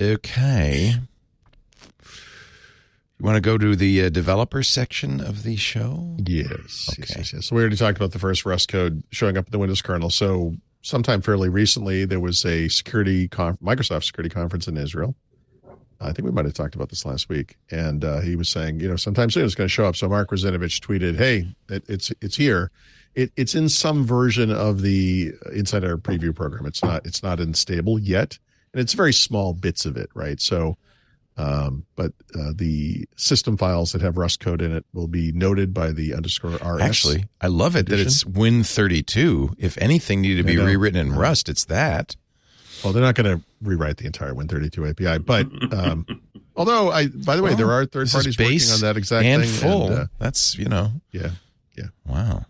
[0.00, 0.94] Okay.
[3.18, 6.16] You want to go to the uh, developer section of the show?
[6.26, 7.14] Yes, yes, Okay.
[7.18, 7.46] yes, yes.
[7.46, 10.10] So we already talked about the first Rust code showing up in the Windows kernel.
[10.10, 15.14] So sometime fairly recently, there was a security Microsoft security conference in Israel.
[16.00, 18.80] I think we might have talked about this last week, and uh, he was saying,
[18.80, 19.94] you know, sometime soon it's going to show up.
[19.94, 22.72] So Mark Russinovich tweeted, "Hey, it, it's it's here.
[23.14, 26.66] It, it's in some version of the Insider Preview program.
[26.66, 28.38] It's not it's not in stable yet,
[28.72, 30.40] and it's very small bits of it, right?
[30.40, 30.76] So."
[31.36, 35.72] Um, but uh, the system files that have Rust code in it will be noted
[35.72, 36.80] by the underscore RS.
[36.82, 39.54] Actually, I love it that it's Win32.
[39.58, 42.16] If anything needed to be rewritten in Rust, it's that.
[42.84, 46.04] well, they're not going to rewrite the entire Win32 API, but um,
[46.56, 48.96] although I, by the way, Well, there are third This parties working base on that
[48.98, 49.50] exact and thing.
[49.50, 49.86] full.
[49.86, 50.92] And, uh, That's you know.
[51.12, 51.30] yeah,
[51.76, 51.86] Yeah.
[52.06, 52.44] Wow.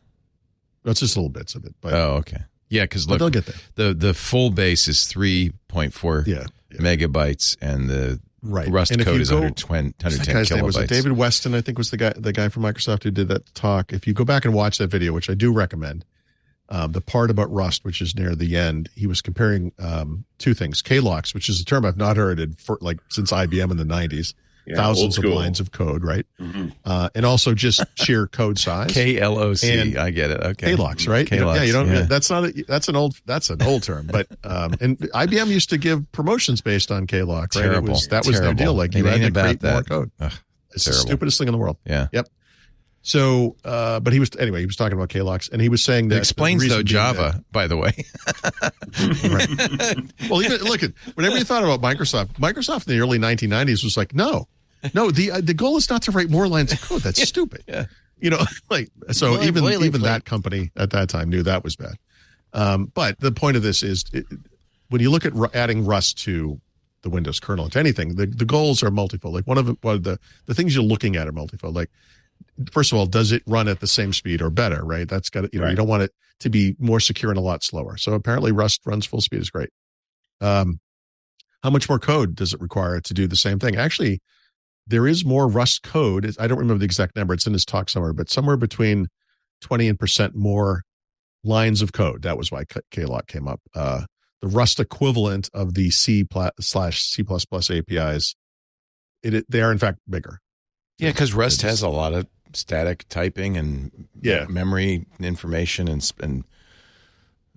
[0.85, 2.39] that's just little bits of it, but, Oh, okay.
[2.69, 3.57] Yeah, because look, they'll get there.
[3.75, 6.79] the the full base is three point four Yeah, yeah.
[6.81, 8.69] megabytes, and the right.
[8.69, 10.65] Rust And code is go- 120, what's 110 guy's name?
[10.65, 10.89] Was it.
[10.89, 11.55] David Weston?
[11.55, 13.93] I think was the guy, the guy from Microsoft who did that talk.
[13.93, 16.05] If you go back and watch that video, which I do recommend,
[16.69, 20.55] um, the part about Rust, which is near the end, he was comparing um, two
[20.55, 23.77] things: KLOCs, which is a term I've not heard in for like since IBM in
[23.77, 24.35] the '90s,
[24.67, 26.25] Yeah, thousands of lines of code, right?
[26.41, 26.73] Mhm.
[26.85, 28.93] Uh, and also just sheer code size.
[28.93, 29.97] K L O C.
[29.97, 30.41] I get it.
[30.41, 30.75] Okay.
[30.75, 31.29] KLOCs, right?
[31.31, 31.89] You know, yeah, you don't.
[31.89, 32.03] yeah.
[32.03, 32.45] That's not.
[32.45, 33.17] A, that's an old.
[33.27, 34.07] That's an old term.
[34.07, 37.51] But um, and IBM used to give promotions based on KLOC, right?
[37.51, 37.89] Terrible.
[37.89, 38.75] It was, that was their deal.
[38.75, 39.89] Like It you had to about create more that.
[39.89, 40.11] code.
[40.21, 40.33] Ugh,
[40.75, 41.07] it's the terrible.
[41.09, 41.77] stupidest thing in the world.
[41.85, 42.07] Yeah.
[43.05, 44.61] So, uh, but he was anyway.
[44.61, 46.85] He was talking about KLOCs, and he was saying that It explains the though reason
[46.85, 47.91] being Java, by the way.
[48.93, 53.83] that- well, even look at whenever you thought about Microsoft, Microsoft in the early 1990s
[53.85, 54.47] was like, no,
[54.95, 55.11] no.
[55.11, 57.03] The uh, the goal is not to write more lines of code.
[57.03, 57.65] That's stupid.
[57.67, 57.87] Yeah.
[58.21, 58.41] You know,
[58.71, 59.33] like so.
[59.37, 59.85] Boiler- even boilerplate.
[59.85, 61.95] even that company at that time knew that was bad.
[62.53, 64.27] Um, but the point of this is, it,
[64.91, 66.61] when you look at ru- adding Rust to
[67.01, 69.35] the Windows kernel to anything, the, the goals are multifold.
[69.35, 71.75] Like one of the, one of the the things you're looking at are multifold.
[71.75, 71.91] Like
[72.71, 74.85] first of all, does it run at the same speed or better?
[74.85, 75.09] Right.
[75.09, 77.43] That's got to, you know, you don't want it to be more secure and a
[77.43, 77.97] lot slower.
[77.97, 79.71] So apparently, Rust runs full speed is great.
[80.41, 80.81] Um,
[81.63, 83.77] how much more code does it require to do the same thing?
[83.77, 84.21] Actually,
[84.87, 86.35] there is more Rust code.
[86.39, 87.35] I don't remember the exact number.
[87.35, 89.09] It's in this talk somewhere, but somewhere between
[89.61, 90.83] twenty and percent more
[91.45, 92.23] lines of code.
[92.23, 93.61] That was why K- KLOC came up.
[93.75, 94.03] Uh,
[94.41, 96.27] the Rust equivalent of the C
[96.61, 98.35] slash C plus plus APIs.
[99.23, 100.41] It, it they are in fact bigger.
[101.03, 104.47] Yeah, because Rust has a lot of static typing and Yeah.
[104.49, 106.45] memory information and and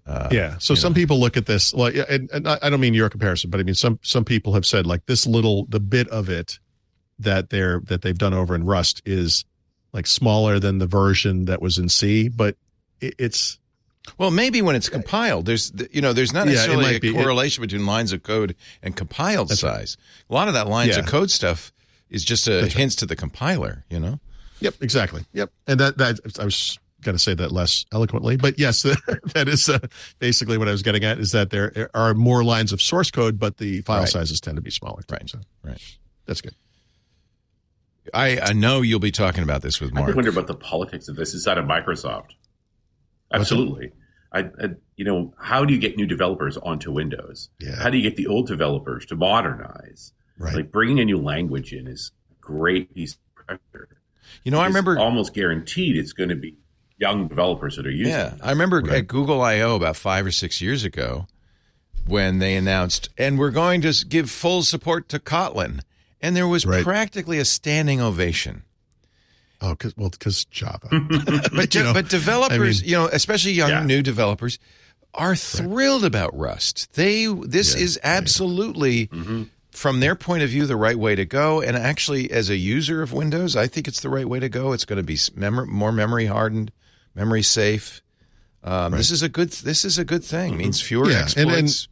[0.07, 0.57] uh, yeah.
[0.59, 0.95] So some know.
[0.95, 3.76] people look at this like, and, and I don't mean your comparison, but I mean
[3.76, 6.59] some some people have said like this little the bit of it
[7.19, 9.45] that they're that they've done over in Rust is
[9.93, 12.55] like smaller than the version that was in C, but
[13.01, 13.59] it, it's
[14.17, 17.09] Well, maybe when it's compiled, there's you know there's not necessarily might a be.
[17.09, 19.77] It- correlation between lines of code and compiled That's right.
[19.80, 19.97] size.
[20.30, 20.99] A lot of that lines Yeah.
[20.99, 21.72] of code stuff
[22.10, 22.73] is just a That's right.
[22.73, 23.86] hints to the compiler.
[23.90, 24.19] You know,
[24.61, 25.26] Yep, exactly.
[25.34, 28.82] Yep, and that that I was going to say that less eloquently, but yes,
[29.34, 29.77] that is uh,
[30.19, 31.19] basically what I was getting at.
[31.19, 34.10] Is that there are more lines of source code, but the file Right.
[34.10, 35.02] sizes tend to be smaller.
[35.03, 35.14] too.
[35.14, 35.30] Right.
[35.30, 35.98] So right?
[36.26, 36.56] that's good.
[38.14, 40.11] I, I know you'll be talking about this with Mark.
[40.11, 42.32] I wonder about the politics of this inside of Microsoft.
[43.32, 43.91] Absolutely.
[44.32, 47.49] I, I, you know, how do you get new developers onto Windows?
[47.60, 47.76] Yeah.
[47.76, 50.11] How do you get the old developers to modernize?
[50.38, 50.56] Right.
[50.56, 53.88] Like bringing a new language in is a great piece of pressure.
[54.44, 56.56] You know, I remember almost guaranteed it's going to be
[56.98, 58.14] young developers that are using.
[58.14, 58.40] Yeah, it.
[58.44, 58.99] I remember Right.
[58.99, 61.28] at Google I/O about five or six years ago
[62.07, 65.82] when they announced, and we're going to give full support to Kotlin,
[66.22, 66.84] and there was Right.
[66.84, 68.64] practically a standing ovation.
[69.62, 70.90] Oh, cause, well, because Java.
[71.56, 73.84] But You know, but developers, I mean- you know, especially young Yeah.
[73.86, 74.60] new developers,
[75.14, 76.90] are thrilled about Rust.
[76.94, 79.07] They this Yeah, is absolutely.
[79.07, 79.44] Mm-hmm.
[79.76, 83.02] From their point of view, the right way to go, and actually, as a user
[83.02, 84.72] of Windows, I think it's the right way to go.
[84.72, 86.72] It's going to be mem- more memory hardened,
[87.14, 88.02] memory safe.
[88.64, 89.49] Um, This is a good.
[89.52, 90.57] This is a good thing.
[90.57, 91.88] Means fewer Yeah, and- and- exploits.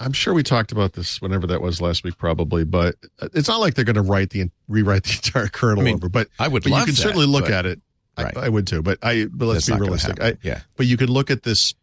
[0.00, 2.94] I'm sure we talked about this whenever that was last week, probably, but
[3.34, 6.08] it's not like they're going to write the rewrite the entire kernel I mean, over.
[6.08, 7.80] But I would but you can that, certainly look but- at it.
[8.18, 8.36] Right.
[8.36, 10.20] I, I would too, but I but let's That's be realistic.
[10.20, 11.74] I, yeah, but you could look at this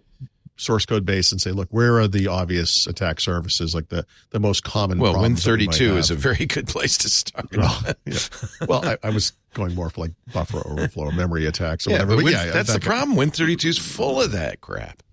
[0.57, 4.39] source code base and say, look, where are the obvious attack services, like the the
[4.39, 4.99] most common.
[4.99, 7.47] well, problems that we might Win32 is a very good place to start.
[7.55, 8.17] well, yeah.
[8.67, 12.09] well I, I was going more for like buffer overflow, memory attacks, or yeah, whatever.
[12.11, 13.17] but But Win- yeah, that's the problem.
[13.17, 15.03] Win32 is full of that crap,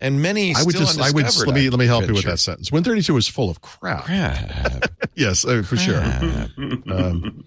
[0.00, 2.14] and many I would still just, I would undiscovered, let me let me help you
[2.14, 2.70] with that sentence.
[2.70, 4.04] Win thirty two is full of crap.
[4.04, 4.90] Crap.
[5.16, 5.98] Yes, uh, for sure.
[5.98, 6.50] Crap.
[6.58, 7.42] Um,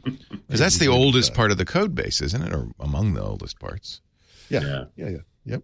[0.47, 2.51] Because that's the oldest part of the code base, isn't it?
[2.51, 4.01] Or among the oldest parts.
[4.49, 4.83] yeah, Yeah.
[4.95, 5.63] yeah, yeah, yep.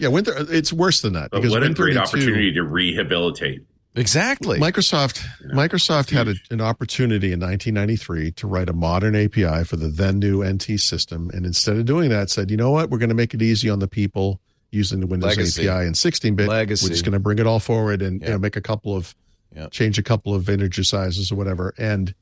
[0.00, 0.24] Yeah, Win.
[0.24, 3.62] thir- It's worse than that But because what a Win great 32 opportunity to rehabilitate.
[3.96, 4.58] Exactly.
[4.60, 9.76] Microsoft Yeah, Microsoft had a, an opportunity in 1993 to write a modern API for
[9.76, 12.98] the then new NT system, and instead of doing that, said, you know what, we're
[12.98, 14.40] going to make it easy on the people
[14.70, 15.68] using the Windows Legacy.
[15.68, 16.48] API in 16-bit.
[16.48, 16.86] Legacy.
[16.86, 19.14] We're just going to bring it all forward and you know make a couple of
[19.56, 19.68] Yeah.
[19.70, 21.74] change a couple of integer sizes or whatever.
[21.76, 22.14] And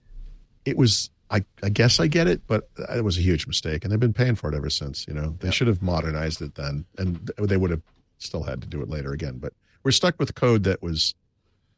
[0.65, 3.93] it was, I, I guess I get it, but it was a huge mistake, and
[3.93, 5.07] they've been paying for it ever since.
[5.07, 5.53] You know, they Yeah.
[5.53, 7.83] should have modernized it then, and they would have
[8.19, 9.39] still had to do it later again.
[9.39, 9.53] But
[9.83, 11.15] we're stuck with code that was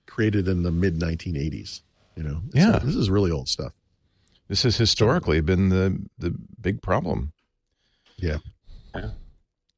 [0.06, 1.82] created in the mid 1980s.
[2.16, 2.78] You know, So Yeah.
[2.78, 3.72] this is really old stuff.
[4.48, 7.32] This has historically been the the big problem.
[8.16, 8.38] Yeah.
[8.94, 9.10] Yeah,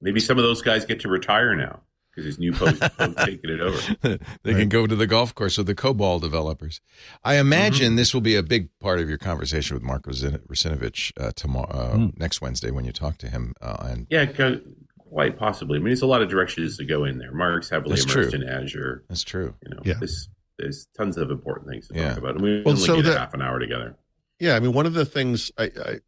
[0.00, 1.80] Maybe some of those guys get to retire now
[2.14, 2.82] because his new post
[3.24, 4.18] taking it over.
[4.42, 6.80] they can go to the golf course with the COBOL developers.
[7.24, 11.32] I imagine this will be a big part of your conversation with Mark Russinovich uh,
[11.34, 13.54] tomorrow, uh, next Wednesday when you talk to him.
[13.60, 14.60] Uh, and Yeah, co-
[15.08, 15.76] quite possibly.
[15.76, 17.32] I mean, there's a lot of directions to go in there.
[17.32, 18.40] Mark's heavily That's immersed true.
[18.42, 19.04] in Azure.
[19.08, 19.54] that's true.
[19.62, 19.94] You know, Yeah.
[20.00, 20.28] this,
[20.58, 22.08] there's tons of important things to Yeah.
[22.10, 22.34] talk about.
[22.34, 23.96] And we Well, only so get that- half an hour together.
[24.38, 24.54] yeah.
[24.56, 25.98] I mean, one of the things I, I,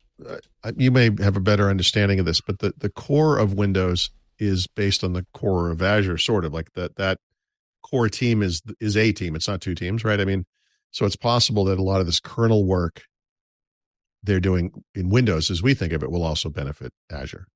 [0.65, 4.11] I you may have a better understanding of this, but the the core of Windows
[4.39, 7.19] is based on the core of Azure, sort of like that that
[7.83, 9.37] core team is is a team.
[9.37, 10.21] It's not two teams, right?
[10.21, 10.47] I mean,
[10.91, 13.03] so it's possible that a lot of this kernel work
[14.23, 17.47] they're doing in Windows, as we think of it, will also benefit Azure.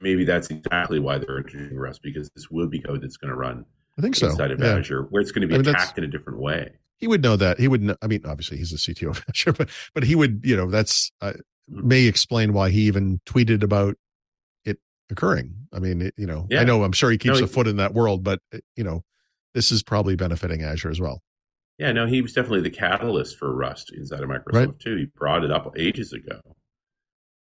[0.00, 3.36] Maybe that's exactly why they're introducing Rust because this will be code that's going to
[3.36, 3.64] run
[3.98, 4.28] I think so.
[4.28, 4.76] inside of yeah.
[4.78, 6.72] Azure, where it's going to be I mean, attacked in a different way.
[6.98, 9.52] he would know that he would know, i mean obviously he's the cto of azure
[9.52, 11.32] but but he would you know that's uh,
[11.68, 13.96] may explain why he even tweeted about
[15.10, 16.60] occurring i mean it, you know Yeah.
[16.60, 18.84] i know i'm sure he keeps No, a foot in that world but uh, you
[18.84, 19.02] know
[19.54, 21.22] this is probably benefiting azure as well
[21.78, 24.78] Yeah, no, he was definitely the catalyst for Rust inside of Microsoft Right.
[24.78, 24.96] too.
[24.96, 26.40] He brought it up ages ago.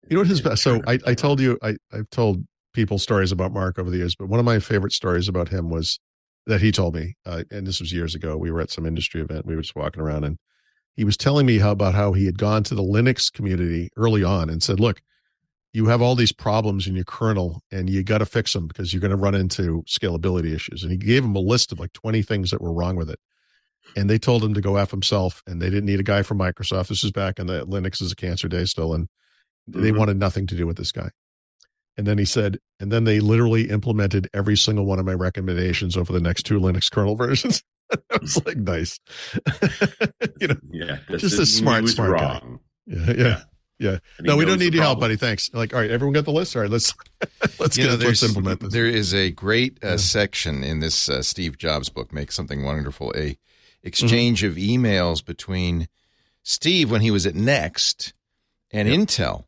[0.09, 3.31] you know what his best so i, I told you I, i've told people stories
[3.31, 5.99] about mark over the years but one of my favorite stories about him was
[6.47, 9.21] that he told me uh, and this was years ago we were at some industry
[9.21, 10.37] event we were just walking around and
[10.95, 14.23] he was telling me how about how he had gone to the linux community early
[14.23, 15.01] on and said look
[15.73, 18.93] you have all these problems in your kernel and you got to fix them because
[18.93, 20.83] you're going to run into scalability issues.
[20.83, 23.19] And he gave him a list of like 20 things that were wrong with it.
[23.97, 26.37] And they told him to go f himself and they didn't need a guy from
[26.37, 26.87] microsoft.
[26.89, 29.07] This is back in the linux is a cancer day still and
[29.67, 29.97] they Mhm.
[29.97, 31.09] wanted nothing to do with this guy.
[31.97, 35.97] And then he said and then they literally implemented every single one of my recommendations
[35.97, 37.63] over the next two linux kernel versions.
[37.91, 38.99] I was like nice.
[40.39, 42.23] You know Yeah, Just this a smart, smart guy.
[42.33, 42.59] wrong.
[42.85, 43.13] yeah.
[43.17, 43.43] Yeah
[43.79, 43.97] yeah.
[44.21, 45.15] No we don't need your help buddy.
[45.15, 45.49] Thanks.
[45.53, 46.55] Like all right everyone got the list?
[46.55, 46.93] All right let's
[47.59, 48.73] let's You know, get let's there's- implement this.
[48.73, 49.95] There is a great uh, Yeah.
[49.97, 53.37] section in this uh, Steve Jobs book, Make Something Wonderful, a
[53.81, 55.87] exchange of emails between
[56.43, 58.13] Steve when he was at Next
[58.71, 59.45] and Intel.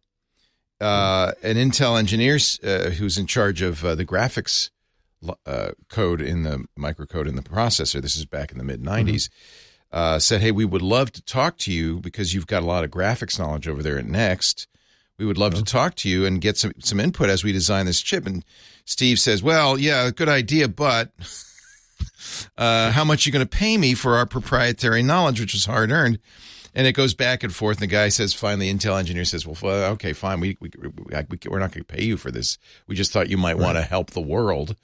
[0.82, 4.72] Uh, an Intel engineer uh, who's in charge of uh, the graphics
[5.46, 8.02] uh, code in the microcode in the processor.
[8.02, 9.30] This is back in the mid 90s.
[9.92, 12.84] Uh, said, "Hey, we would love to talk to you because you've got a lot
[12.84, 14.68] of graphics knowledge over there at Next.
[15.18, 17.86] We would love to talk to you and get some some input as we design
[17.86, 18.44] this chip." And
[18.84, 21.12] Steve says, "Well, yeah, good idea, but
[22.58, 25.66] uh, how much are you going to pay me for our proprietary knowledge, which was
[25.66, 26.20] hard earned?"
[26.78, 27.78] And it goes back and forth.
[27.78, 29.56] And the guy says, finally, Intel engineer says, "Well,
[29.94, 30.42] okay, fine.
[30.42, 30.90] We, we, we
[31.48, 32.58] we're not going to pay you for this.
[32.86, 34.76] We just thought you might want to help the world."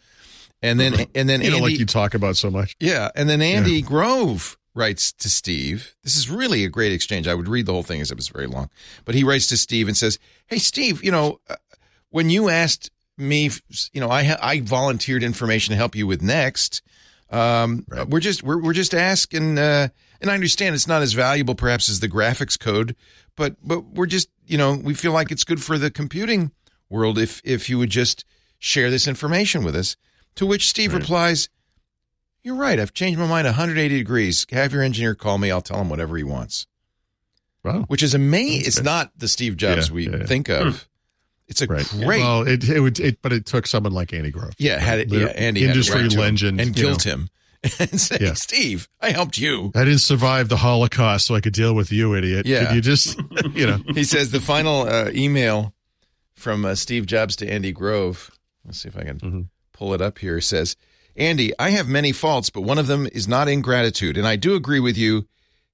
[0.64, 2.78] And then and then You know, Andy, like you talk about so much.
[2.80, 5.96] yeah, and then Andy Grove writes to Steve.
[6.04, 7.28] This is really a great exchange.
[7.28, 8.70] I would read the whole thing as it was very long,
[9.06, 10.18] but he writes to Steve and says,
[10.48, 11.56] "Hey, Steve, you know, uh,
[12.10, 13.50] when you asked me,
[13.94, 16.82] you know, I ha- I volunteered information to help you with Next.
[17.30, 19.88] Um, We're just we're we're just asking, uh,
[20.20, 22.96] and I understand it's not as valuable perhaps as the graphics code,
[23.38, 26.52] but but we're just you know we feel like it's good for the computing
[26.90, 28.26] world if if you would just
[28.60, 29.96] share this information with us."
[30.36, 31.50] To which Steve replies.
[32.44, 32.80] You're right.
[32.80, 34.46] I've changed my mind 180 degrees.
[34.52, 35.52] Have your engineer call me.
[35.52, 36.66] I'll tell him whatever he wants.
[37.64, 37.86] Wow.
[37.88, 38.66] Which is amazing.
[38.66, 40.26] It's not the Steve Jobs Yeah, we yeah, yeah.
[40.26, 40.88] think of.
[41.48, 41.86] It's a Right.
[41.88, 42.22] great.
[42.22, 44.54] Well, it it would it, but it took someone like Andy Grove.
[44.58, 45.10] yeah, had it.
[45.12, 46.90] Yeah, Andy industry had to write him legend, and you know.
[46.90, 47.30] guilt him
[47.80, 48.34] and say.
[48.36, 52.16] "Steve, I helped you." I didn't survive the Holocaust, so I could deal with you,
[52.16, 52.46] idiot.
[52.48, 52.66] Yeah.
[52.68, 53.20] Could you just,
[53.54, 55.74] you know, He says the final uh, email
[56.36, 58.32] from uh, Steve Jobs to Andy Grove.
[58.66, 59.48] Let's see if I can Mhm.
[59.74, 60.40] pull it up here.
[60.42, 60.76] Says,
[61.22, 64.18] Andy, I have many faults, but one of them is not ingratitude.
[64.18, 65.28] And I do agree with you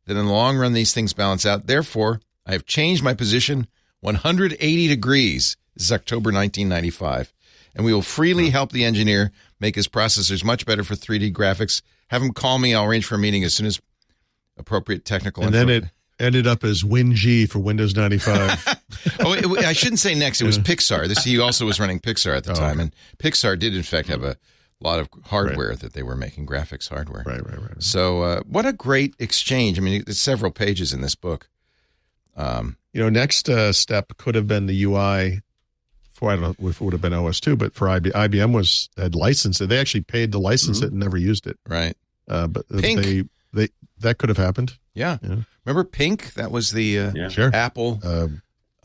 [0.06, 1.68] that in the long run, these things balance out.
[1.68, 3.68] Therefore, I have changed my position
[4.02, 5.56] 180 degrees.
[5.74, 7.32] This is October 1995.
[7.74, 8.52] And we will freely hmm.
[8.52, 11.82] help the engineer make his processors much better for 3D graphics.
[12.10, 12.76] Have him call me.
[12.76, 13.80] I'll arrange for a meeting as soon as
[14.58, 15.84] appropriate technical and then it
[16.20, 18.66] ended up as WinG for Windows 95.
[19.22, 20.42] oh, it, I shouldn't say next.
[20.42, 21.08] It was Pixar.
[21.08, 22.82] This he also was running Pixar at the Oh, time, okay.
[22.82, 24.36] and Pixar did in fact have a
[24.80, 27.24] lot of hardware that they were making graphics hardware.
[27.26, 27.70] right, right, right.
[27.70, 27.84] right.
[27.84, 29.78] So, uh, what a great exchange!
[29.80, 31.50] I mean, it's several pages in this book.
[32.36, 35.42] Um, You know, next uh, step could have been the UI
[36.12, 38.90] for I don't know if it would have been OS2, but for IB, IBM was
[38.98, 39.68] had licensed it.
[39.70, 41.58] They actually paid to license it and never used it.
[41.68, 41.96] right?
[42.28, 43.02] Uh, but Pink.
[43.02, 43.24] they
[43.54, 44.78] they that could have happened.
[44.94, 45.18] Yeah.
[45.22, 45.38] Yeah.
[45.66, 46.34] Remember Pink?
[46.34, 47.30] That was the uh, Yeah.
[47.30, 47.52] Sure.
[47.54, 48.28] Apple Uh,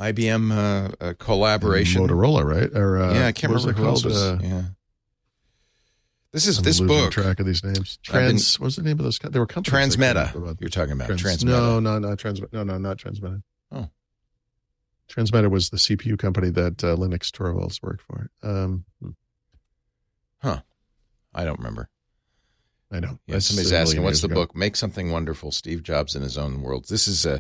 [0.01, 2.03] IBM uh, uh, collaboration.
[2.03, 2.71] Motorola, right?
[2.75, 4.23] Or uh, yeah, I can't what remember it who else was.
[4.23, 4.63] Uh, yeah.
[6.33, 7.13] This is I'm this book.
[7.13, 7.99] Track of these names.
[8.09, 9.19] I've been- What's the name of those?
[9.19, 9.97] They were companies.
[9.97, 10.35] Transmeta.
[10.35, 11.45] about You're talking about Trans- Transmeta.
[11.45, 12.53] No, no, not Transmeta.
[12.53, 13.43] No, no, not Transmeta.
[13.71, 13.89] Oh.
[15.11, 18.31] Transmeta was the CPU company that uh, Linus Torvalds worked for.
[18.43, 18.85] Um,
[20.43, 20.61] huh.
[21.35, 21.89] I don't remember.
[22.91, 23.19] I know.
[23.27, 24.35] Yeah, somebody's asking, "What's the ago.
[24.35, 24.55] book?
[24.57, 26.89] Make something wonderful." Steve Jobs in his own world.
[26.89, 27.39] This is uh,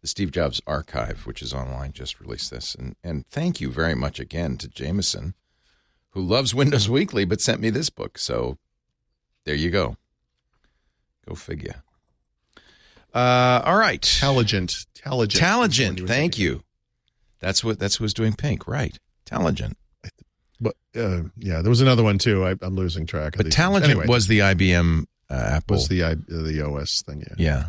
[0.00, 1.92] the Steve Jobs Archive, which is online.
[1.92, 5.34] Just released this, and and thank you very much again to Jameson,
[6.16, 8.16] who loves Windows Weekly, but sent me this book.
[8.16, 8.56] So
[9.44, 9.96] there you go.
[11.28, 11.82] Go figure.
[13.14, 14.86] Uh, all right, Taligent.
[14.94, 15.38] Taligent.
[15.38, 16.08] Taligent.
[16.08, 16.62] Thank you.
[17.40, 18.98] That's what that's who's doing Pink, right?
[19.26, 19.76] Taligent.
[20.58, 22.46] But uh, yeah, there was another one too.
[22.46, 23.34] I, I'm losing track.
[23.34, 23.84] Of But things.
[23.84, 25.76] Anyway, was the IBM uh, Apple.
[25.76, 27.20] was the I, the OS thing.
[27.20, 27.34] Yeah.
[27.36, 27.64] yeah.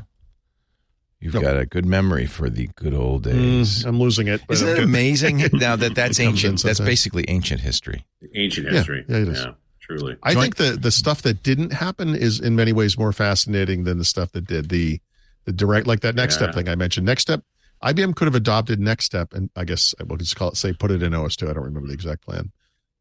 [1.19, 1.43] You've Yep.
[1.43, 3.83] got a good memory for the good old days.
[3.83, 4.41] Mm, I'm losing it.
[4.47, 6.63] but Isn't it amazing now that that's It comes ancient?
[6.63, 8.05] That's basically ancient history.
[8.35, 9.03] Ancient history.
[9.09, 9.45] yeah, it is.
[9.81, 10.15] truly.
[10.21, 13.83] I Joint- think the the stuff that didn't happen is in many ways more fascinating
[13.85, 14.69] than the stuff that did.
[14.69, 14.99] The
[15.45, 17.05] the direct like that next step thing I mentioned.
[17.05, 17.41] Next step,
[17.81, 20.91] IBM could have adopted next step, and I guess we'll just call it say put
[20.91, 21.49] it in OS2.
[21.49, 22.51] I don't remember the exact plan,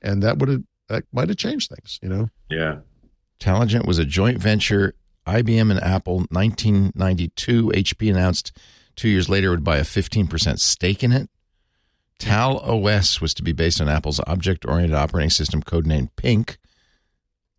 [0.01, 1.99] and that would have that might have changed things.
[2.03, 2.79] You know, Yeah.
[3.41, 4.95] Taligent was a joint venture,
[5.27, 7.69] IBM and Apple, 1992.
[7.75, 8.53] HP announced
[8.95, 11.29] two years later would buy a 15% stake in it.
[12.19, 16.59] Tal OS was to be based on Apple's object oriented operating system codenamed Pink,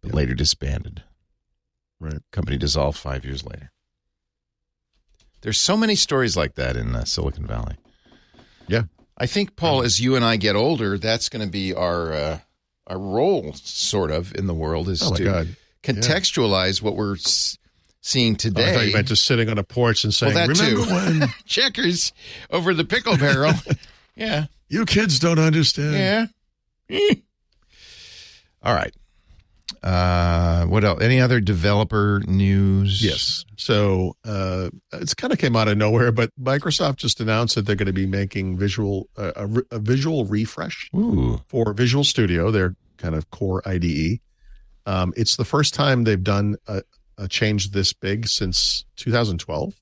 [0.02, 1.03] but later disbanded.
[1.99, 2.22] Right.
[2.31, 3.72] Company dissolved five years later.
[5.41, 7.76] There's so many stories like that in uh, Silicon Valley.
[8.68, 8.84] Yeah.
[9.18, 12.39] I think, Paul, as you and I get older, that's going to be our uh,
[12.85, 15.56] our role, sort of, in the world, is oh my to god,
[15.95, 17.57] contextualize what we're s-
[18.01, 18.73] seeing Oh, I today.
[18.76, 20.91] thought you meant just sitting on a porch and saying, that "Remember too.
[21.22, 22.14] when Checkers
[22.51, 23.53] over the pickle barrel.
[24.15, 26.30] yeah, you kids don't understand?"
[26.89, 26.97] yeah.
[28.64, 28.93] All right.
[29.84, 31.01] Uh, what else?
[31.01, 33.03] Any other developer news?
[33.03, 33.45] Yes.
[33.57, 37.76] So uh, it's kind of came out of nowhere, but Microsoft just announced that they're
[37.76, 41.41] going to be making visual uh, a, a visual refresh Ooh.
[41.47, 44.19] for Visual Studio, their kind of core IDE.
[44.88, 46.81] Um, it's the first time they've done a,
[47.18, 49.73] a change this big since 2012.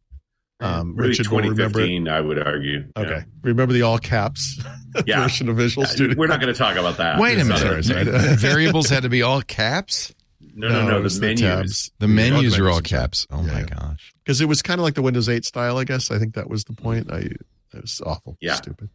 [0.61, 1.87] Um, really, Richard will remember it.
[1.87, 2.85] 2015, I would argue.
[2.95, 3.01] Yeah.
[3.03, 4.59] Okay, remember the all caps
[5.05, 5.21] Yeah.
[5.23, 6.15] version of Visual Yeah, Studio?
[6.17, 7.19] We're not going to talk about that.
[7.19, 7.59] Wait a minute.
[7.59, 8.05] Sorry, sorry.
[8.37, 10.13] Variables had to be all caps.
[10.57, 10.97] No, no, no.
[10.97, 11.41] it was The menus.
[11.41, 11.91] tabs.
[11.99, 13.27] The menus are all caps.
[13.29, 14.13] Oh Yeah, my gosh.
[14.23, 16.09] because it was kind of like the Windows 8 style, I guess.
[16.09, 17.11] I think that was the point.
[17.11, 18.53] I it was awful, Yeah.
[18.55, 18.89] stupid.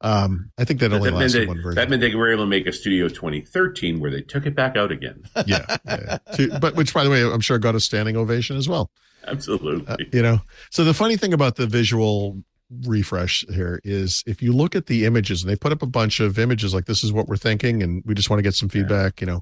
[0.00, 1.74] Um, I think that That, only meant lasted they, one version.
[1.74, 4.76] that meant they were able to make a Studio 2013 where they took it back
[4.76, 5.24] out again.
[5.46, 6.18] yeah, yeah.
[6.34, 8.90] To- but which, by the way, I'm sure got a standing ovation as well.
[9.26, 9.84] Absolutely.
[9.86, 12.42] Uh, you know, so the funny thing about the visual
[12.86, 16.20] refresh here is if you look at the images and they put up a bunch
[16.20, 18.68] of images like this is what we're thinking and we just want to get some
[18.68, 19.20] feedback.
[19.20, 19.40] You know,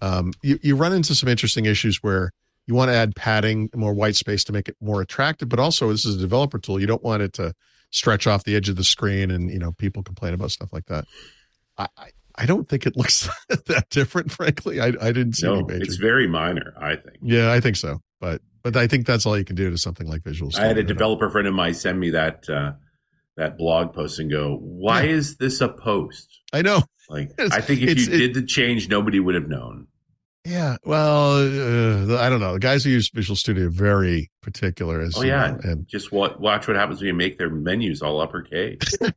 [0.00, 2.30] um, you, you run into some interesting issues where
[2.66, 5.90] you want to add padding, more white space to make it more attractive, but also
[5.90, 6.78] this is a developer tool.
[6.78, 7.54] You don't want it to
[7.90, 10.86] stretch off the edge of the screen, and you know people complain about stuff like
[10.86, 11.04] that.
[11.76, 14.80] I I, I don't think it looks that different, frankly.
[14.80, 16.74] I I didn't see any No, it's very minor.
[16.80, 17.16] I think.
[17.22, 20.06] yeah, I think so, but but I think that's all you can do to something
[20.06, 20.88] like Visual I had a know?
[20.88, 22.72] developer friend of mine send me that uh,
[23.36, 25.10] that blog post and go, "Why Yeah.
[25.12, 26.82] is this a post?" I know.
[27.08, 29.86] Like, It's- I think if you it- did the change, nobody would have known.
[30.48, 32.54] Yeah, well, uh, I don't know.
[32.54, 35.00] The guys who use Visual Studio are very particular.
[35.00, 37.50] As Oh you yeah, know, and just wa- watch what happens when you make their
[37.50, 38.78] menus all uppercase.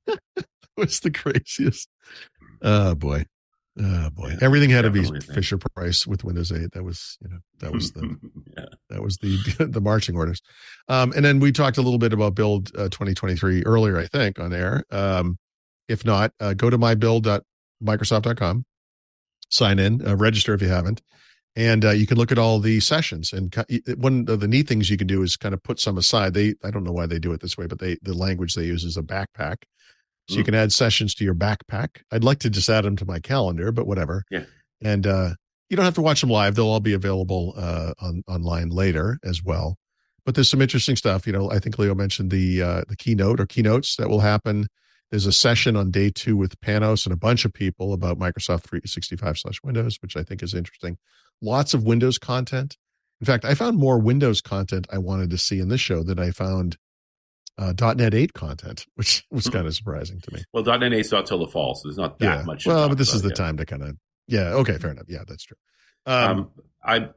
[0.78, 1.90] That was the craziest.
[2.62, 3.26] Oh boy,
[3.80, 4.30] oh boy.
[4.30, 5.04] Yeah, Everything had to be.
[5.34, 6.72] Fisher Price with Windows 8.
[6.72, 8.16] That was you know that was the
[8.58, 8.66] yeah.
[8.90, 9.38] that was the
[9.70, 10.42] the marching orders.
[10.88, 14.40] Um, and then we talked a little bit about Build uh, 2023 earlier, I think,
[14.40, 14.84] on air.
[14.92, 15.38] Um,
[15.90, 18.66] if not, uh, go to mybuild.microsoft.com,
[19.52, 21.02] sign in, uh, register if you haven't,
[21.56, 23.34] and uh, you can look at all the sessions.
[23.34, 23.54] And
[23.98, 26.34] one of the neat things you can do is kind of put some aside.
[26.34, 28.66] They I don't know why they do it this way, but they the language they
[28.66, 29.58] use is a backpack.
[30.30, 30.46] So you Mm.
[30.46, 32.02] can add sessions to your backpack.
[32.12, 34.24] I'd like to just add them to my calendar, but whatever.
[34.32, 34.46] Yeah.
[34.82, 35.32] And uh,
[35.70, 39.18] you don't have to watch them live; they'll all be available uh, on online later
[39.24, 39.78] as well.
[40.26, 41.26] But there's some interesting stuff.
[41.26, 44.68] You know, I think Leo mentioned the uh, the keynote or keynotes that will happen.
[45.12, 48.62] There's a session on day two with Panos and a bunch of people about Microsoft
[48.64, 50.98] 365 slash Windows, which I think is interesting.
[51.42, 52.78] Lots of Windows content.
[53.20, 56.18] In fact, I found more Windows content I wanted to see in this show than
[56.18, 56.78] I found
[57.58, 59.52] uh, .NET 8 content, which was Hmm.
[59.52, 60.44] kind of surprising to me.
[60.54, 62.44] Well, .NET 8's not till the fall, so there's not that yeah.
[62.46, 62.66] much.
[62.66, 63.36] Well, but this is the yet.
[63.38, 63.98] time to kind of
[64.28, 64.54] yeah.
[64.54, 65.06] Okay, fair enough.
[65.10, 65.58] Yeah, that's true.
[66.06, 66.52] Um, Um,
[66.84, 67.10] I,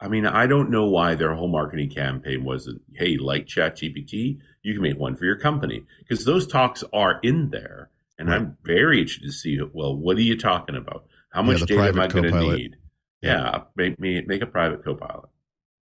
[0.00, 4.74] I mean, I don't know why their whole marketing campaign wasn't, "Hey, like ChatGPT, you
[4.74, 9.00] can make one for your company," because those talks are in there, and I'm very
[9.00, 9.58] interested to see.
[9.72, 11.06] Well, what are you talking about?
[11.30, 12.76] How much the data am I going to need?
[13.22, 15.28] Yeah, make me make a private copilot.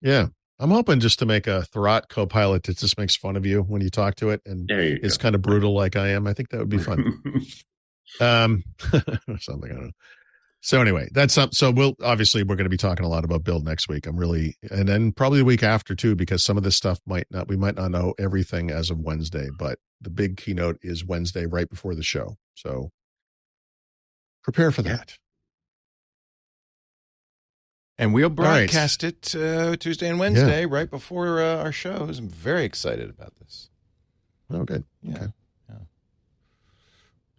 [0.02, 0.28] yeah,
[0.60, 3.82] I'm hoping just to make a Thurrott Copilot that just makes fun of you when
[3.82, 5.22] you talk to it and is go.
[5.22, 6.26] kind of brutal like I am.
[6.26, 7.22] I think that would be fun.
[8.20, 8.64] um,
[9.40, 9.92] something I don't know.
[10.62, 11.52] So anyway, that's some.
[11.52, 14.06] So we'll obviously we're going to be talking a lot about build next week.
[14.08, 17.28] I'm really, and then probably the week after too, because some of this stuff might
[17.30, 17.48] not.
[17.48, 21.70] We might not know everything as of Wednesday, but the big keynote is Wednesday right
[21.70, 22.38] before the show.
[22.56, 22.90] So
[24.44, 24.98] prepare for Yeah.
[24.98, 25.14] that.
[28.00, 28.36] And we'll right.
[28.36, 32.20] broadcast it uh, Tuesday and Wednesday right before uh, our shows.
[32.20, 33.70] I'm very excited about this.
[34.52, 34.84] Oh, good.
[35.02, 35.16] Yeah.
[35.16, 35.28] Okay.
[35.70, 35.76] yeah.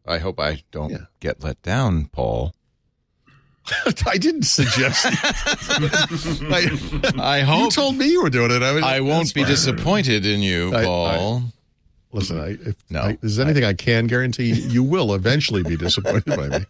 [0.07, 1.05] I hope I don't Yeah.
[1.21, 2.55] get let down, Paul.
[4.07, 5.07] I didn't suggest.
[6.51, 6.71] I,
[7.19, 8.63] I you told me you were doing it.
[8.63, 11.43] I, mean, I won't be disappointed in you, I- I- Paul.
[12.11, 16.25] Listen, I, if No, I, there's anything I, can guarantee, you will eventually be disappointed
[16.25, 16.65] by me.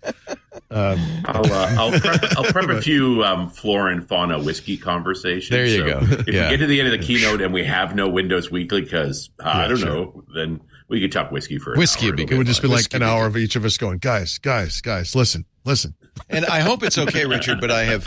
[0.73, 5.49] Um, I'll, uh, I'll prep, I'll prep a few um, flora and fauna whiskey conversations.
[5.51, 5.99] There you So go.
[6.27, 6.51] If Yeah.
[6.51, 9.31] we get to the end of the keynote and we have no Windows Weekly because
[9.39, 9.89] uh, I don't sure.
[9.89, 12.11] know, then we could talk whiskey for an Whiskey hour.
[12.13, 13.77] would be It'll it would just be like Whiskey an hour of each of us
[13.77, 15.95] going, guys, guys, guys, listen, listen.
[16.29, 18.07] and I hope it's okay, Richard, but I have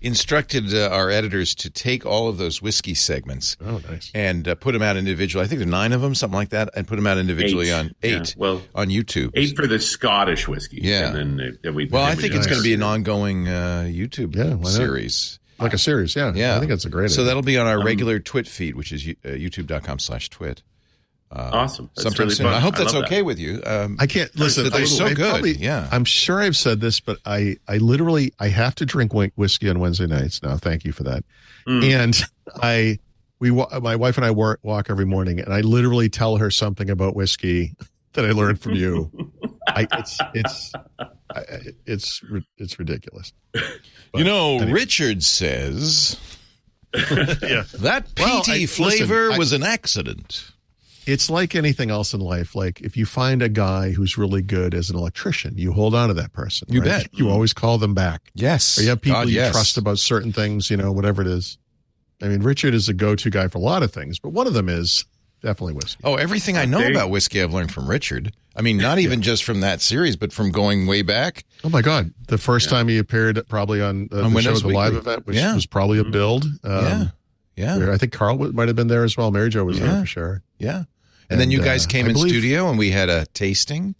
[0.00, 4.10] instructed uh, our editors to take all of those whiskey segments Oh, nice.
[4.14, 5.44] and uh, put them out individually.
[5.44, 7.70] I think there are nine of them, something like that, and put them out individually
[7.70, 7.72] Eight.
[7.72, 8.16] on Yeah.
[8.20, 9.30] eight Well, on YouTube.
[9.34, 10.80] eight for the Scottish whiskey.
[10.82, 11.14] Yeah.
[11.16, 11.86] and then, uh, we.
[11.86, 15.38] Well, I think do it's the going to be an ongoing uh, YouTube Yeah, series.
[15.58, 16.32] Like a series, yeah.
[16.34, 16.56] Yeah.
[16.56, 17.26] I think that's a great So idea.
[17.26, 20.62] that'll be on our Um, regular Twit feed, which is uh, youtube.com slash twit.
[21.34, 21.90] Uh, Awesome.
[21.96, 22.46] That's sometime really soon.
[22.46, 22.54] fun.
[22.54, 23.60] I hope that's love okay with you.
[23.66, 24.68] Um, I can't listen.
[24.70, 25.88] They're I- so I good, probably- yeah.
[25.90, 29.80] I'm sure I've said this, but I, I literally, I have to drink whiskey on
[29.80, 30.56] Wednesday nights now.
[30.56, 31.24] Thank you for that.
[31.66, 31.84] Mm.
[32.04, 32.22] And
[32.62, 32.98] I,
[33.40, 36.88] we, my wife and I walk, walk every morning, and I literally tell her something
[36.88, 37.74] about whiskey
[38.12, 39.10] that I learned from you.
[39.66, 40.72] I, it's, it's,
[41.84, 42.22] it's,
[42.58, 43.32] it's ridiculous.
[44.14, 44.70] you know, anyway.
[44.72, 46.16] Richard says
[46.94, 47.64] Yeah.
[47.80, 50.52] that Well, peaty I- listen, flavor I- was an accident.
[51.06, 52.54] It's like anything else in life.
[52.54, 56.08] Like if you find a guy who's really good as an electrician, you hold on
[56.08, 56.68] to that person.
[56.70, 56.88] You right?
[56.88, 57.08] bet.
[57.12, 57.32] You mm-hmm.
[57.32, 58.30] always call them back.
[58.34, 58.78] Yes.
[58.78, 59.52] Or you have people God, you yes.
[59.52, 61.58] trust about certain things, you know, whatever it is.
[62.22, 64.54] I mean, Richard is a go-to guy for a lot of things, but one of
[64.54, 65.04] them is
[65.42, 66.00] definitely whiskey.
[66.04, 68.32] Oh, everything I know There about whiskey I've learned from Richard.
[68.56, 71.44] I mean, not even just from that series, but from going way back.
[71.64, 72.14] Oh my God!
[72.28, 75.26] The first time he appeared probably on the, On the show, Windows the live event,
[75.26, 75.54] which Yeah.
[75.54, 76.12] was probably a mm-hmm.
[76.12, 76.44] build.
[76.62, 77.06] Um, yeah.
[77.56, 77.78] Yeah.
[77.78, 79.30] where I think Carl might have been there as well.
[79.30, 79.86] Mary Jo was Yeah.
[79.86, 80.42] there for sure.
[80.58, 80.84] Yeah.
[81.30, 83.94] And, then you guys uh, came I in believe- studio and we had a tasting.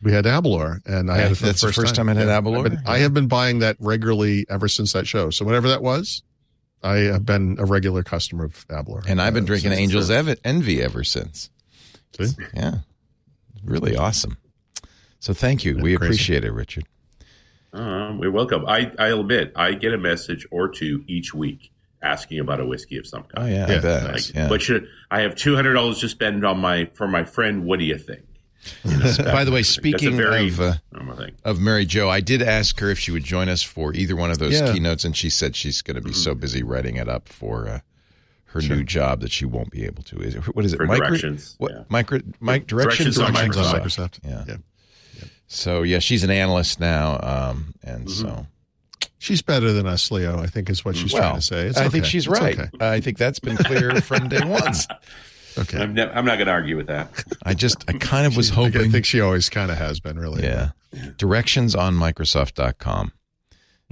[0.00, 2.08] We had Aberlour, and I Yeah, had it for that's the the first, first time
[2.08, 2.36] I had Yeah.
[2.40, 2.66] Aberlour.
[2.66, 5.30] I've been- I have been buying that regularly ever since that show.
[5.30, 6.22] So whatever that was,
[6.82, 9.02] I have been a regular customer of Aberlour.
[9.08, 11.50] And I've been Uh, drinking Angel's Ev- Envy ever since.
[12.16, 12.28] See?
[12.54, 12.74] Yeah.
[13.64, 14.36] Really awesome.
[15.18, 15.76] So thank you.
[15.76, 16.06] Yeah, we crazy.
[16.10, 16.84] appreciate it, Richard.
[17.72, 18.64] Uh, we're welcome.
[18.66, 21.70] I, I'll admit, I get a message or two each week
[22.02, 23.52] asking about a whiskey of some Oh kind.
[23.52, 24.12] yeah, I Yeah, bet.
[24.12, 24.48] Like, yeah.
[24.50, 27.64] what should I have two hundred dollars to spend on my for my friend?
[27.64, 28.20] What do you think?
[28.84, 30.74] You know, By the way, speaking very of uh,
[31.44, 34.30] of Mary Jo, I did ask her if she would join us for either one
[34.30, 34.72] of those Yeah.
[34.72, 37.80] keynotes, and she said she's going to be so busy writing it up for uh,
[38.46, 40.18] her new job that she won't be able to.
[40.20, 40.78] Is it, what is it?
[40.78, 41.84] For Micro- directions, What yeah.
[41.88, 42.18] micro?
[42.40, 43.84] Mic directions, Directions on on Directions on Microsoft.
[43.84, 44.18] Microsoft.
[44.24, 44.44] Yeah.
[44.48, 45.24] yeah.
[45.46, 48.28] So yeah, she's an analyst now, um, and Mm-hmm.
[48.28, 48.46] so
[49.18, 50.38] She's better than us, Leo.
[50.40, 51.66] I think is what she's well, trying to say.
[51.66, 52.58] It's I think she's It's right.
[52.58, 52.70] okay.
[52.80, 54.72] I think that's been clear from day one.
[55.58, 55.78] Okay.
[55.82, 57.10] I'm, ne- I'm not going to argue with that.
[57.42, 58.80] I just, I kind of was I hoping.
[58.82, 60.44] I think she always kind of has been, really.
[60.44, 60.70] yeah.
[61.16, 63.10] Directions on Microsoft.com.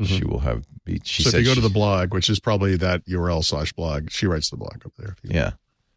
[0.04, 0.64] She will have.
[0.84, 1.30] Be, she Mm-hmm.
[1.30, 4.26] so if you go to the blog, which is probably that URL slash blog, she
[4.26, 5.16] writes the blog up there.
[5.24, 5.52] Yeah.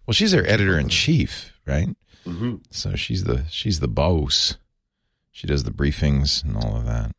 [0.07, 1.89] Well, she's their editor in chief, right?
[2.23, 4.57] hmm So she's the she's the boss.
[5.31, 7.11] She does the briefings and all of that.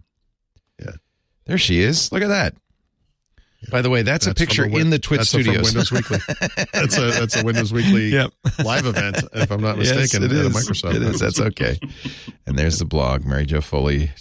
[1.47, 1.51] Yeah.
[1.53, 2.11] There she is.
[2.13, 2.55] Look at that.
[3.71, 5.43] By the way, that's, a That's from picture Win- in the Twit that's a- from
[5.43, 5.65] studios.
[5.67, 6.19] Windows Weekly.
[6.73, 8.31] That's a that's a Windows Weekly Yep.
[8.65, 10.25] live event, if I'm not Yes, mistaken.
[10.25, 10.49] it at a.
[10.49, 10.95] Microsoft.
[10.95, 11.21] It is.
[11.21, 11.79] That's okay.
[12.47, 13.27] And there's the blog.
[13.27, 14.13] Mary Jo Foley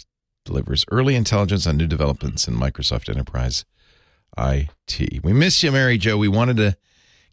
[0.44, 3.64] delivers early intelligence on new developments in Microsoft Enterprise
[4.36, 5.24] IT.
[5.24, 6.18] We miss you, Mary Jo.
[6.18, 6.76] We wanted to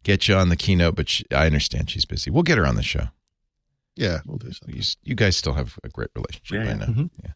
[0.04, 2.32] get you on the keynote, but she, I understand she's busy.
[2.32, 3.08] We'll get her on the show.
[3.98, 4.76] Yeah, we'll do something.
[4.76, 6.54] You, you guys still have a great relationship.
[6.56, 6.74] Yeah, I yeah.
[6.76, 6.86] know.
[6.86, 7.10] Mhm.
[7.24, 7.32] Yeah.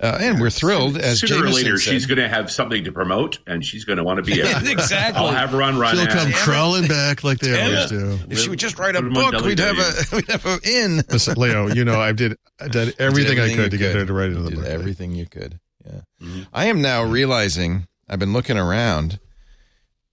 [0.00, 1.92] Uh, and we're thrilled, as Sooner or later, said.
[1.92, 4.40] she's going to have something to promote, and she's going to want to be.
[4.70, 5.16] exactly.
[5.22, 5.96] I'll have her on run.
[5.96, 8.18] She'll come crawling back like they always do.
[8.28, 10.96] If she would just write a book, we'd have a we'd have a in.
[11.08, 14.04] Listen, Leo, you know I did I did everything, I you could to get her
[14.04, 14.64] to write another book.
[14.64, 15.60] everything you could.
[15.86, 16.00] Yeah.
[16.22, 16.46] Mhm.
[16.52, 19.20] I am now realizing I've been looking around.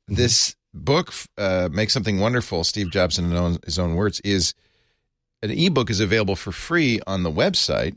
[0.07, 4.53] This book, uh, Make Something Wonderful, Steve Jobs in his own, his own words, is
[5.41, 7.95] an ebook is available for free on the website,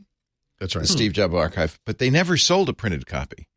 [0.59, 0.81] That's right.
[0.83, 0.87] the.
[0.87, 3.47] Steve Jobs Archive, but they never sold a printed copy.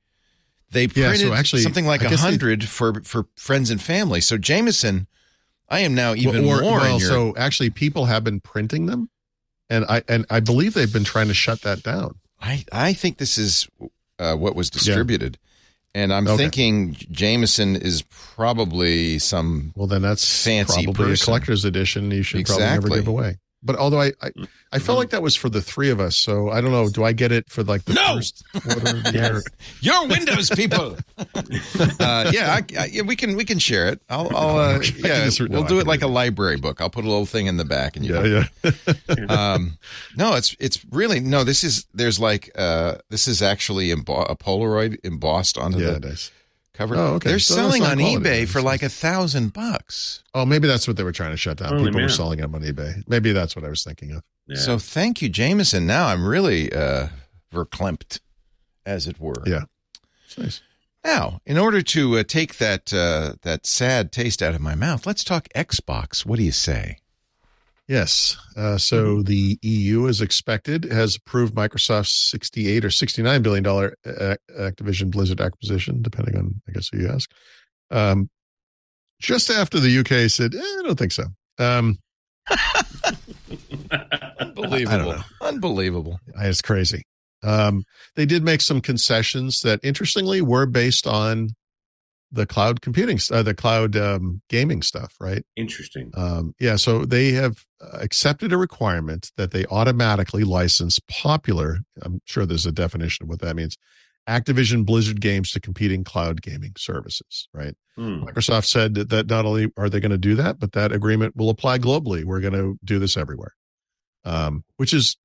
[0.70, 4.20] They Yeah, printed so actually, something like a hundred for for friends and family.
[4.20, 5.06] So Jameson,
[5.68, 9.08] I am now even or- more well, your so actually people have been printing them
[9.70, 12.16] and I and I believe they've been trying to shut that down.
[12.40, 13.66] I, I think this is
[14.18, 15.38] uh, what was distributed.
[15.94, 16.36] And I'm Okay.
[16.36, 19.72] thinking Jameson is probably some.
[19.74, 21.24] Well, then that's Fancy probably person.
[21.24, 22.10] a collector's edition.
[22.10, 23.38] You should probably never give away.
[23.62, 24.30] But although I, I,
[24.72, 26.88] I felt like that was for the three of us, so I don't know.
[26.88, 28.14] Do I get it for like the No!
[28.16, 29.42] first quarter of the?
[29.80, 30.96] Your Windows people.
[31.18, 34.00] uh, yeah, I, I, yeah, we can we can share it.
[34.08, 36.80] I'll, I'll uh, yeah, just- we'll I do it like a library book.
[36.80, 38.14] I'll put a little thing in the back, and you.
[38.14, 38.72] Yeah, yeah.
[39.28, 39.78] Um,
[40.16, 41.42] no, it's it's really no.
[41.44, 46.00] This is there's like uh, this is actually embo- a Polaroid embossed onto yeah, the
[46.00, 46.30] nice.
[46.78, 46.96] Cover.
[46.96, 47.28] Oh, okay.
[47.30, 48.24] They're So selling not on quality.
[48.24, 50.22] eBay for like a thousand bucks.
[50.32, 51.70] Oh, maybe that's what they were trying to shut down.
[51.70, 53.02] Holy People were selling them on eBay.
[53.08, 54.22] Maybe that's what I was thinking of.
[54.46, 54.56] Yeah.
[54.56, 55.86] So thank you, Jameson.
[55.86, 57.08] Now I'm really uh,
[57.52, 58.20] verklempt,
[58.86, 59.42] as it were.
[59.46, 59.64] Yeah.
[60.24, 60.60] It's nice.
[61.04, 65.06] Now, in order to uh, take that uh, that sad taste out of my mouth,
[65.06, 66.24] let's talk Xbox.
[66.26, 66.98] What do you say?
[67.88, 68.36] Yes.
[68.54, 74.36] Uh, so the EU, as expected, has approved Microsoft's 68 or 69 billion dollar uh,
[74.58, 77.30] Activision Blizzard acquisition, depending on I guess who you ask.
[77.90, 78.28] Um,
[79.20, 81.24] just after the UK said, eh, "I don't think so."
[81.58, 81.98] Um,
[84.38, 85.12] Unbelievable!
[85.12, 85.22] know.
[85.40, 86.20] Unbelievable!
[86.36, 87.04] it's crazy.
[87.42, 87.84] Um,
[88.16, 91.50] they did make some concessions that, interestingly, were based on
[92.30, 95.44] the cloud computing, uh, the cloud um, gaming stuff, right?
[95.56, 96.10] Interesting.
[96.14, 101.78] Um, yeah, so they have uh, accepted a requirement that they automatically license popular.
[102.02, 103.76] I'm sure there's a definition of what that means.
[104.28, 107.74] Activision Blizzard games to competing cloud gaming services, right?
[107.96, 108.24] Hmm.
[108.24, 111.34] Microsoft said that, that not only are they going to do that, but that agreement
[111.34, 112.24] will apply globally.
[112.24, 113.54] We're going to do this everywhere,
[114.24, 115.16] um, which is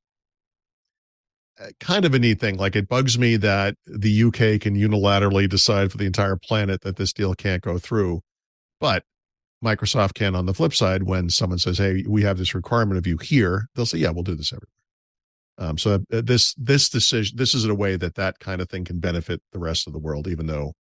[1.79, 2.57] kind of a neat thing.
[2.57, 6.97] Like it bugs me that the UK can unilaterally decide for the entire planet that
[6.97, 8.21] this deal can't go through,
[8.79, 9.03] but
[9.63, 13.07] Microsoft can on the flip side when someone says, "Hey, we have this requirement of
[13.07, 14.67] you here," they'll say, "Yeah, we'll do this everywhere."
[15.57, 18.69] Um, so uh, this this decision this is in a way that that kind of
[18.69, 20.73] thing can benefit the rest of the world, even though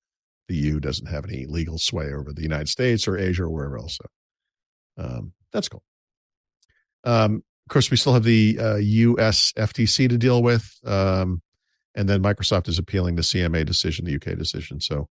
[0.47, 3.77] the EU doesn't have any legal sway over the United States or Asia or wherever
[3.77, 3.97] else.
[3.97, 5.83] So um, that's cool.
[7.03, 9.51] Um, course, we still have the uh, U.S.
[9.57, 11.41] FTC to deal with, um,
[11.95, 14.79] and then Microsoft is appealing the CMA decision, the UK decision.
[14.81, 15.07] So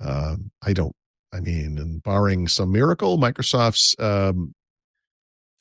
[0.00, 0.94] um, I don't.
[1.32, 4.54] I mean, and barring some miracle, Microsoft's um,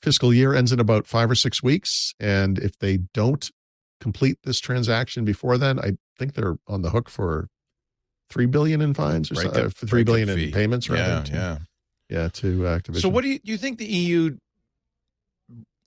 [0.01, 3.49] fiscal year ends in about five or six weeks, and if they don't
[4.01, 7.47] complete this transaction before then, I think they're on the hook for
[8.29, 10.51] three billion in fines or Breakup- so, uh, three billion in fee.
[10.51, 11.57] payments, Yeah, to- yeah.
[12.09, 13.01] yeah, to Activision.
[13.01, 13.51] So, what do you do?
[13.51, 14.37] You think the EU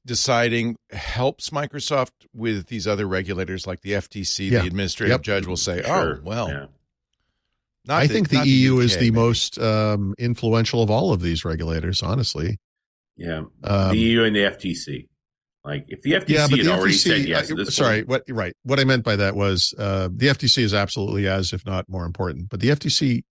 [0.07, 4.51] deciding helps Microsoft with these other regulators like the FTC.
[4.51, 4.61] Yeah.
[4.61, 5.23] The administrative Yep.
[5.23, 6.19] judge will say, Sure.
[6.19, 6.67] "Oh, well." Yeah.
[7.87, 9.17] Not I think the not EU is UK, the maybe.
[9.17, 12.59] most um, influential of all of these regulators, honestly.
[13.17, 13.43] Yeah.
[13.63, 15.07] Um, the EU and the FTC.
[15.65, 16.99] Like if the FTC yeah, but had the already FTC.
[16.99, 18.23] said yes to uh, this sorry, one, what?
[18.29, 18.55] Right.
[18.65, 22.05] What I meant by that was uh, the FTC is absolutely as, if not more
[22.07, 22.49] important.
[22.51, 23.23] But the FTC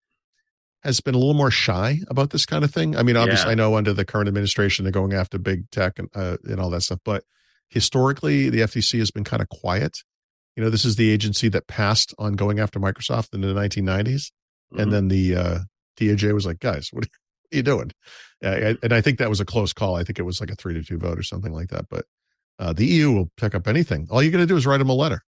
[0.84, 2.96] has been a little more shy about this kind of thing.
[2.96, 3.52] I mean, obviously, Yeah.
[3.52, 6.70] I know under the current administration they're going after big tech and uh, and all
[6.72, 7.00] that stuff.
[7.06, 7.24] But
[7.70, 10.00] historically, the FTC has been kind of quiet.
[10.56, 14.32] You know, this is the agency that passed on going after Microsoft in the 1990s,
[14.74, 14.82] Mhm.
[14.82, 15.60] and then the uh,
[16.00, 17.06] DOJ was like, "Guys, what
[17.54, 17.92] are you doing?"
[18.44, 19.96] Uh, and I think that was a close call.
[19.96, 21.86] I think it was like a three to two vote or something like that.
[21.90, 22.06] But
[22.60, 24.08] uh, the EU will pick up anything.
[24.12, 25.22] All you got to do is write them a letter.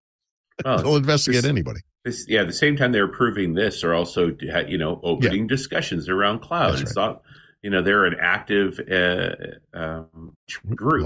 [0.63, 1.81] Well, They'll investigate anybody.
[2.05, 6.07] This, yeah, at the same time they're approving this, are also you know opening discussions
[6.07, 6.71] around cloud.
[6.73, 7.23] That's it's not
[7.63, 10.33] you know they're an active uh, um,
[10.75, 11.03] group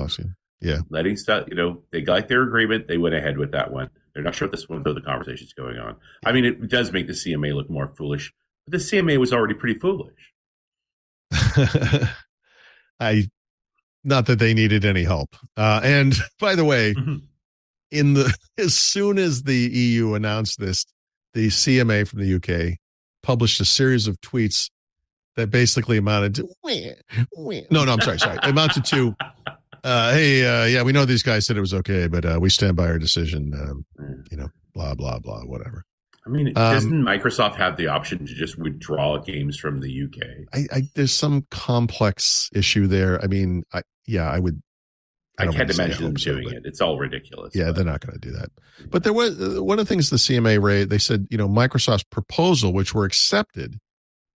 [0.60, 0.82] you.
[0.90, 1.48] letting stuff.
[1.48, 2.88] You know they got their agreement.
[2.88, 3.90] They went ahead with that one.
[4.14, 5.96] They're not sure what this one though the conversation's going on.
[6.26, 8.34] I mean, it does make the CMA look more foolish,
[8.68, 10.14] but the CMA was already pretty foolish.
[13.00, 13.30] I,
[14.04, 15.36] not that they needed any help.
[15.56, 17.22] Uh, and by the way, Mhm.
[17.92, 20.86] In the as soon as the EU announced this,
[21.34, 22.78] the CMA from the UK
[23.24, 24.70] published a series of tweets
[25.36, 26.48] that basically amounted to
[27.72, 29.16] no, no, I'm sorry, sorry, amounted to
[29.84, 32.50] uh, hey, uh, yeah, we know these guys said it was okay, but uh, we
[32.50, 33.54] stand by our decision.
[33.54, 33.86] Um,
[34.30, 35.86] you know, blah blah blah, whatever.
[36.26, 40.48] I mean, Um, doesn't Microsoft have the option to just withdraw games from the UK?
[40.54, 43.24] I, I there's some complex issue there.
[43.24, 44.62] I mean, I yeah, I would.
[45.40, 46.64] I, don't can't imagine them doing but- it.
[46.66, 47.56] It's all ridiculous.
[47.56, 48.50] Yeah, but- they're not going to do that.
[48.90, 50.90] But there was uh, one of the things the CMA raised.
[50.90, 53.80] They said, you know, Microsoft's proposal, which were accepted,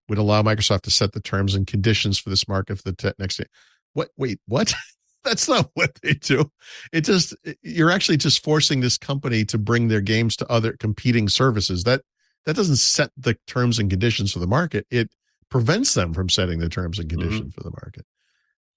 [0.10, 3.14] would allow Microsoft to set the terms and conditions for this market for the te-
[3.20, 3.48] next year.
[3.94, 4.10] What?
[4.18, 4.74] Wait, what?
[5.24, 6.52] That's not what they do.
[6.92, 11.30] It just you're actually just forcing this company to bring their games to other competing
[11.30, 11.84] services.
[11.84, 12.02] That
[12.46, 14.86] that doesn't set the terms and conditions for the market.
[14.92, 15.12] It
[15.50, 18.06] prevents them from setting the terms and conditions for the market.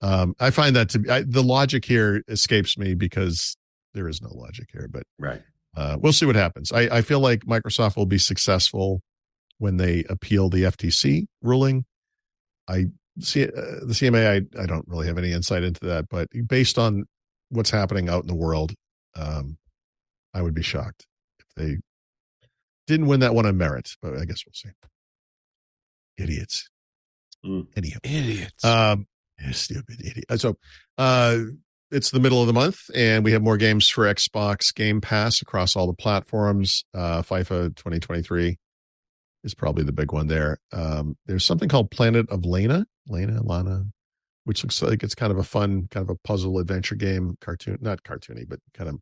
[0.02, 3.56] Um, I find that to be I, the logic here escapes me because
[3.94, 4.88] there is no logic here.
[4.90, 5.42] But right.
[5.76, 6.70] uh, we'll see what happens.
[6.72, 9.00] I, I feel like Microsoft will be successful
[9.58, 11.84] when they appeal the FTC ruling.
[12.68, 12.86] I
[13.20, 13.50] see uh,
[13.82, 14.26] the CMA.
[14.28, 17.04] I, I don't really have any insight into that, but based on
[17.48, 18.74] what's happening out in the world,
[19.14, 19.56] um,
[20.34, 21.06] I would be shocked
[21.38, 21.78] if they
[22.86, 23.96] didn't win that one on merit.
[24.02, 24.70] But I guess we'll see.
[26.18, 26.68] Idiots.
[27.44, 27.66] Mm.
[27.76, 28.64] Anyhow, idiots.
[28.64, 29.06] um,
[29.52, 30.24] stupid idiot.
[30.28, 30.56] Uh, So,
[30.98, 31.38] uh,
[31.90, 35.40] it's the middle of the month, and we have more games for Xbox Game Pass
[35.40, 36.84] across all the platforms.
[36.92, 38.58] Uh, FIFA 2023
[39.44, 40.58] is probably the big one there.
[40.72, 43.84] Um, there's something called Planet of Lana, Lana, Lana,
[44.44, 47.78] which looks like it's kind of a fun, kind of a puzzle adventure game, cartoon,
[47.80, 48.96] not cartoony, but kind of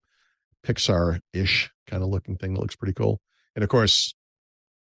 [0.67, 3.21] Pixar ish kind of looking thing that looks pretty cool.
[3.55, 4.15] And of course,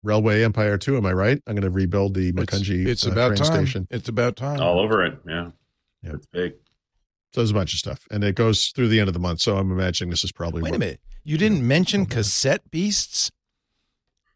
[0.03, 0.97] Railway Empire 2.
[0.97, 1.43] Am I right?
[1.47, 3.67] I'm going to rebuild the it's, Makunji it's uh, about train time.
[3.67, 3.89] station.
[3.91, 4.61] It's about time.
[4.61, 5.19] All over it.
[5.27, 5.51] Yeah.
[6.03, 6.13] Yeah.
[6.15, 6.53] It's big.
[7.35, 9.41] So there's a bunch of stuff, and it goes through the end of the month.
[9.41, 11.01] So I'm imagining this is probably Wait a minute.
[11.25, 12.15] You didn't mention Okay.
[12.17, 13.31] cassette beasts?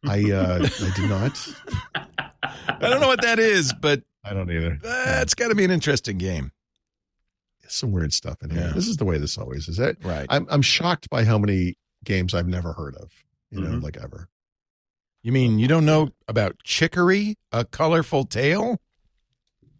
[0.04, 1.48] I uh, I did not.
[2.68, 4.78] I don't know what that is, but I don't either.
[4.82, 6.50] that's got to be an interesting game.
[7.62, 8.60] There's some weird stuff in here.
[8.66, 8.72] Yeah.
[8.74, 9.78] This is the way this always is.
[9.78, 10.26] It Right.
[10.28, 13.10] I'm I'm shocked by how many games I've never heard of.
[13.50, 13.82] You know, Mhm.
[13.82, 14.28] like ever.
[15.22, 18.80] You mean you don't know about Chicory, a colorful tale?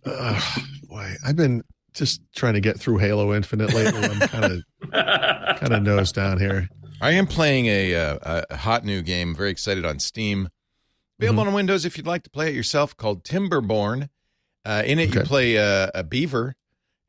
[0.04, 1.62] Ugh, boy, I've been
[1.94, 4.02] just trying to get through Halo Infinite lately.
[4.02, 4.62] I'm kind of
[5.60, 6.68] kind of nose down here.
[7.00, 9.34] I am playing a, uh, a hot new game.
[9.34, 10.48] Very excited on Steam.
[11.18, 12.96] Available on Windows if you'd like to play it yourself.
[12.96, 14.08] Called Timberborn.
[14.64, 15.26] Uh, in it, you Okay.
[15.28, 16.54] play a, a beaver,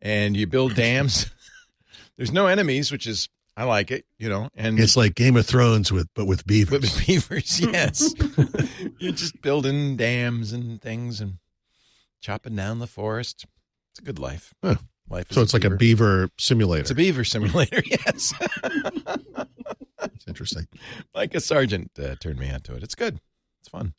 [0.01, 1.27] and you build dams.
[2.17, 4.05] There's no enemies, which is I like it.
[4.17, 6.81] You know, and It's like Game of Thrones with but with beavers.
[6.81, 8.13] With beavers, yes.
[8.99, 11.35] You're just building dams and things and
[12.21, 13.45] chopping down the forest.
[13.91, 14.53] It's a good life.
[14.63, 14.75] Huh.
[15.09, 15.27] Life.
[15.31, 16.81] so it's like a beaver simulator.
[16.81, 17.83] It's a beaver simulator.
[17.85, 18.33] Yes.
[20.15, 20.67] It's interesting.
[21.13, 22.83] like a sergeant uh, turned me onto it.
[22.83, 23.19] It's good.
[23.61, 23.93] It's fun.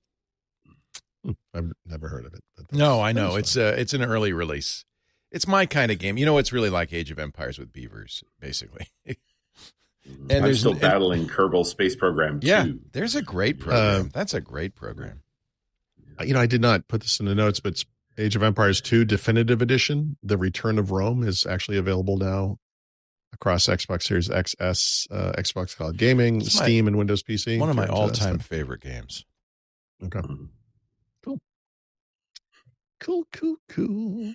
[1.24, 2.40] Hmm, I've never heard of it.
[2.56, 4.84] but No, I know it's uh, it's an early release.
[5.30, 6.16] It's my kind of game.
[6.16, 8.88] You know, it's really like Age of Empires with beavers, basically.
[10.06, 12.46] And And I'm there's still and- battling Kerbal Space Program 2.
[12.46, 14.06] yeah, there's a great program.
[14.06, 15.22] Uh, That's a great program.
[16.24, 17.82] you know, I did not put this in the notes, but
[18.18, 22.58] Age of Empires 2 Definitive Edition, The Return of Rome, is actually available now
[23.32, 27.58] across Xbox Series XS, uh, Xbox Cloud Gaming, It's my- Steam, and Windows PC.
[27.58, 28.46] One of my If you're into that all-time stuff.
[28.46, 29.24] favorite games.
[30.04, 30.20] Okay.
[30.20, 30.48] Mhm.
[33.00, 34.34] Cool, cool, cool.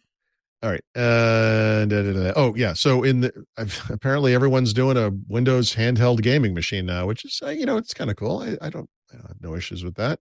[0.62, 0.84] All right.
[0.96, 2.34] Uh, da, da, da.
[2.36, 2.74] Oh yeah.
[2.74, 7.40] So in the I've, apparently everyone's doing a Windows handheld gaming machine now, which is
[7.44, 8.40] uh, you know it's kind of cool.
[8.40, 10.20] I, I don't I have no issues with that.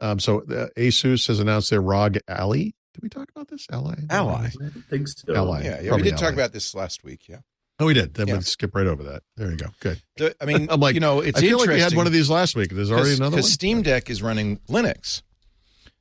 [0.00, 2.70] Um, so the ASUS has announced their ROG Ally.
[2.94, 3.66] Did we talk about this?
[3.70, 3.94] Ally.
[4.10, 4.46] Ally.
[4.46, 5.34] I don't think so.
[5.34, 5.62] Ally.
[5.62, 5.82] Yeah, yeah.
[5.82, 7.28] We Probably did talk about this last week.
[7.28, 7.38] Yeah.
[7.78, 8.14] Oh, we did.
[8.14, 8.34] Then Yeah.
[8.34, 9.22] we'll skip right over that.
[9.36, 9.66] There you go.
[9.80, 10.00] Good.
[10.16, 11.74] The- I mean, I'm like, you know, it's I feel like interesting.
[11.76, 12.70] we had one of these last week.
[12.70, 13.42] There's already another one.
[13.42, 15.22] Steam Deck is running Linux.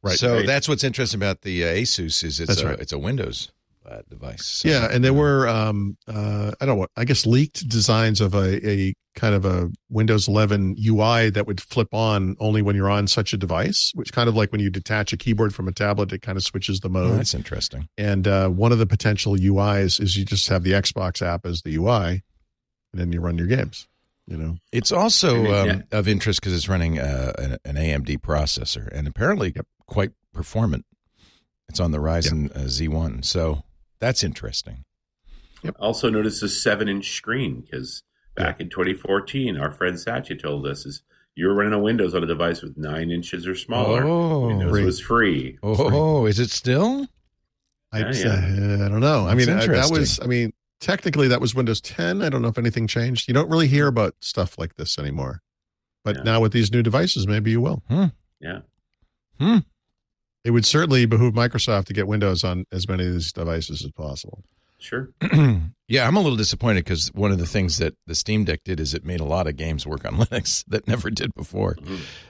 [0.01, 0.17] Right.
[0.17, 0.45] So Right.
[0.47, 2.79] that's what's interesting about the uh, Asus is it's That's a right.
[2.79, 3.51] it's a Windows
[3.89, 4.45] uh, device.
[4.45, 8.33] So- Yeah, and there were um uh I don't know, I guess leaked designs of
[8.33, 12.89] a, a kind of a Windows 11 UI that would flip on only when you're
[12.89, 15.71] on such a device, which kind of like when you detach a keyboard from a
[15.71, 17.19] tablet, it kind of switches the Oh, mode.
[17.19, 17.87] that's interesting.
[17.97, 21.61] and uh, one of the potential UIs is you just have the Xbox app as
[21.61, 22.23] the UI,
[22.91, 23.87] and then you run your games.
[24.27, 25.97] You know, It's also I mean, um, yeah.
[25.99, 29.67] of interest because it's running uh, an, an AMD processor and apparently Yep.
[29.85, 30.83] quite performant.
[31.69, 33.63] It's on the Ryzen uh, Z1, so
[34.05, 34.83] that's interesting.
[35.79, 38.03] Also notice the seven inch screen because
[38.35, 41.01] back in 2014, our friend Satya told us is
[41.33, 44.03] you were running a Windows on a device with nine inches or smaller.
[44.05, 44.85] Oh, Windows Free.
[44.85, 45.57] was free.
[45.63, 47.07] oh, is it still?
[47.91, 48.27] I, Yeah, yeah.
[48.83, 49.27] uh, I don't know.
[49.27, 50.19] I mean, I, that was.
[50.19, 52.21] I mean, technically, that was Windows 10.
[52.21, 53.27] I don't know if anything changed.
[53.27, 55.41] You don't really hear about stuff like this anymore.
[56.03, 56.23] But Yeah.
[56.23, 57.81] now with these new devices, maybe you will.
[57.89, 58.05] Hmm.
[58.39, 58.59] Yeah.
[60.45, 63.91] It would certainly behoove Microsoft to get Windows on as many of these devices as
[63.91, 64.43] possible.
[64.77, 65.09] Sure.
[65.87, 68.79] yeah, I'm a little disappointed because one of the things that the Steam Deck did
[68.79, 71.75] is it made a lot of games work on Linux that never did before.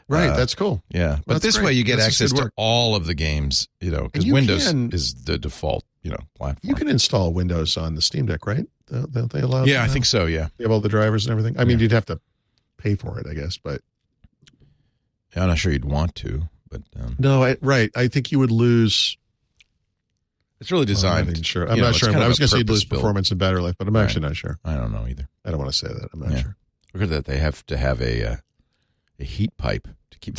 [0.08, 0.30] Right.
[0.30, 0.82] Uh, that's cool.
[0.90, 1.66] Yeah, but That's this great.
[1.66, 4.94] way you get That's access to all of the games, you know, because Windows can-
[4.94, 6.62] is the default, you know, platform.
[6.70, 8.66] You can install Windows on the Steam Deck, right?
[8.90, 9.66] Don't don't they allow?
[9.66, 10.26] yeah, that I think so.
[10.26, 11.60] Yeah, You have all the drivers and everything.
[11.60, 11.84] I mean, Yeah.
[11.84, 12.22] you'd have to
[12.78, 13.82] pay for it, I guess, but
[15.36, 16.48] I'm not sure you'd want to,
[16.94, 17.90] but um, no, I, right.
[17.96, 19.18] I think you would lose.
[20.60, 21.28] it's really well, I'm designed.
[21.38, 21.64] not sure.
[21.70, 22.10] I'm you know, not it's sure.
[22.10, 23.02] I was going to say you'd lose purpose-built.
[23.02, 24.04] performance in battery life, but I'm Right.
[24.04, 24.58] actually not sure.
[24.66, 25.28] I don't know either.
[25.44, 26.10] I don't want to say that.
[26.14, 26.42] I'm not Yeah.
[26.42, 26.58] sure.
[26.94, 28.36] Look at that; they have to have a uh,
[29.20, 30.38] a heat pipe to keep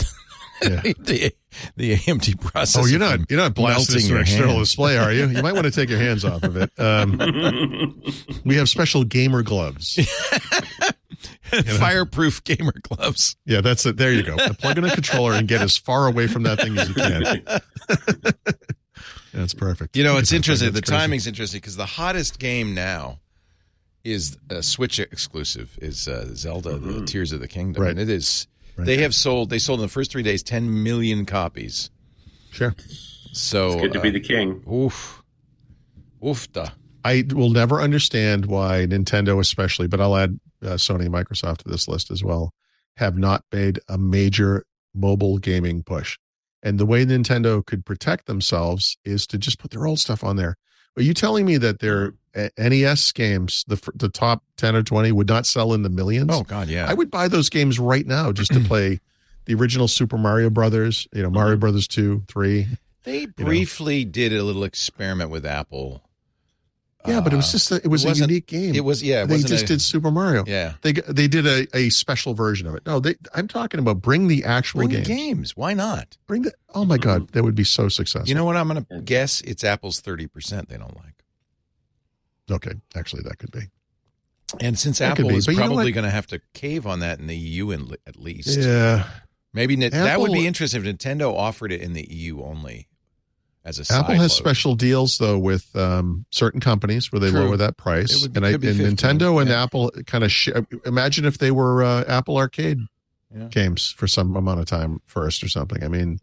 [0.62, 0.80] Yeah.
[0.98, 1.34] the
[1.76, 2.78] the AMD processor.
[2.82, 4.60] Oh, you're not you're not blasting this your external hand.
[4.62, 5.26] display, are you?
[5.28, 6.70] You might want to take your hands off of it.
[6.78, 8.00] Um,
[8.46, 9.98] we have special gamer gloves.
[11.78, 13.36] fireproof gamer gloves.
[13.44, 13.96] Yeah, that's it.
[13.96, 14.36] There you go.
[14.36, 17.42] Plug in a controller and get as far away from that thing as you can.
[19.32, 19.96] That's perfect.
[19.96, 20.36] You know, it's at that thing.
[20.38, 20.72] interesting.
[20.72, 20.98] The crazy.
[21.00, 23.20] timing's interesting because the hottest game now
[24.02, 25.78] is a Switch exclusive.
[25.82, 27.90] Is uh, Zelda: The Tears of the Kingdom, Right.
[27.90, 28.46] and it is.
[28.76, 28.86] Right.
[28.86, 29.50] They have sold.
[29.50, 31.90] They sold in the first three days ten million copies.
[32.50, 32.74] Sure.
[33.32, 34.62] So It's good to be uh, the king.
[34.72, 35.22] oof,
[36.22, 36.72] oofta.
[37.04, 41.68] I will never understand why Nintendo, especially, but I'll add uh, Sony and Microsoft to
[41.68, 42.52] this list as well,
[42.96, 44.64] have not made a major
[44.94, 46.18] mobile gaming push.
[46.62, 50.36] And the way Nintendo could protect themselves is to just put their old stuff on
[50.36, 50.56] there.
[50.96, 55.12] Are you telling me that their uh, NES games, the the top ten or twenty,
[55.12, 56.30] would not sell in the millions?
[56.32, 56.86] Oh God, yeah.
[56.88, 59.00] I would buy those games right now just to play
[59.44, 61.06] the original Super Mario Brothers.
[61.12, 62.66] You know, Mario Brothers two, three.
[63.04, 63.32] they know.
[63.36, 66.02] briefly did a little experiment with Apple.
[67.08, 68.74] Yeah, but it was Uh, just a, it was a unique game.
[68.74, 69.24] It was yeah.
[69.24, 70.44] It they just a- did Super Mario.
[70.46, 70.74] Yeah.
[70.82, 72.84] They they did a, a special version of it.
[72.86, 75.02] No, they I'm talking about bring the actual Bring game.
[75.02, 75.56] the games.
[75.56, 76.16] Why not?
[76.26, 78.28] Bring the Oh my god, that would be so successful.
[78.28, 78.56] You know what?
[78.56, 80.68] I'm going to guess it's Apple's thirty percent.
[80.68, 81.22] They don't like.
[82.50, 83.62] okay, actually that could be.
[84.60, 87.00] And since That Apple is but you know probably going to have to cave on
[87.00, 89.04] that in the EU in, at least, Yeah.
[89.52, 92.86] maybe Ni- that would be interesting if Nintendo offered it in the EU only
[93.66, 94.30] as a side Apple has load.
[94.30, 97.40] special deals though with um, certain companies where they True.
[97.46, 98.26] lower that price.
[98.26, 99.62] be- and I, and 15, Nintendo and yeah.
[99.62, 100.48] Apple kind of sh-
[100.86, 102.78] imagine if they were uh, Apple Arcade
[103.36, 103.48] Yeah.
[103.50, 105.82] games for some amount of time first or something.
[105.84, 106.20] I mean,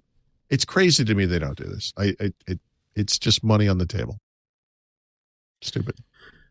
[0.50, 1.94] it's crazy to me they don't do this.
[1.98, 2.60] I, I it
[2.96, 4.20] it's just money on the table.
[5.62, 5.96] Stupid.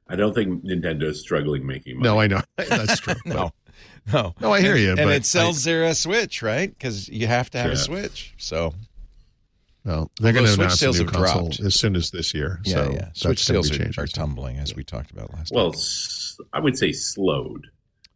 [0.08, 2.08] I don't think Nintendo is struggling making money.
[2.08, 3.14] No, I know that's true.
[3.24, 3.50] no,
[4.12, 6.68] no, No, I hear And- you, And but it sells their uh, Switch, right?
[6.68, 8.34] Because you have to have a Switch.
[8.38, 8.74] So
[9.84, 11.60] Well, they're going to Switch announce a new have console dropped.
[11.60, 12.60] as soon as this year.
[12.64, 13.08] yeah, so yeah.
[13.14, 14.14] Switch gonna sales be are, changing are soon.
[14.14, 15.48] tumbling, as we talked about last.
[15.50, 15.56] Time.
[15.56, 15.78] Well, time.
[15.80, 17.66] s- I would say slowed.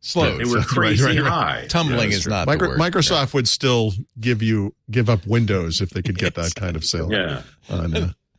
[0.01, 0.39] slow.
[0.39, 1.29] They were Right, crazy right, right.
[1.29, 1.67] high.
[1.69, 2.93] Tumbling Yeah, is that's not Micro- the word.
[2.93, 6.85] Microsoft would still give you give up Windows if they could get that kind of
[6.85, 7.11] sale.
[7.13, 7.43] Yeah.
[7.69, 7.95] on,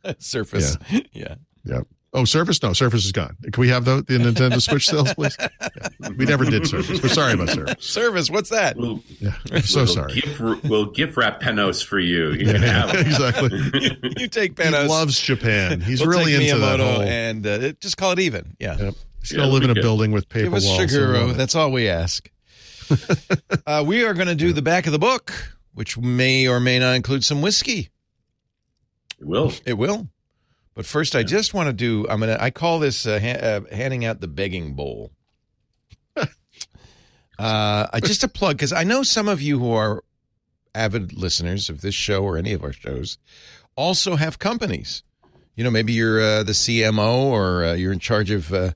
[0.06, 0.78] uh, Surface.
[1.12, 1.36] Yeah.
[1.66, 1.82] Yeah.
[2.18, 2.62] Oh, Surface?
[2.64, 3.38] No, Surface is gone.
[3.52, 5.38] Can we have the, the Nintendo Switch sales, please?
[5.40, 5.48] Yeah.
[6.18, 7.02] We never did Surface.
[7.04, 7.86] We're sorry about Surface.
[7.86, 8.30] Service.
[8.32, 8.76] What's that?
[8.76, 10.14] We'll, Yeah, I'm so we'll sorry.
[10.14, 12.32] Gift, we'll gift wrap Panos for you.
[12.32, 13.02] You can have it.
[13.06, 13.50] exactly.
[14.22, 14.84] you take Panos.
[14.84, 15.80] He loves Japan.
[15.82, 17.02] He's we'll really take into that Miyamoto whole.
[17.04, 18.56] and uh, just call it even.
[18.60, 18.78] Yeah.
[18.78, 18.94] Yep.
[19.20, 20.80] He's Yeah, going to live in a we could- building with paper Give us walls.
[20.82, 21.34] Shigeru.
[21.36, 22.30] That's all we ask.
[23.68, 25.34] uh, we are going to do the back of the book,
[25.76, 27.90] which may or may not include some whiskey.
[29.20, 29.52] It will.
[29.66, 30.08] It will.
[30.78, 32.06] But first, I just want to do.
[32.08, 32.38] I'm gonna.
[32.40, 35.12] I call this uh, ha- uh, handing out the begging bowl.
[36.16, 36.28] uh,
[37.40, 40.04] I- just a plug because I know some of you who are
[40.76, 43.18] avid listeners of this show or any of our shows
[43.76, 45.02] also have companies.
[45.56, 48.74] You know, maybe you're uh, the CMO or uh, you're in charge of uh,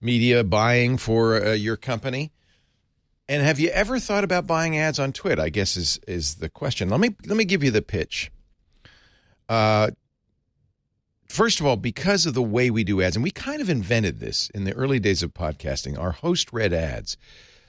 [0.00, 2.32] media buying for uh, your company.
[3.28, 5.42] And have you ever thought about buying ads on Twitter?
[5.42, 6.88] I guess is is the question.
[6.88, 8.32] Let me let me give you the pitch.
[11.34, 14.20] First of all, because of the way we do ads, and we kind of invented
[14.20, 17.16] this in the early days of podcasting, our host read ads.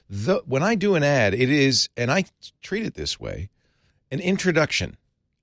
[0.07, 2.25] The, when I do an ad, it is, and I
[2.61, 3.49] treat it this way,
[4.11, 4.97] an introduction.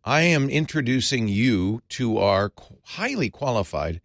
[0.04, 2.52] I am introducing you to our
[2.84, 4.00] highly qualified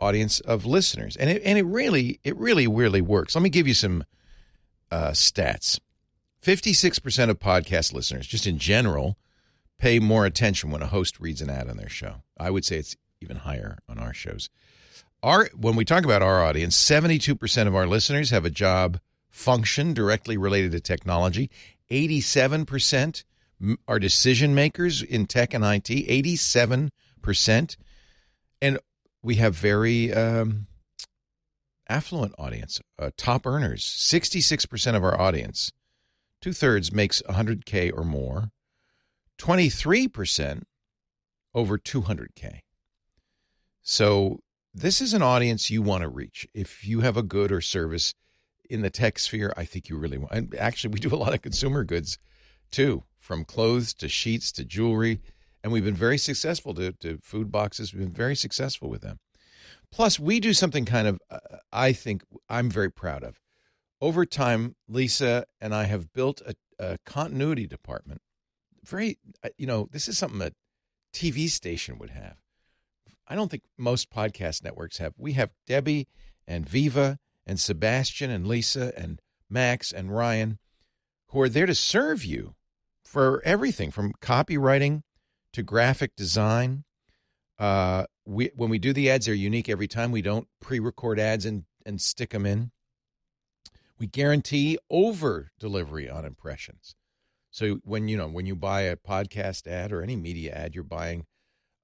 [0.00, 3.34] audience of listeners, and it and it really it really really works.
[3.34, 4.04] Let me give you some
[4.90, 5.78] uh, stats.
[6.40, 9.18] Fifty six percent of podcast listeners, just in general,
[9.78, 12.22] pay more attention when a host reads an ad on their show.
[12.38, 14.50] I would say it's even higher on our shows.
[15.22, 18.98] Our when we talk about our audience, 72% of our listeners have a job
[19.30, 21.50] function directly related to technology.
[21.90, 23.24] 87%
[23.86, 25.86] are decision makers in tech and IT.
[25.86, 27.76] 87%.
[28.60, 28.78] And
[29.22, 30.66] we have very um,
[31.88, 33.84] affluent audience, uh, top earners.
[33.84, 35.72] 66% of our audience,
[36.40, 38.50] two thirds makes 100K or more.
[39.38, 40.62] 23%
[41.54, 42.60] over 200K.
[43.82, 44.40] So
[44.72, 46.46] this is an audience you want to reach.
[46.54, 48.14] If you have a good or service
[48.70, 50.32] in the tech sphere, I think you really want.
[50.32, 52.16] And actually, we do a lot of consumer goods
[52.70, 55.20] too, from clothes to sheets to jewelry.
[55.62, 57.92] And we've been very successful to, to food boxes.
[57.92, 59.18] We've been very successful with them.
[59.92, 61.38] Plus, we do something kind of, uh,
[61.72, 63.38] I think I'm very proud of.
[64.00, 68.22] Over time, Lisa and I have built a, a continuity department.
[68.84, 70.54] Very, uh, you know, this is something that
[71.12, 72.36] TV station would have.
[73.32, 75.14] I don't think most podcast networks have.
[75.16, 76.06] We have Debbie
[76.46, 80.58] and Viva and Sebastian and Lisa and Max and Ryan
[81.28, 82.54] who are there to serve you
[83.02, 85.00] for everything from copywriting
[85.54, 86.84] to graphic design.
[87.58, 90.12] Uh, we when we do the ads, they're unique every time.
[90.12, 92.70] We don't pre-record ads and and stick them in.
[93.98, 96.94] We guarantee over delivery on impressions.
[97.50, 100.84] So when you know when you buy a podcast ad or any media ad, you're
[100.84, 101.24] buying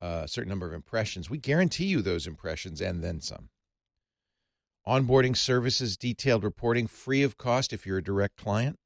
[0.00, 1.28] uh, a certain number of impressions.
[1.28, 3.48] We guarantee you those impressions and then some.
[4.86, 8.78] Onboarding services, detailed reporting, free of cost if you're a direct client.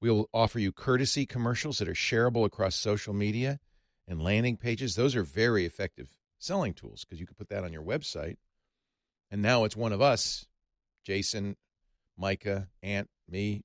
[0.00, 3.58] We'll offer you courtesy commercials that are shareable across social media
[4.06, 4.94] and landing pages.
[4.94, 6.08] Those are very effective
[6.38, 8.36] selling tools because you can put that on your website.
[9.30, 10.46] And now it's one of us,
[11.04, 11.56] Jason,
[12.16, 13.62] Micah, Ant, me,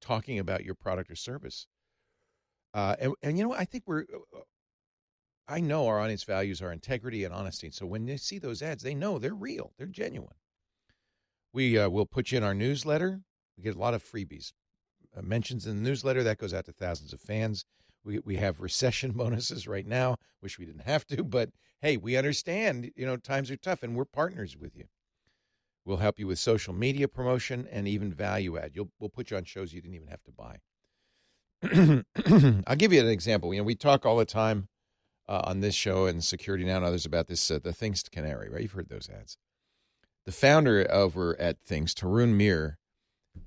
[0.00, 1.66] talking about your product or service.
[2.74, 4.40] Uh, and, and you know, I think we're, uh,
[5.48, 7.70] I know our audience values our integrity and honesty.
[7.70, 10.34] So when they see those ads, they know they're real, they're genuine.
[11.52, 13.20] We uh, will put you in our newsletter.
[13.56, 14.52] We get a lot of freebies,
[15.16, 17.64] uh, mentions in the newsletter that goes out to thousands of fans.
[18.04, 20.16] We we have recession bonuses right now.
[20.42, 21.50] Wish we didn't have to, but
[21.80, 22.90] hey, we understand.
[22.96, 24.86] You know, times are tough, and we're partners with you.
[25.84, 28.72] We'll help you with social media promotion and even value add.
[28.74, 30.58] You'll we'll put you on shows you didn't even have to buy.
[32.66, 33.54] I'll give you an example.
[33.54, 34.68] You know, we talk all the time
[35.28, 38.48] uh, on this show and Security Now and others about this uh, the Thinkst Canary,
[38.48, 38.62] right?
[38.62, 39.38] You've heard those ads.
[40.24, 42.78] The founder over at Thinkst, Haroon Meer,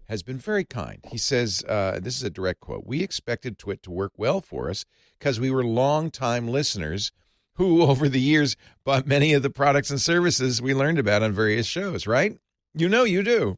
[0.06, 0.99] has been very kind.
[1.10, 4.69] He says, uh, this is a direct quote We expected TWiT to work well for
[4.69, 4.85] us
[5.18, 7.11] because we were longtime listeners
[7.56, 11.31] who, over the years, bought many of the products and services we learned about on
[11.31, 12.38] various shows, right?
[12.73, 13.56] You know you do.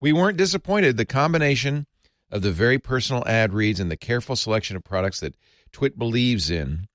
[0.00, 0.96] We weren't disappointed.
[0.96, 1.86] The combination
[2.30, 5.34] of the very personal ad reads and the careful selection of products that
[5.72, 6.86] TWiT believes in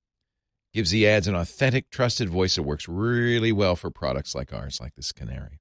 [0.76, 4.78] gives the ads an authentic, trusted voice that works really well for products like ours,
[4.78, 5.58] like this canary.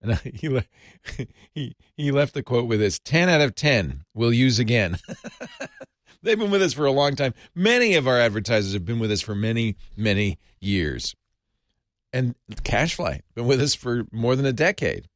[0.00, 0.64] And he le-
[1.52, 4.98] he he left the quote with this: ten out of ten we'll use again.
[6.22, 7.34] They've been with us for a long time.
[7.54, 11.14] Many of our advertisers have been with us for many, many years.
[12.14, 15.06] And CacheFly been with us for more than a decade.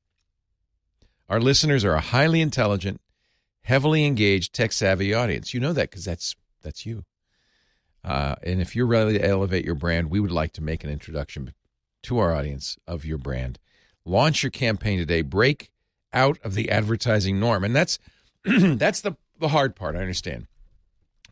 [1.30, 3.00] Our listeners are a highly intelligent,
[3.62, 5.54] heavily engaged, tech savvy audience.
[5.54, 7.04] You know that because that's that's you.
[8.04, 10.90] Uh, and if you're ready to elevate your brand, we would like to make an
[10.90, 11.52] introduction
[12.04, 13.58] to our audience of your brand.
[14.04, 15.22] Launch your campaign today.
[15.22, 15.70] Break
[16.12, 17.98] out of the advertising norm, and that's
[18.44, 19.96] that's the the hard part.
[19.96, 20.46] I understand.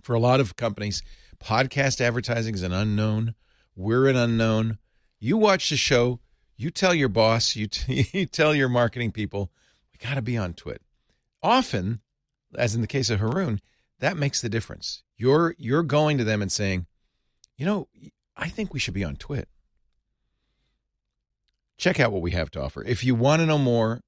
[0.02, 1.02] For a lot of companies,
[1.42, 3.34] podcast advertising is an unknown.
[3.74, 4.78] We're an unknown.
[5.18, 6.20] You watch the show.
[6.56, 7.56] You tell your boss.
[7.56, 9.50] You, t- you tell your marketing people.
[9.92, 10.80] We got to be on TWiT.
[11.42, 12.00] Often,
[12.56, 13.60] as in the case of Haroon,
[13.98, 15.02] that makes the difference.
[15.16, 16.86] You're you're going to them and saying,
[17.56, 17.88] you know,
[18.36, 19.48] I think we should be on TWiT.
[21.78, 22.82] check out what we have to offer.
[22.84, 24.00] If you want to know more,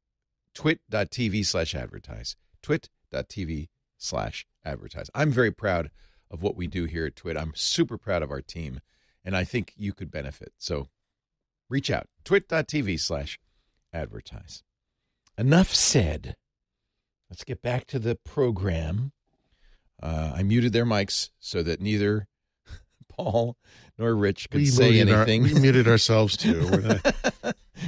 [0.55, 2.37] twit.tv slash advertise.
[2.63, 5.11] TWiT.tv slash advertise.
[5.15, 5.91] I'm very proud
[6.31, 7.37] of what we do here at Twit.
[7.37, 8.81] I'm super proud of our team,
[9.25, 10.53] and I think you could benefit.
[10.59, 10.89] So
[11.69, 12.07] reach out.
[12.25, 13.39] Twit.tv slash
[13.93, 14.63] advertise.
[15.37, 16.37] Enough said.
[17.31, 19.13] Let's get back to the program.
[20.03, 22.27] Uh, I muted their mics so that neither
[23.09, 23.57] Paul
[23.99, 25.43] nor Rich could say muted our- anything.
[25.43, 26.61] we muted ourselves too.
[26.71, 27.05] We're not,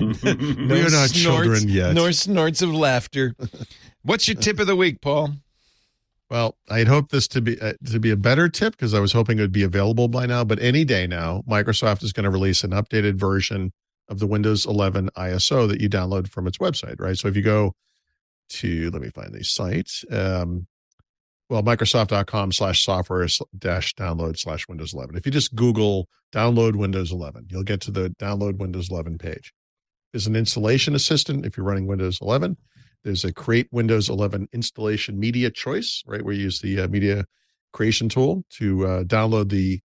[0.01, 0.15] No
[0.75, 1.95] we are not snorts, children yet.
[1.95, 3.35] Nor snorts of laughter.
[4.03, 5.31] What's your tip of the week, Paul?
[6.31, 9.13] Well, I'd hoped this to be uh, to be a better tip because I was
[9.13, 10.45] hoping it would be available by now.
[10.45, 13.73] But any day now, Microsoft is going to release an updated version
[14.09, 17.01] of the Windows 11 ISO that you download from its website.
[17.01, 17.17] Right.
[17.19, 17.75] So if you go
[18.51, 19.91] to let me find the site.
[20.11, 20.67] Um,
[21.51, 23.27] well, Microsoft.com slash software
[23.59, 25.17] dash download slash Windows 11.
[25.17, 29.53] If you just Google download Windows 11, you'll get to the download Windows 11 page.
[30.13, 32.57] There's an installation assistant if you're running Windows 11.
[33.03, 37.25] There's a create Windows 11 installation media choice, right, where you use the uh, media
[37.73, 39.81] creation tool to uh, download the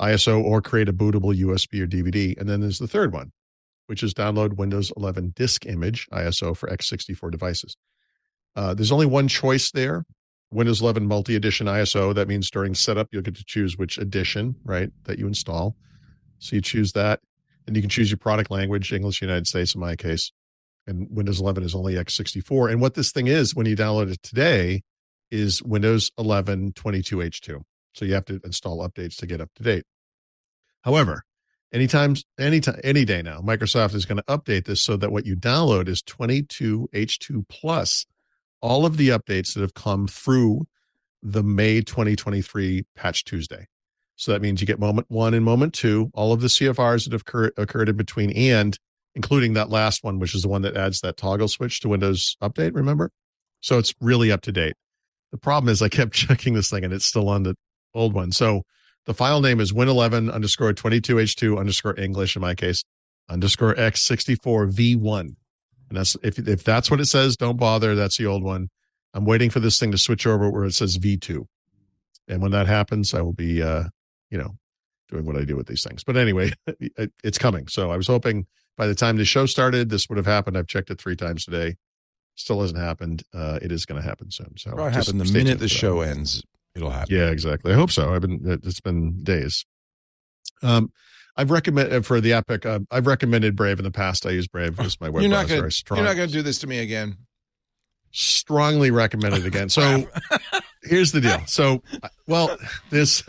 [0.00, 2.38] ISO or create a bootable USB or DVD.
[2.38, 3.32] And then there's the third one,
[3.88, 7.76] which is download Windows 11 disk image ISO for x64 devices.
[8.54, 10.04] Uh, there's only one choice there
[10.52, 12.14] Windows 11 multi edition ISO.
[12.14, 15.76] That means during setup, you'll get to choose which edition, right, that you install.
[16.38, 17.20] So you choose that.
[17.66, 20.32] And you can choose your product language, English, United States in my case.
[20.86, 22.72] And Windows 11 is only x64.
[22.72, 24.82] And what this thing is when you download it today
[25.30, 27.62] is Windows 11 22H2.
[27.94, 29.84] So you have to install updates to get up to date.
[30.82, 31.22] However,
[31.72, 35.36] anytime, anytime, any day now, Microsoft is going to update this so that what you
[35.36, 38.06] download is 22H2 plus
[38.62, 40.66] all of the updates that have come through
[41.22, 43.66] the May 2023 Patch Tuesday.
[44.16, 47.12] So that means you get moment one and moment two, all of the CFRs that
[47.12, 48.78] have occurred, occurred in between, and
[49.14, 52.36] including that last one, which is the one that adds that toggle switch to Windows
[52.42, 52.74] Update.
[52.74, 53.10] Remember?
[53.60, 54.74] So it's really up to date.
[55.32, 57.54] The problem is I kept checking this thing and it's still on the
[57.94, 58.32] old one.
[58.32, 58.62] So
[59.06, 62.84] the file name is win11 underscore 22h2 underscore English in my case
[63.28, 65.36] underscore x64 v1.
[65.92, 67.94] And that's if if that's what it says, don't bother.
[67.94, 68.70] That's the old one.
[69.12, 71.44] I'm waiting for this thing to switch over where it says v2.
[72.28, 73.84] And when that happens, I will be uh,
[74.30, 74.56] you know,
[75.10, 76.02] doing what I do with these things.
[76.02, 77.68] But anyway, it, it's coming.
[77.68, 78.46] So I was hoping
[78.78, 80.56] by the time the show started, this would have happened.
[80.56, 81.76] I've checked it three times today.
[82.36, 83.22] Still hasn't happened.
[83.34, 84.54] Uh, it is going to happen soon.
[84.56, 86.42] So Probably happen the minute the show ends.
[86.74, 87.14] It'll happen.
[87.14, 87.70] Yeah, exactly.
[87.70, 88.14] I hope so.
[88.14, 88.40] I've been.
[88.64, 89.66] It's been days.
[90.62, 90.90] Um,
[91.36, 92.66] I've recommended for the Epic.
[92.66, 94.26] Uh, I've recommended Brave in the past.
[94.26, 95.62] I use Brave as my web You're not browser.
[95.62, 95.70] gonna.
[95.70, 97.16] Strong, You're not gonna do this to me again.
[98.10, 99.68] strongly recommend it again.
[99.70, 100.06] So
[100.82, 101.40] here's the deal.
[101.46, 101.82] So,
[102.26, 102.56] well,
[102.90, 103.22] there's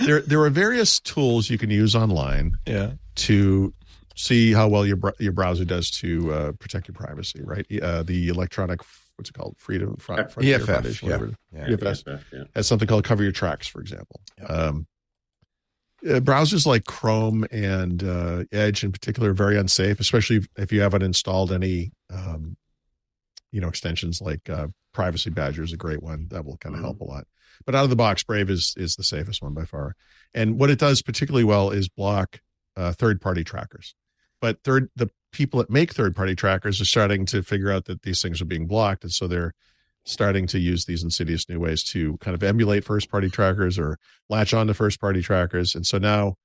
[0.00, 2.92] there there are various tools you can use online Yeah.
[3.16, 3.72] to
[4.16, 7.40] see how well your your browser does to uh, protect your privacy.
[7.44, 7.66] Right.
[7.80, 8.80] Uh, the electronic
[9.16, 9.56] what's it called?
[9.58, 10.66] Freedom Fr- Frontier EFF.
[10.66, 11.16] Foundation, Yeah.
[11.16, 11.34] whatever.
[11.54, 11.74] Yeah.
[11.74, 12.44] EFF Yeah, yeah.
[12.54, 14.20] has something called Cover Your Tracks, for example.
[14.38, 14.46] Yeah.
[14.46, 14.86] Um,
[16.04, 20.72] uh, browsers like Chrome and uh, Edge, in particular, are very unsafe, especially if, if
[20.72, 22.56] you haven't installed any, um,
[23.52, 26.80] you know, extensions like uh, Privacy Badger is a great one that will kind of
[26.80, 26.84] Mhm.
[26.84, 27.26] help a lot.
[27.64, 29.94] But out of the box, Brave is is the safest one by far.
[30.34, 32.40] And what it does particularly well is block
[32.76, 33.94] uh, third party trackers.
[34.40, 38.02] But third, the people that make third party trackers are starting to figure out that
[38.02, 39.54] these things are being blocked, and so they're
[40.06, 43.98] starting to use these insidious new ways to kind of emulate first party trackers or
[44.30, 45.74] latch on to first party trackers.
[45.74, 46.36] And so now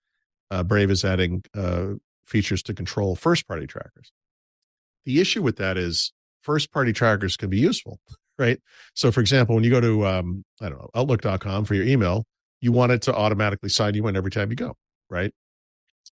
[0.49, 1.93] uh, Brave is adding uh,
[2.25, 4.11] features to control first party trackers.
[5.05, 6.11] The issue with that is
[6.41, 7.99] first party trackers can be useful,
[8.38, 8.59] right?
[8.95, 12.25] So, for example, when you go to, um, I don't know, outlook.com for your email,
[12.61, 14.75] you want it to automatically sign you in every time you go,
[15.09, 15.33] right?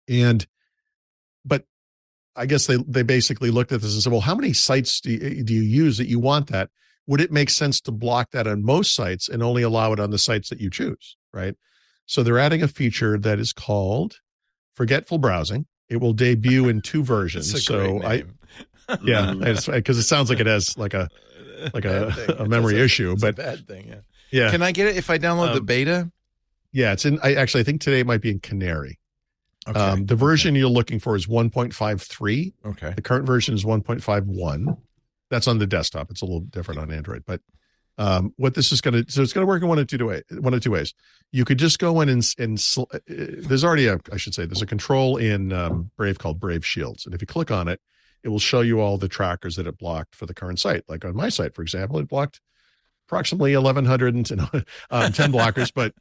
[0.08, 0.44] And,
[1.44, 1.64] but
[2.34, 5.12] I guess they, they basically looked at this and said, well, how many sites do
[5.12, 6.70] you, do you use that you want that?
[7.06, 10.10] Would it make sense to block that on most sites and only allow it on
[10.10, 11.54] the sites that you choose right
[12.06, 14.16] so they're adding a feature that is called
[14.74, 18.24] forgetful browsing it will debut in two versions It's a so great
[18.88, 19.32] i yeah
[19.66, 21.08] because it sounds like it has like a
[21.74, 23.88] like a- Bad a memory It's issue, it's but- bad thing.
[23.88, 24.00] Yeah.
[24.30, 26.10] yeah Can I get it if I download the Um, beta?
[26.72, 28.98] yeah it's in i actually i think today it might be in canary
[29.68, 29.80] Okay.
[29.80, 32.92] um, the version you're looking for is 1.53 okay.
[32.94, 34.76] The current version is 1.51.
[35.30, 36.10] That's on the desktop.
[36.10, 37.40] It's a little different on Android, but
[37.98, 40.06] um, what this is going to so it's going to work in one of two
[40.06, 40.92] way one of two ways.
[41.32, 44.44] You could just go in and and sl- uh, there's already a I should say
[44.44, 47.80] there's a control in um, Brave called Brave Shields, and if you click on it,
[48.22, 50.82] it will show you all the trackers that it blocked for the current site.
[50.88, 52.40] Like on my site, for example, it blocked
[53.08, 54.30] approximately 1,100 and
[54.90, 55.94] um, 10 blockers, but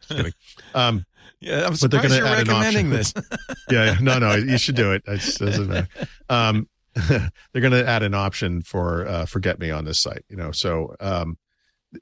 [0.00, 0.32] just kidding.
[0.74, 1.04] Um,
[1.38, 2.90] Yeah, I'm But they're gonna you're add an recommending option.
[2.90, 3.14] this.
[3.70, 5.02] yeah, yeah, no, no, you should do it.
[5.06, 5.88] It doesn't matter.
[6.30, 6.66] Um,
[7.08, 7.30] they're
[7.62, 10.50] going to add an option for uh, forget me on this site, you know.
[10.52, 11.36] So, um,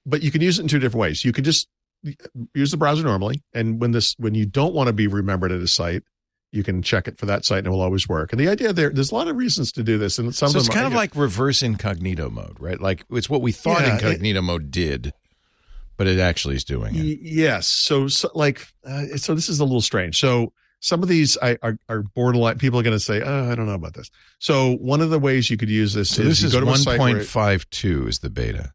[0.07, 1.25] but you can use it in two different ways.
[1.25, 1.69] You can just
[2.55, 5.61] use the browser normally, and when this when you don't want to be remembered at
[5.61, 6.03] a site,
[6.53, 8.33] you can check it for that site, and it will always work.
[8.33, 10.59] And the idea there, there's a lot of reasons to do this, and some so
[10.59, 12.81] of it's kind are- of like reverse incognito mode, right?
[12.81, 15.13] Like it's what we thought Yeah, it- incognito mode did,
[15.97, 17.19] but it actually is doing it.
[17.23, 17.67] Yes.
[17.69, 20.19] So, so like, uh, so this is a little strange.
[20.19, 20.53] So
[20.85, 22.59] some of these I, are, are borderline.
[22.59, 25.19] People are going to say, "Oh, I don't know about this." So one of the
[25.19, 27.27] ways you could use this So is this is go to a site where it-
[27.27, 28.75] 1.52 is the beta.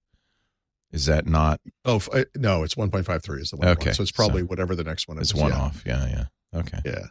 [0.91, 1.61] Is that not?
[1.85, 3.67] Oh f- uh, no, it's 1.53 is the one.
[3.67, 5.29] Okay, So it's probably so whatever the next one is.
[5.29, 5.59] It's one yeah.
[5.59, 5.83] off.
[5.85, 6.59] Yeah, yeah.
[6.59, 6.79] Okay.
[6.83, 7.05] Yeah.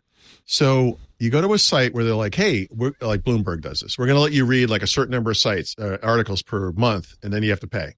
[0.47, 3.97] So you go to a site where they're like, "Hey, we're like Bloomberg does this.
[3.97, 6.73] We're going to let you read like a certain number of sites uh, articles per
[6.73, 7.95] month, and then you have to pay."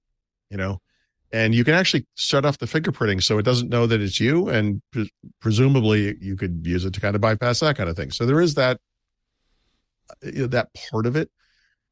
[0.51, 0.81] You know,
[1.33, 4.49] and you can actually shut off the fingerprinting so it doesn't know that it's you,
[4.49, 8.11] and pre- presumably you could use it to kind of bypass that kind of thing.
[8.11, 8.79] So there is that
[10.09, 11.29] uh, that part of it.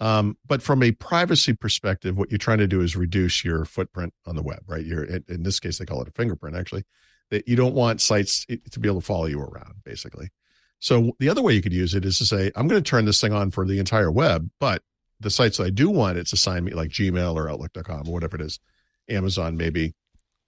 [0.02, 4.14] Um, but from a privacy perspective, what you're trying to do is reduce your footprint
[4.26, 4.86] on the web, right?
[4.86, 6.84] You're in, in this case they call it a fingerprint, actually.
[7.32, 10.30] That you don't want sites to be able to follow you around, basically.
[10.80, 13.06] So the other way you could use it is to say, I'm going to turn
[13.06, 14.82] this thing on for the entire web, but
[15.20, 18.38] the sites that I do want it's assigned me like Gmail or Outlook.com or whatever
[18.38, 18.60] it is,
[19.10, 19.94] Amazon maybe.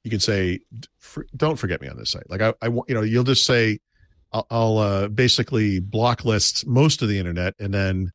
[0.04, 0.60] You can say,
[1.36, 2.30] don't forget me on this site.
[2.30, 3.80] Like I, I want, you know, you'll just say,
[4.32, 8.12] I'll, I'll uh, basically block list most of the internet and then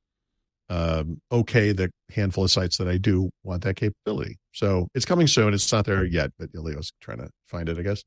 [0.68, 4.38] um, okay the handful of sites that I do want that capability.
[4.52, 5.54] So it's coming soon.
[5.54, 8.02] It's not there yet, but Leo's trying to find it, I guess.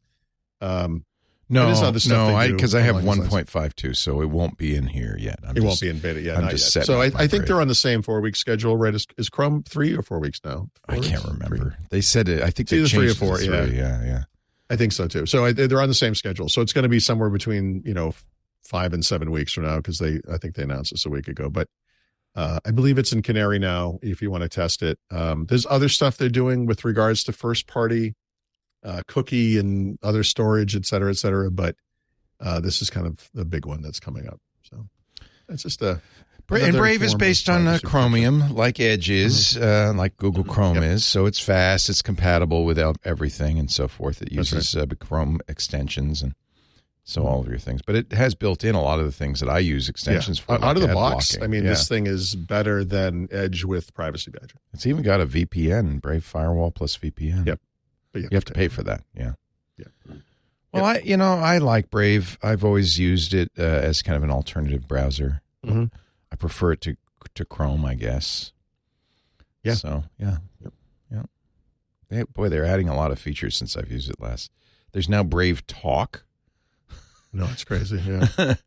[0.59, 1.05] Um,
[1.51, 3.49] No, It is other stuff no, they I because I have along those lines.
[3.49, 5.39] 1.52, so it won't be in here yet.
[5.43, 6.37] I'm it won't be in beta yet.
[6.37, 6.85] I'm just yet.
[6.85, 8.93] So I, I think they're on the same four week schedule, right?
[8.93, 10.69] Is, is Chrome three or four weeks now?
[10.87, 11.57] I Four can't remember.
[11.57, 11.85] Three.
[11.89, 12.43] They said it.
[12.43, 13.65] I think It's they three or changed it to four, yeah.
[13.65, 14.23] Yeah, yeah.
[14.69, 15.25] I think so too.
[15.25, 16.49] So I, they're on the same schedule.
[16.49, 18.13] So it's going to be somewhere between you know
[18.63, 21.27] five and seven weeks from now because they I think they announced this a week
[21.27, 21.49] ago.
[21.49, 21.67] But
[22.35, 23.97] uh, I believe it's in Canary now.
[24.03, 27.31] If you want to test it, um, there's other stuff they're doing with regards to
[27.33, 28.13] first party
[28.83, 31.49] uh, cookie and other storage, et cetera, et cetera.
[31.51, 31.75] But
[32.39, 34.39] uh, this is kind of the big one that's coming up.
[34.63, 34.87] So
[35.47, 36.01] that's just a
[36.51, 37.79] and Brave is based on uh.
[37.83, 40.83] Chromium, like Edge is, uh, like Google Chrome Yep.
[40.83, 41.05] is.
[41.05, 44.21] So it's fast, it's compatible with everything, and so forth.
[44.21, 46.33] It uses uh, Chrome extensions and
[47.03, 47.81] so all of your things.
[47.85, 50.53] But it has built in a lot of the things that I use extensions for.
[50.53, 51.43] Out, like out of the box, blocking.
[51.43, 51.71] I mean, Yeah.
[51.71, 54.57] this thing is better than Edge with Privacy Badger.
[54.73, 57.45] it's even got a VPN, Brave Firewall plus VPN.
[57.47, 57.59] Yep.
[58.11, 59.03] But You have to pay for that.
[59.15, 59.33] Yeah.
[59.77, 60.15] Yeah.
[60.73, 62.37] Well, I you know I like Brave.
[62.43, 65.41] I've always used it uh, as kind of an alternative browser.
[65.65, 65.91] Mhm.
[66.31, 66.95] I prefer it to
[67.35, 68.51] to Chrome, I guess.
[69.63, 69.73] Yeah.
[69.73, 70.73] So yeah, Yep.
[71.11, 71.23] yeah.
[72.09, 74.51] They, boy, they're adding a lot of features since I've used it last.
[74.91, 76.23] There's now Brave Talk
[77.33, 77.97] No, it's crazy.
[78.05, 78.25] Yeah.
[78.37, 78.57] that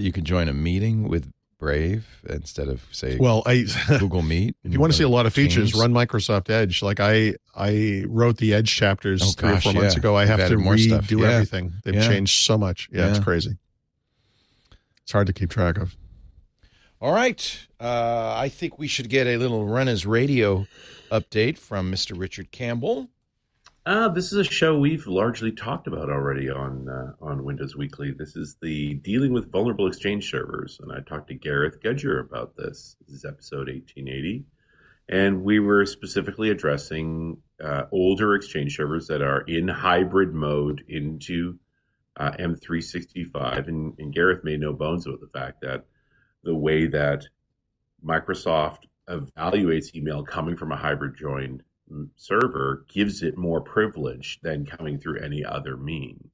[0.00, 1.32] you can join a meeting with
[1.62, 3.66] Brave instead of say well, I
[4.00, 4.56] Google Meet.
[4.64, 5.80] if you want to see a lot of features, Teams.
[5.80, 6.82] run Microsoft Edge.
[6.82, 10.16] Like I, I wrote the Edge chapters Oh, three or gosh, four months ago.
[10.16, 11.06] I They've have to added more stuff.
[11.06, 11.28] redo Yeah.
[11.30, 11.72] everything.
[11.84, 12.08] They've Yeah.
[12.08, 12.88] changed so much.
[12.92, 13.56] Yeah, it's crazy.
[15.04, 15.96] It's hard to keep track of.
[17.00, 17.66] All right.
[17.80, 20.66] Uh, I think we should get a little RunAs Radio
[21.12, 22.18] update from Mr.
[22.18, 23.08] Richard Campbell.
[23.84, 28.12] Uh, this is a show we've largely talked about already on uh, on Windows Weekly.
[28.12, 32.56] This is the dealing with vulnerable exchange servers, and I talked to Gareth Gudger about
[32.56, 32.94] this.
[33.00, 34.44] This is episode 1880,
[35.08, 41.58] and we were specifically addressing uh, older exchange servers that are in hybrid mode into
[42.16, 45.86] uh, M365, and, and Gareth made no bones about the fact that
[46.44, 47.26] the way that
[48.06, 51.64] Microsoft evaluates email coming from a hybrid joined
[52.16, 56.30] server gives it more privilege than coming through any other mean.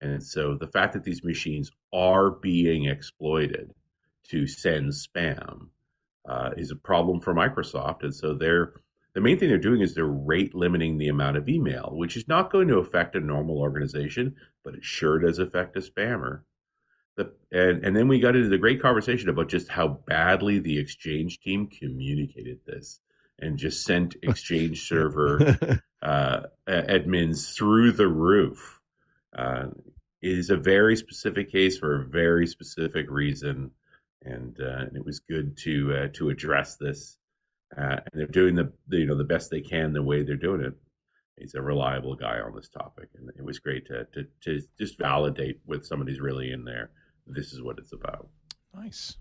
[0.00, 3.72] And so the fact that these machines are being exploited
[4.28, 5.68] to send spam
[6.28, 8.02] uh, is a problem for Microsoft.
[8.02, 8.74] And so they're
[9.14, 12.28] the main thing they're doing is they're rate limiting the amount of email, which is
[12.28, 16.42] not going to affect a normal organization, but it sure does affect a spammer.
[17.16, 20.78] The, and, and then we got into the great conversation about just how badly the
[20.78, 23.00] exchange team communicated this
[23.38, 28.80] and just sent exchange server uh, admins through the roof.
[29.36, 29.66] Uh,
[30.20, 33.70] it is a very specific case for a very specific reason,
[34.24, 37.16] and, uh, and it was good to uh, to address this.
[37.76, 40.62] Uh, and they're doing the, you know the best they can the way they're doing
[40.62, 40.74] it.
[41.36, 44.98] He's a reliable guy on this topic, and it was great to to, to just
[44.98, 46.90] validate with somebody's really in there.
[47.26, 48.28] This is what it's about.
[48.74, 49.16] Nice.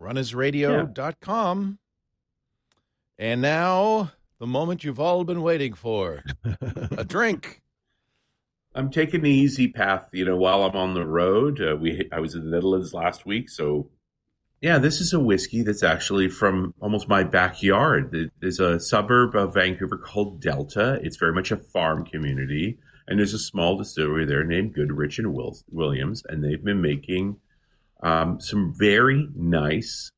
[0.00, 1.78] RunAsRadio.com.
[3.20, 6.24] And now the moment you've all been waiting for.
[6.96, 7.60] A drink.
[8.74, 11.60] I'm taking the easy path, you know, while I'm on the road.
[11.60, 13.90] Uh, we I was in the Netherlands last week, so
[14.62, 18.30] yeah, this is a whiskey that's actually from almost my backyard.
[18.40, 20.98] There's a suburb of Vancouver called Delta.
[21.02, 25.34] It's very much a farm community, and there's a small distillery there named Goodridge and
[25.70, 27.36] Williams, and they've been making
[28.02, 30.10] um, some very nice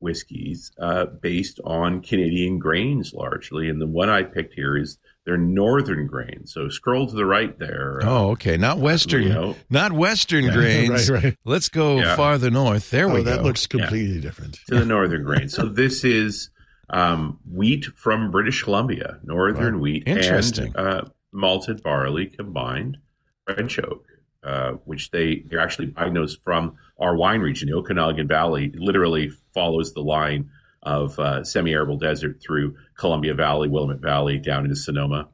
[0.00, 3.68] whiskeys uh, based on Canadian grains largely.
[3.68, 6.52] And the one I picked here is their northern grains.
[6.54, 8.00] So scroll to the right there.
[8.02, 8.56] uh, Oh, okay.
[8.56, 9.56] Not Western, you know.
[9.68, 11.10] not Western grains.
[11.10, 11.36] right, right.
[11.44, 12.16] Let's go Yeah.
[12.16, 12.90] farther north.
[12.90, 13.42] There we Oh, that go.
[13.44, 14.60] looks completely different.
[14.68, 15.48] to the northern grain.
[15.48, 16.50] So this is
[16.90, 19.80] um, wheat from British Columbia, northern Wow.
[19.82, 20.72] wheat, Interesting.
[20.74, 21.02] and uh,
[21.32, 22.96] malted barley combined,
[23.44, 24.06] French oak,
[24.42, 28.72] uh, which they they're actually buying those from our wine region, the Okanagan Valley.
[28.74, 30.50] Literally follows the line
[30.82, 35.28] of uh, semi-arable desert through Columbia Valley, Willamette Valley, down into Sonoma.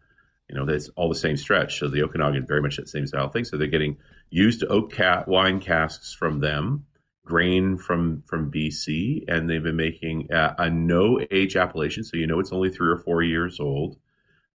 [0.48, 1.78] You know, that's all the same stretch.
[1.78, 3.44] So the Okanagan very much that same style thing.
[3.44, 3.96] So they're getting
[4.30, 6.84] used oak cat wine casks from them
[7.24, 12.26] grain from from BC, and they've been making a, a no age appellation, so you
[12.26, 13.96] know it's only three or four years old.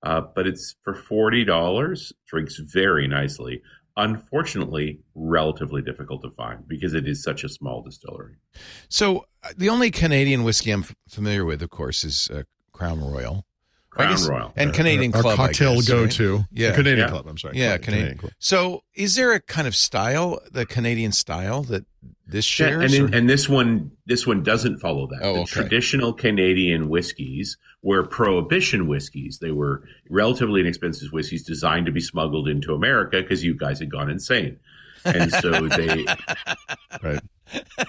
[0.01, 2.13] Uh, but it's for forty dollars.
[2.27, 3.61] Drinks very nicely.
[3.97, 8.35] Unfortunately, relatively difficult to find because it is such a small distillery.
[8.89, 13.45] so uh, the only Canadian whiskey I'm familiar with, of course, is uh, Crown Royal.
[13.89, 14.53] Crown guess- Royal.
[14.55, 15.33] and Canadian Our Club.
[15.39, 16.11] I cocktail guess, go right?
[16.11, 16.45] to.
[16.51, 16.71] Yeah.
[16.75, 17.09] Canadian Yeah.
[17.09, 17.27] Club.
[17.27, 17.57] I'm sorry.
[17.57, 18.17] Yeah, Club, Canadian.
[18.17, 18.31] Club.
[18.39, 21.85] So, is there a kind of style, the Canadian style that
[22.27, 22.93] this Yeah, shares?
[22.93, 25.19] and, or- and this one this one doesn't follow that.
[25.23, 25.51] Oh, the okay.
[25.51, 29.39] traditional Canadian whiskeys were prohibition whiskeys.
[29.41, 33.89] They were relatively inexpensive whiskeys designed to be smuggled into America because you guys had
[33.89, 34.57] gone insane.
[35.05, 36.05] And so they
[37.03, 37.21] Right.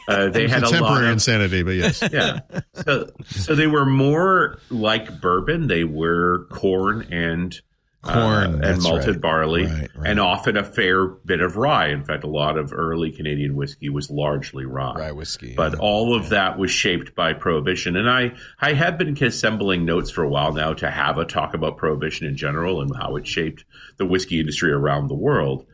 [0.08, 2.02] Uh, they had a a lot temporary of insanity, but yes.
[2.12, 2.40] yeah.
[2.84, 5.66] So so they were more like bourbon.
[5.66, 7.60] They were corn and
[8.02, 9.20] uh, Corn, and malted right.
[9.20, 10.10] barley, Right, right.
[10.10, 11.88] and often a fair bit of rye.
[11.88, 14.94] In fact, a lot of early Canadian whiskey was largely rye.
[14.94, 15.52] rye whiskey.
[15.54, 15.80] But yeah.
[15.80, 20.24] all of that was shaped by prohibition, and I I have been assembling notes for
[20.24, 23.66] a while now to have a talk about prohibition in general and how it shaped
[23.98, 25.66] the whiskey industry around the world.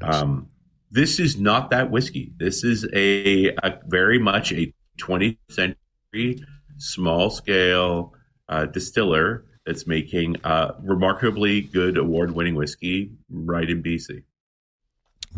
[0.00, 0.48] Um,
[0.92, 2.32] this is not that whiskey.
[2.36, 6.44] This is a, a very much a 20th century
[6.76, 8.14] small scale
[8.48, 14.22] uh, distiller that's making uh, remarkably good award winning whiskey right in BC.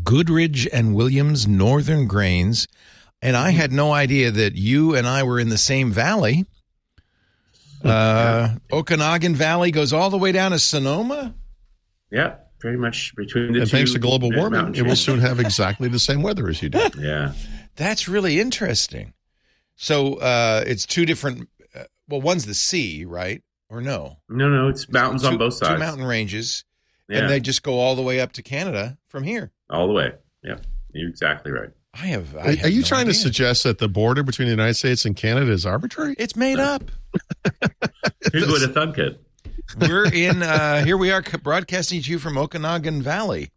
[0.03, 2.67] Goodridge and Williams Northern Grains.
[3.23, 3.37] And.
[3.37, 6.47] I had no idea that you and I were in the same valley.
[7.83, 11.35] Uh, Okanagan Valley goes all the way down to Sonoma.
[12.11, 13.77] Yeah, pretty much between the And two.
[13.77, 16.81] thanks to global warming, it will soon have exactly the same weather as you do.
[16.99, 17.35] Yeah.
[17.77, 19.13] That's really interesting.
[19.77, 21.47] So uh, it's two different.
[21.75, 23.43] Uh, well, one's the sea, right?
[23.69, 24.17] Or no?
[24.31, 25.75] No, no, it's mountains Two- on both sides.
[25.75, 26.65] Two mountain ranges,
[27.09, 29.53] yeah, and they just go all the way up to Canada from here.
[29.69, 30.13] all the way.
[30.43, 30.57] Yeah,
[30.95, 31.69] you're exactly right.
[31.93, 32.35] I have.
[32.35, 34.75] I Are, had are you no trying to suggest that the border between the United
[34.75, 36.15] States and Canada is arbitrary?
[36.19, 36.91] It's made up.
[38.33, 39.21] Who would have thunk it?
[39.79, 40.43] We're in.
[40.43, 43.51] Uh, here we are broadcasting to you from Okanagan Valley,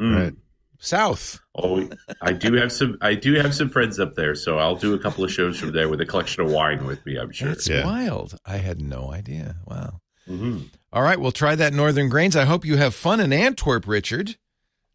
[0.00, 0.16] Mm.
[0.24, 0.34] Right.
[0.78, 1.40] south.
[1.54, 1.88] Oh,
[2.20, 2.96] I do have some.
[3.00, 5.72] I do have some friends up there, so I'll do a couple of shows from
[5.72, 7.16] there with a collection of wine with me.
[7.16, 7.50] I'm sure.
[7.50, 7.84] It's Yeah.
[7.84, 8.34] wild.
[8.46, 9.56] I had no idea.
[9.66, 10.00] Wow.
[10.28, 10.68] Mhm.
[10.92, 12.36] All right, we'll try that Northern Grains.
[12.36, 14.36] I hope you have fun in Antwerp, Richard.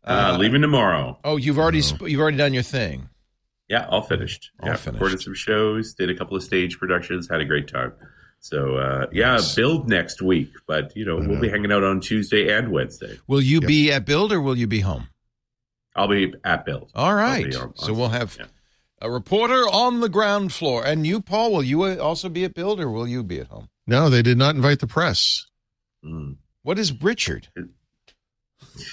[0.04, 1.20] Uh, leaving tomorrow.
[1.26, 3.10] Oh, you've already sp- you've already done your thing.
[3.68, 4.52] Yeah, all finished.
[4.62, 4.94] All yeah, finished.
[5.02, 7.92] recorded some shows, did a couple of stage productions, had a great time.
[8.50, 9.56] So uh, yeah, Nice.
[9.56, 13.20] build next week, but you know we'll be hanging out on Tuesday and Wednesday.
[13.28, 15.10] Will you be at Build or will you be home?
[15.96, 16.92] I'll be at build.
[16.96, 17.24] All right.
[17.26, 17.50] I'll right.
[17.52, 18.46] be on- so we'll have yeah.
[19.02, 20.86] a reporter on the ground floor.
[20.86, 23.48] And you, Paul, will you uh, also be at Build or will you be at
[23.48, 23.68] home?
[23.88, 25.46] No, they did not invite the press,
[26.06, 26.38] Mm.
[26.62, 27.48] What is Richard?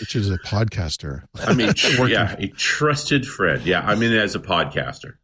[0.01, 1.25] which is a podcaster.
[1.39, 3.63] I mean, tr- yeah, a trusted friend.
[3.67, 5.15] Yeah, I'm in as a podcaster.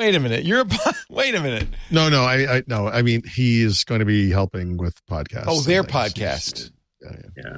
[0.00, 0.44] Wait a minute.
[0.44, 1.68] You're a po- wait a minute.
[1.90, 5.44] No, no, I, I no, I mean he is going to be helping with podcasts.
[5.46, 6.14] Oh, their and things.
[6.14, 6.70] podcast.
[7.02, 7.42] Yeah, yeah.
[7.44, 7.56] Yeah.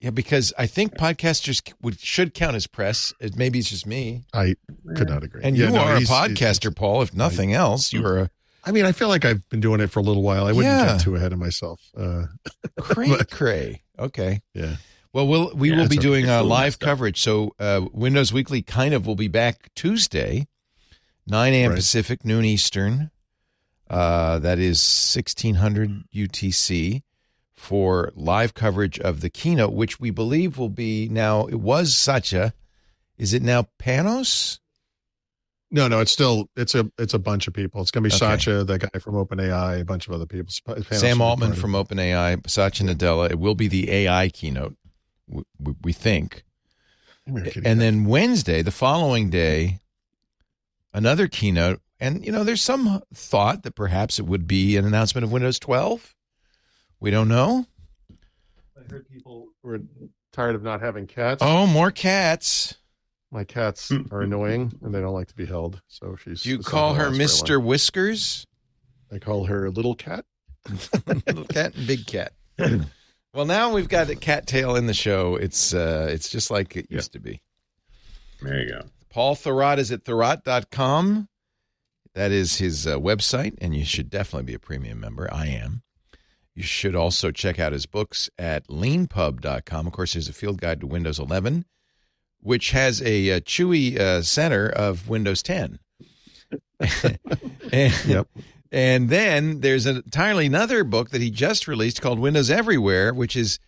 [0.00, 3.14] Yeah, because I think podcasters c- would should count as press.
[3.20, 4.24] It, maybe it's just me.
[4.34, 4.56] I
[4.96, 5.40] could not agree.
[5.44, 7.00] And Yeah, you no, are a he's- he's- podcaster, Paul.
[7.02, 8.30] If nothing else, you are a
[8.64, 10.46] I mean, I feel like I've been doing it for a little while.
[10.46, 10.86] I wouldn't Yeah.
[10.94, 11.80] get too ahead of myself.
[11.96, 12.24] Uh,
[12.80, 13.82] cray But- cray.
[13.98, 14.42] Okay.
[14.52, 14.76] yeah.
[15.12, 16.08] Well, we'll we Yeah, will be it's okay.
[16.08, 17.20] doing It's uh, a live coverage.
[17.22, 20.46] So uh, Windows Weekly kind of will be back Tuesday,
[21.26, 21.70] nine a.m.
[21.70, 21.76] Right.
[21.76, 23.10] Pacific, noon Eastern.
[23.88, 27.02] Uh, that is sixteen hundred UTC
[27.54, 31.46] for live coverage of the keynote, which we believe will be now.
[31.46, 32.52] It was Satya.
[33.18, 34.58] Is it now Panos?
[35.70, 37.80] No, no, it's still it's a it's a bunch of people.
[37.80, 38.18] It's gonna be Okay.
[38.18, 40.52] Satya, the guy from OpenAI, a bunch of other people.
[40.66, 43.30] Panos Sam Altman from OpenAI, Satya Nadella.
[43.30, 44.76] It will be the AI keynote,
[45.28, 45.42] we,
[45.82, 46.44] we, think.
[47.26, 49.80] And then Wednesday, the following day,
[50.96, 51.80] another keynote.
[52.00, 55.58] And, you know, there's some thought that perhaps it would be an announcement of Windows
[55.58, 56.14] 12.
[57.00, 57.66] We don't know.
[58.76, 59.80] I heard people were
[60.32, 61.42] tired of not having cats.
[61.42, 62.74] Oh, more cats.
[63.30, 65.80] My cats are annoying and they don't like to be held.
[65.88, 66.42] So she's.
[66.42, 67.16] Do you call her last
[67.46, 67.64] very Mr.
[67.64, 68.46] Whiskers?
[69.12, 70.24] I call her Little Cat.
[71.06, 72.32] Little cat and big cat.
[73.34, 75.36] Well, now we've got a cat tail in the show.
[75.36, 77.42] It's uh, it's just like it used to be.
[78.40, 78.80] There you go.
[79.16, 81.26] Paul Thurrott is at thurrott.com.
[82.14, 85.26] That is his uh, website, and you should definitely be a premium member.
[85.32, 85.80] I am.
[86.54, 89.86] You should also check out his books at leanpub.com.
[89.86, 91.64] Of course, there's a field guide to Windows 11,
[92.42, 95.78] which has a, uh chewy uh, center of Windows 10.
[97.72, 98.28] and, Yep.
[98.70, 103.34] and then there's an entirely another book that he just released called Windows Everywhere, which
[103.34, 103.60] is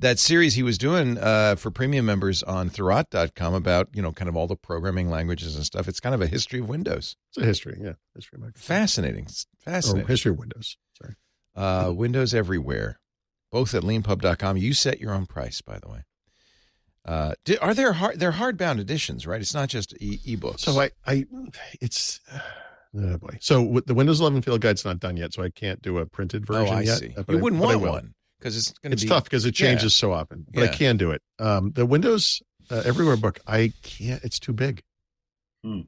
[0.00, 4.28] that series he was doing uh, for premium members on Thurrott.com about, you know, kind
[4.28, 5.88] of all the programming languages and stuff.
[5.88, 7.16] It's kind of a history of Windows.
[7.30, 7.78] It's a history.
[7.80, 7.92] Yeah.
[8.14, 8.58] History of Microsoft.
[8.62, 9.24] Fascinating.
[9.24, 9.46] It's
[9.92, 10.76] Or history of Windows.
[11.00, 11.14] Sorry.
[11.54, 12.98] Uh, Windows Everywhere,
[13.52, 14.56] both at leanpub.com.
[14.56, 16.00] You set your own price, by the way.
[17.04, 18.18] Uh, di- are there hard?
[18.18, 19.40] They're hardbound editions, right?
[19.40, 20.60] It's not just e- ebooks.
[20.60, 21.24] So I, I,
[21.80, 22.20] it's,
[22.96, 23.38] oh boy.
[23.40, 26.44] So the Windows 11 field guide's not done yet, so I can't do a printed
[26.48, 26.98] oh, version I yet.
[26.98, 27.14] see.
[27.16, 29.66] uh, You I- wouldn't want one because it's going to be tough because it yeah.
[29.68, 30.70] changes so often, but Yeah.
[30.70, 31.22] I can do it.
[31.38, 34.22] Um, the Windows uh, Everywhere book, I can't.
[34.24, 34.82] It's too big.
[35.62, 35.86] Can't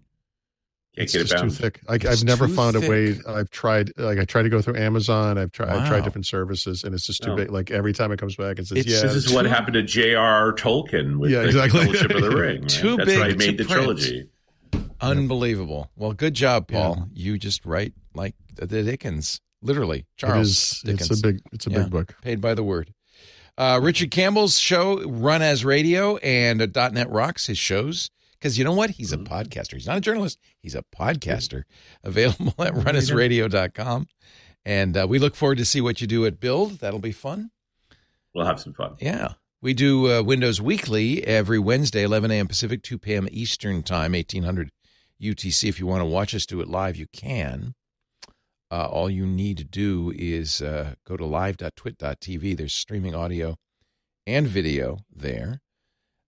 [0.95, 1.81] it's get it just too thick.
[1.89, 3.17] I, It's I've never too found a way.
[3.27, 5.39] I've tried, like, I tried to go through Amazon.
[5.39, 7.37] I've tried, I've tried different services, and it's just too Oh.
[7.37, 7.51] big.
[7.51, 9.83] Like every time it comes back, it says, It's- "Yeah, This is what happened to
[9.83, 10.53] J.R.R.
[10.53, 11.81] Tolkien with Yeah, the exactly.
[11.85, 12.61] Fellowship of the Ring.
[12.63, 12.69] right?
[12.69, 13.79] Too That's big why he to made the print.
[13.85, 14.29] trilogy.
[15.01, 15.91] unbelievable.
[15.97, 16.79] Well, good job, Yeah.
[16.79, 17.09] Paul.
[17.15, 20.07] You just write like the Dickens, literally.
[20.17, 20.83] Charles is.
[20.85, 21.11] Dickens.
[21.11, 21.41] It's a big.
[21.53, 21.79] It's a Yeah.
[21.85, 22.15] big book.
[22.23, 22.93] paid by the word.
[23.59, 28.11] Uh, Richard Campbell's show, RunAs Radio, and uh, .NET Rocks, his shows.
[28.39, 28.91] Because you know what?
[28.91, 29.75] He's a podcaster.
[29.75, 30.39] He's not a journalist.
[30.61, 31.63] He's a podcaster.
[32.03, 34.09] Available at runasradio.com.
[34.65, 36.79] And uh, we look forward to see what you do at Build.
[36.81, 37.51] That'll be fun.
[38.35, 38.97] We'll have some fun.
[39.01, 39.35] Yeah.
[39.61, 42.49] We do uh, Windows Weekly every Wednesday, 11 a.m.
[42.49, 43.29] Pacific, 2 p.m.
[43.31, 44.71] Eastern Time, 1800
[45.23, 45.69] UTC.
[45.69, 47.75] If you want to watch us do it live, you can.
[48.73, 52.57] Uh, all you need to do is uh, go to live.twit.tv.
[52.57, 53.59] There's streaming audio
[54.27, 55.61] and video there.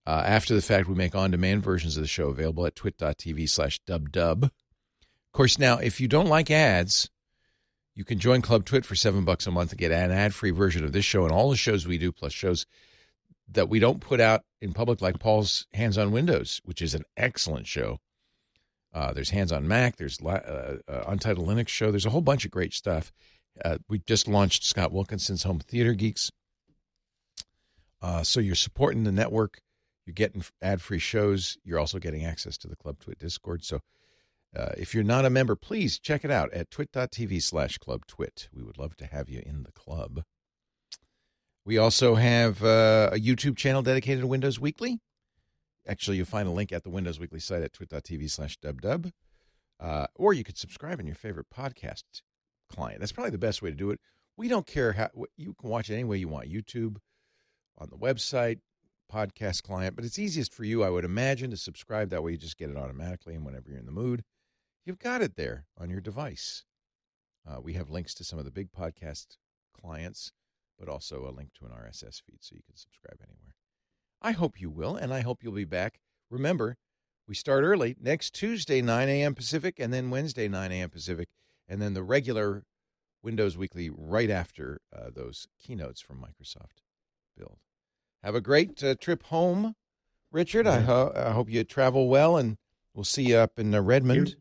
[0.06, 3.48] Uh, after the fact, we make on demand versions of the show available at twit.tv
[3.48, 4.42] slash dubdub.
[4.42, 7.08] Of course, now, if you don't like ads,
[7.94, 10.50] you can join Club Twit for seven bucks a month and get an ad free
[10.50, 12.66] version of this show and all the shows we do, plus shows
[13.52, 17.04] that we don't put out in public, like Paul's Hands on Windows, which is an
[17.16, 18.00] excellent show.
[18.94, 21.90] Uh, there's Hands on Mac, there's uh, uh, Untitled Linux show.
[21.90, 23.12] There's a whole bunch of great stuff.
[23.64, 26.30] Uh, we just launched Scott Wilkinson's Home Theater Geeks.
[28.00, 29.60] Uh, so you're supporting the network.
[30.06, 31.58] You're getting ad free shows.
[31.64, 33.64] You're also getting access to the Club Twit Discord.
[33.64, 33.80] So
[34.54, 38.48] uh, if you're not a member, please check it out at twit.tv slash club twit.
[38.52, 40.22] We would love to have you in the club.
[41.64, 45.00] We also have a YouTube channel dedicated to Windows Weekly.
[45.86, 49.10] Actually, you'll find a link at the Windows Weekly site at twit.tv slash dubdub.
[49.80, 52.04] Uh, or you could subscribe in your favorite podcast
[52.70, 53.00] client.
[53.00, 54.00] That's probably the best way to do it.
[54.36, 56.96] We don't care how you can watch it any way you want YouTube,
[57.78, 58.60] on the website,
[59.12, 62.10] podcast client, but it's easiest for you, I would imagine, to subscribe.
[62.10, 64.24] That way you just get it automatically, and whenever you're in the mood,
[64.84, 66.64] you've got it there on your device.
[67.46, 69.36] Uh, we have links to some of the big podcast
[69.78, 70.32] clients,
[70.78, 73.53] but also a link to an RSS feed so you can subscribe anywhere.
[74.24, 76.00] I hope you will, and I hope you'll be back.
[76.30, 76.78] Remember,
[77.28, 79.34] we start early next Tuesday, 9 a.m.
[79.34, 80.88] Pacific, and then Wednesday, 9 a.m.
[80.88, 81.28] Pacific,
[81.68, 82.64] and then the regular
[83.22, 86.80] Windows Weekly right after uh, those keynotes from Microsoft
[87.36, 87.58] Build.
[88.22, 89.74] Have a great uh, trip home,
[90.32, 90.66] Richard.
[90.66, 92.56] I, ho- I hope you travel well, and
[92.94, 94.36] we'll see you up in uh, Redmond.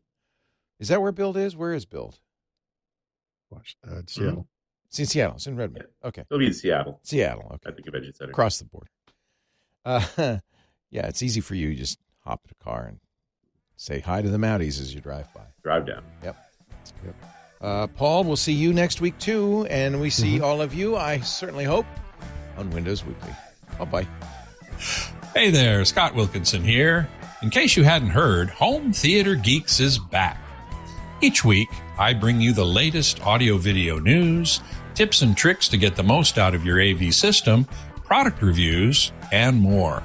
[0.79, 1.57] Is that where Build is?
[1.57, 2.21] Where is Build?
[3.49, 4.47] Watch uh, it's Seattle.
[4.87, 5.35] It's in Seattle.
[5.35, 5.87] It's in Redmond.
[6.05, 6.21] Okay.
[6.21, 7.51] It'll be in Seattle Seattle.
[7.55, 7.69] Okay.
[7.69, 8.31] at the convention center.
[8.31, 8.87] Across the border.
[9.85, 10.05] Uh,
[10.91, 11.69] yeah, it's easy for you.
[11.69, 12.99] You just hop in a car and
[13.75, 15.41] say hi to the Mounties as you drive by.
[15.63, 16.03] Drive down.
[16.23, 16.37] Yep.
[17.61, 21.19] Uh, Paul, we'll see you next week too, and we see all of you, I
[21.19, 21.85] certainly hope,
[22.57, 23.31] on Windows Weekly.
[23.79, 24.07] Bye bye.
[25.33, 27.07] Hey there, Scott Wilkinson here.
[27.41, 30.39] In case you hadn't heard, Home Theater Geeks is back.
[31.21, 34.59] Each week, I bring you the latest audio video news,
[34.93, 37.67] tips and tricks to get the most out of your AV system,
[38.13, 40.03] product reviews, and more.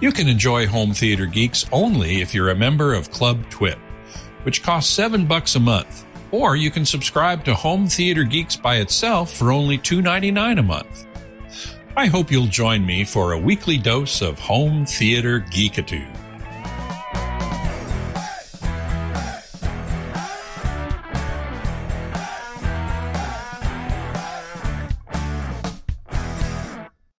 [0.00, 3.78] You can enjoy Home Theater Geeks only if you're a member of Club TWiT,
[4.42, 6.04] which costs 7 bucks a month.
[6.32, 11.06] Or you can subscribe to Home Theater Geeks by itself for only $2.99 a month.
[11.96, 16.25] I hope you'll join me for a weekly dose of home theater geekitude.